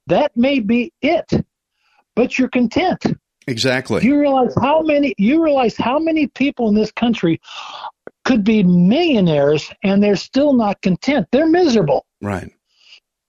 that 0.07 0.37
may 0.37 0.61
be 0.61 0.93
it, 1.01 1.31
but 2.15 2.39
you're 2.39 2.49
content. 2.49 3.05
Exactly. 3.47 4.05
You 4.05 4.19
realize 4.19 4.55
how 4.61 4.83
many 4.83 5.15
you 5.19 5.43
realize 5.43 5.77
how 5.77 5.99
many 5.99 6.27
people 6.29 6.69
in 6.69 6.75
this 6.75 6.93
country 6.93 7.41
could 8.25 8.43
be 8.43 8.63
millionaires 8.63 9.71
and 9.83 10.03
they're 10.03 10.17
still 10.17 10.55
not 10.55 10.81
content. 10.83 11.27
They're 11.31 11.49
miserable. 11.49 12.07
right. 12.23 12.51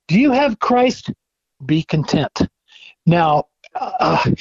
Do 0.08 0.20
you 0.20 0.32
have 0.32 0.60
Christ? 0.60 1.12
Be 1.66 1.84
content. 1.84 2.42
Now, 3.08 3.46
uh, 3.76 4.32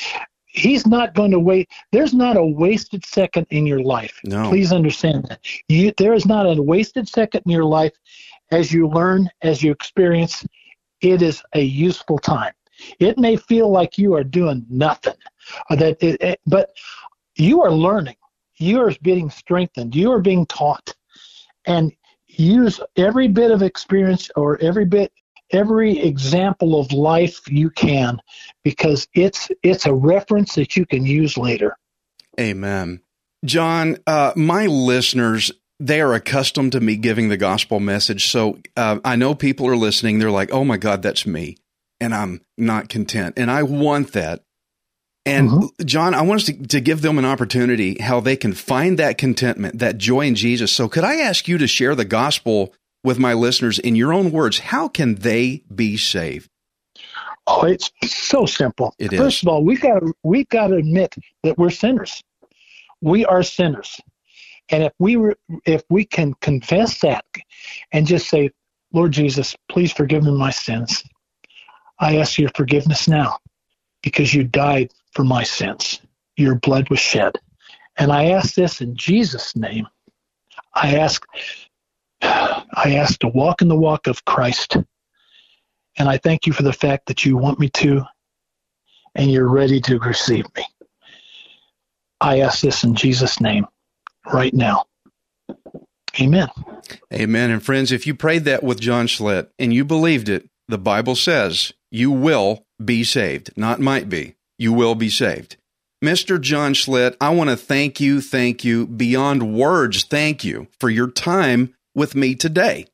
He's 0.55 0.87
not 0.87 1.15
going 1.15 1.33
to 1.33 1.41
wait. 1.41 1.69
There's 1.91 2.15
not 2.15 2.37
a 2.37 2.45
wasted 2.45 3.05
second 3.05 3.49
in 3.51 3.67
your 3.67 3.81
life. 3.81 4.21
No. 4.25 4.49
Please 4.49 4.73
understand 4.73 5.27
that. 5.29 5.41
You, 5.69 5.93
there 5.99 6.15
is 6.15 6.27
not 6.27 6.47
a 6.47 6.63
wasted 6.63 7.09
second 7.09 7.43
in 7.45 7.51
your 7.51 7.65
life 7.65 7.93
as 8.51 8.72
you 8.72 8.88
learn, 8.88 9.28
as 9.42 9.62
you 9.62 9.70
experience. 9.72 10.45
It 11.01 11.22
is 11.22 11.42
a 11.55 11.61
useful 11.61 12.18
time. 12.18 12.53
It 12.99 13.18
may 13.18 13.36
feel 13.36 13.70
like 13.70 13.99
you 13.99 14.14
are 14.14 14.24
doing 14.24 14.64
nothing, 14.68 15.14
or 15.70 15.76
that, 15.76 16.03
it, 16.03 16.20
it- 16.20 16.40
but 16.47 16.70
you 17.36 17.62
are 17.62 17.70
learning. 17.70 18.16
You 18.57 18.80
are 18.82 18.92
being 19.03 19.30
strengthened. 19.30 19.95
You 19.95 20.12
are 20.12 20.20
being 20.20 20.47
taught, 20.47 20.95
and 21.66 21.92
use 22.26 22.80
every 22.97 23.28
bit 23.28 23.51
of 23.51 23.62
experience 23.62 24.30
or 24.36 24.61
every 24.61 24.84
bit 24.84 25.12
every 25.51 25.99
example 25.99 26.80
of 26.80 26.90
life 26.90 27.40
you 27.49 27.70
can 27.70 28.18
because 28.64 29.07
it's 29.14 29.51
it's 29.62 29.86
a 29.86 29.92
reference 29.95 30.55
that 30.55 30.74
you 30.74 30.84
can 30.86 31.05
use 31.07 31.36
later 31.36 31.76
Amen. 32.40 33.01
John, 33.45 33.99
uh, 34.07 34.32
my 34.36 34.66
listeners, 34.66 35.53
they 35.81 36.01
are 36.01 36.14
accustomed 36.14 36.72
to 36.72 36.81
me 36.81 36.97
giving 36.97 37.29
the 37.29 37.37
gospel 37.37 37.81
message. 37.81 38.29
So 38.31 38.59
uh, 38.77 39.01
I 39.05 39.16
know 39.16 39.35
people 39.35 39.66
are 39.66 39.77
listening. 39.77 40.18
They're 40.18 40.31
like, 40.31 40.53
oh 40.53 40.64
my 40.64 40.77
God, 40.77 41.03
that's 41.03 41.27
me. 41.27 41.57
And 42.01 42.14
I'm 42.14 42.41
not 42.57 42.89
content. 42.89 43.35
And 43.37 43.51
I 43.51 43.62
want 43.62 44.12
that. 44.12 44.45
And 45.27 45.70
John, 45.85 46.12
I 46.12 46.20
want 46.22 46.43
us 46.43 46.47
to, 46.47 46.66
to 46.66 46.81
give 46.81 47.01
them 47.01 47.18
an 47.18 47.25
opportunity 47.25 47.97
how 48.01 48.20
they 48.20 48.37
can 48.37 48.53
find 48.53 48.99
that 48.99 49.16
contentment, 49.16 49.79
that 49.79 49.97
joy 49.97 50.27
in 50.27 50.35
Jesus. 50.35 50.70
So 50.70 50.87
could 50.89 51.05
I 51.05 51.16
ask 51.16 51.49
you 51.49 51.57
to 51.59 51.66
share 51.66 51.95
the 51.95 52.05
gospel 52.05 52.75
with 53.03 53.18
my 53.18 53.33
listeners 53.33 53.79
in 53.79 53.97
your 53.97 54.12
own 54.12 54.33
words? 54.33 54.59
How 54.59 54.87
can 54.89 55.14
they 55.16 55.62
be 55.75 55.97
saved? 55.97 56.51
oh 57.47 57.64
it's 57.66 57.91
so 58.07 58.47
simple 58.47 58.95
It 58.99 59.11
first 59.14 59.39
is. 59.39 59.43
of 59.43 59.49
all 59.49 59.64
we've 59.64 59.81
got 59.81 60.03
we've 60.22 60.49
got 60.49 60.68
to 60.68 60.77
admit 60.77 61.14
that 61.43 61.59
we're 61.59 61.68
sinners 61.70 62.22
we 63.03 63.27
are 63.27 63.43
sinners 63.43 64.01
and 64.71 64.83
if 64.83 64.93
we 64.99 65.19
if 65.67 65.83
we 65.91 66.05
can 66.05 66.35
confess 66.35 67.01
that 67.01 67.25
and 67.93 68.07
just 68.07 68.29
say 68.29 68.51
lord 68.93 69.12
jesus 69.12 69.57
please 69.69 69.93
forgive 69.93 70.23
me 70.23 70.33
my 70.33 70.51
sins. 70.51 71.05
I 71.99 72.17
ask 72.19 72.39
your 72.39 72.51
forgiveness 72.57 73.07
now 73.07 73.39
because 74.03 74.35
you 74.35 74.45
died 74.45 74.93
for 75.12 75.25
my 75.25 75.45
sins. 75.45 76.01
Your 76.37 76.57
blood 76.57 76.91
was 76.91 76.99
shed. 76.99 77.37
And 77.97 78.12
i 78.12 78.27
ask 78.27 78.55
this 78.55 78.81
in 78.81 78.97
jesus 78.97 79.55
name. 79.57 79.87
I 80.75 80.97
ask 80.97 81.25
i 82.23 82.95
ask 82.97 83.19
to 83.21 83.29
walk 83.29 83.62
in 83.62 83.69
the 83.69 83.77
walk 83.77 84.07
of 84.07 84.25
christ. 84.25 84.77
And 85.99 86.09
i 86.09 86.17
thank 86.19 86.47
you 86.47 86.53
for 86.53 86.62
the 86.62 86.73
fact 86.73 87.07
that 87.07 87.25
you 87.25 87.37
want 87.37 87.59
me 87.59 87.69
to 87.71 88.05
and 89.15 89.31
you're 89.31 89.49
ready 89.49 89.81
to 89.81 90.01
receive 90.01 90.45
me. 90.57 90.67
I 92.21 92.41
ask 92.41 92.61
this 92.61 92.85
in 92.85 92.95
jesus 92.95 93.41
name 93.41 93.67
right 94.33 94.55
now 94.55 94.85
amen 96.20 96.49
Amen. 97.12 97.51
And 97.51 97.62
friends, 97.62 97.93
if 97.93 98.07
you 98.07 98.14
prayed 98.14 98.45
that 98.45 98.62
with 98.62 98.81
John 98.81 99.07
Schlitt 99.07 99.49
and 99.59 99.72
you 99.72 99.85
believed 99.85 100.29
it, 100.29 100.49
the 100.68 100.79
Bible 100.79 101.14
says 101.14 101.72
you 101.91 102.11
will 102.11 102.64
be 102.83 103.05
saved. 103.05 103.57
Not 103.57 103.81
might 103.81 104.09
be. 104.09 104.35
You 104.59 104.72
will 104.72 104.95
be 104.95 105.09
saved. 105.09 105.57
Mr. 106.05 106.41
John 106.41 106.75
Schlitt, 106.75 107.16
I 107.20 107.31
want 107.31 107.51
to 107.51 107.57
thank 107.57 108.01
you, 108.01 108.20
thank 108.20 108.64
you, 108.64 108.87
beyond 108.87 109.55
words, 109.55 110.05
thank 110.05 110.45
you 110.45 110.68
for 110.79 110.91
your 110.91 111.11
time 111.11 111.75
with 111.95 112.14
me 112.14 112.35
today. 112.35 112.87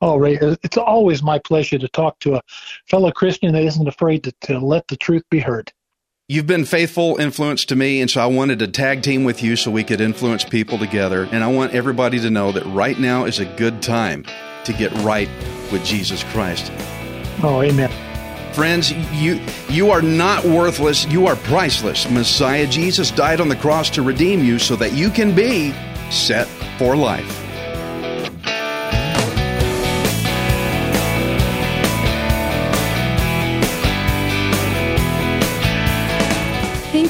Oh, 0.00 0.16
Ray, 0.16 0.38
it's 0.40 0.76
always 0.76 1.22
my 1.22 1.38
pleasure 1.38 1.78
to 1.78 1.88
talk 1.88 2.18
to 2.20 2.34
a 2.34 2.42
fellow 2.88 3.10
Christian 3.12 3.52
that 3.52 3.62
isn't 3.62 3.86
afraid 3.86 4.24
to, 4.24 4.32
to 4.42 4.58
let 4.58 4.88
the 4.88 4.96
truth 4.96 5.22
be 5.30 5.38
heard. 5.38 5.72
You've 6.28 6.48
been 6.48 6.64
faithful 6.64 7.18
influence 7.18 7.64
to 7.66 7.76
me, 7.76 8.00
and 8.00 8.10
so 8.10 8.20
I 8.20 8.26
wanted 8.26 8.58
to 8.58 8.66
tag 8.66 9.02
team 9.02 9.22
with 9.22 9.44
you 9.44 9.54
so 9.54 9.70
we 9.70 9.84
could 9.84 10.00
influence 10.00 10.42
people 10.42 10.76
together. 10.76 11.28
And 11.30 11.44
I 11.44 11.46
want 11.46 11.72
everybody 11.72 12.18
to 12.18 12.30
know 12.30 12.50
that 12.50 12.66
right 12.66 12.98
now 12.98 13.26
is 13.26 13.38
a 13.38 13.44
good 13.44 13.80
time 13.80 14.24
to 14.64 14.72
get 14.72 14.90
right 15.04 15.28
with 15.70 15.84
Jesus 15.84 16.24
Christ. 16.24 16.72
Oh, 17.44 17.62
amen. 17.62 17.92
Friends, 18.54 18.90
you 19.12 19.40
you 19.68 19.92
are 19.92 20.02
not 20.02 20.44
worthless, 20.44 21.06
you 21.06 21.28
are 21.28 21.36
priceless. 21.36 22.10
Messiah 22.10 22.66
Jesus 22.66 23.12
died 23.12 23.40
on 23.40 23.48
the 23.48 23.54
cross 23.54 23.88
to 23.90 24.02
redeem 24.02 24.42
you 24.42 24.58
so 24.58 24.74
that 24.74 24.94
you 24.94 25.10
can 25.10 25.32
be 25.32 25.72
set 26.10 26.48
for 26.76 26.96
life. 26.96 27.45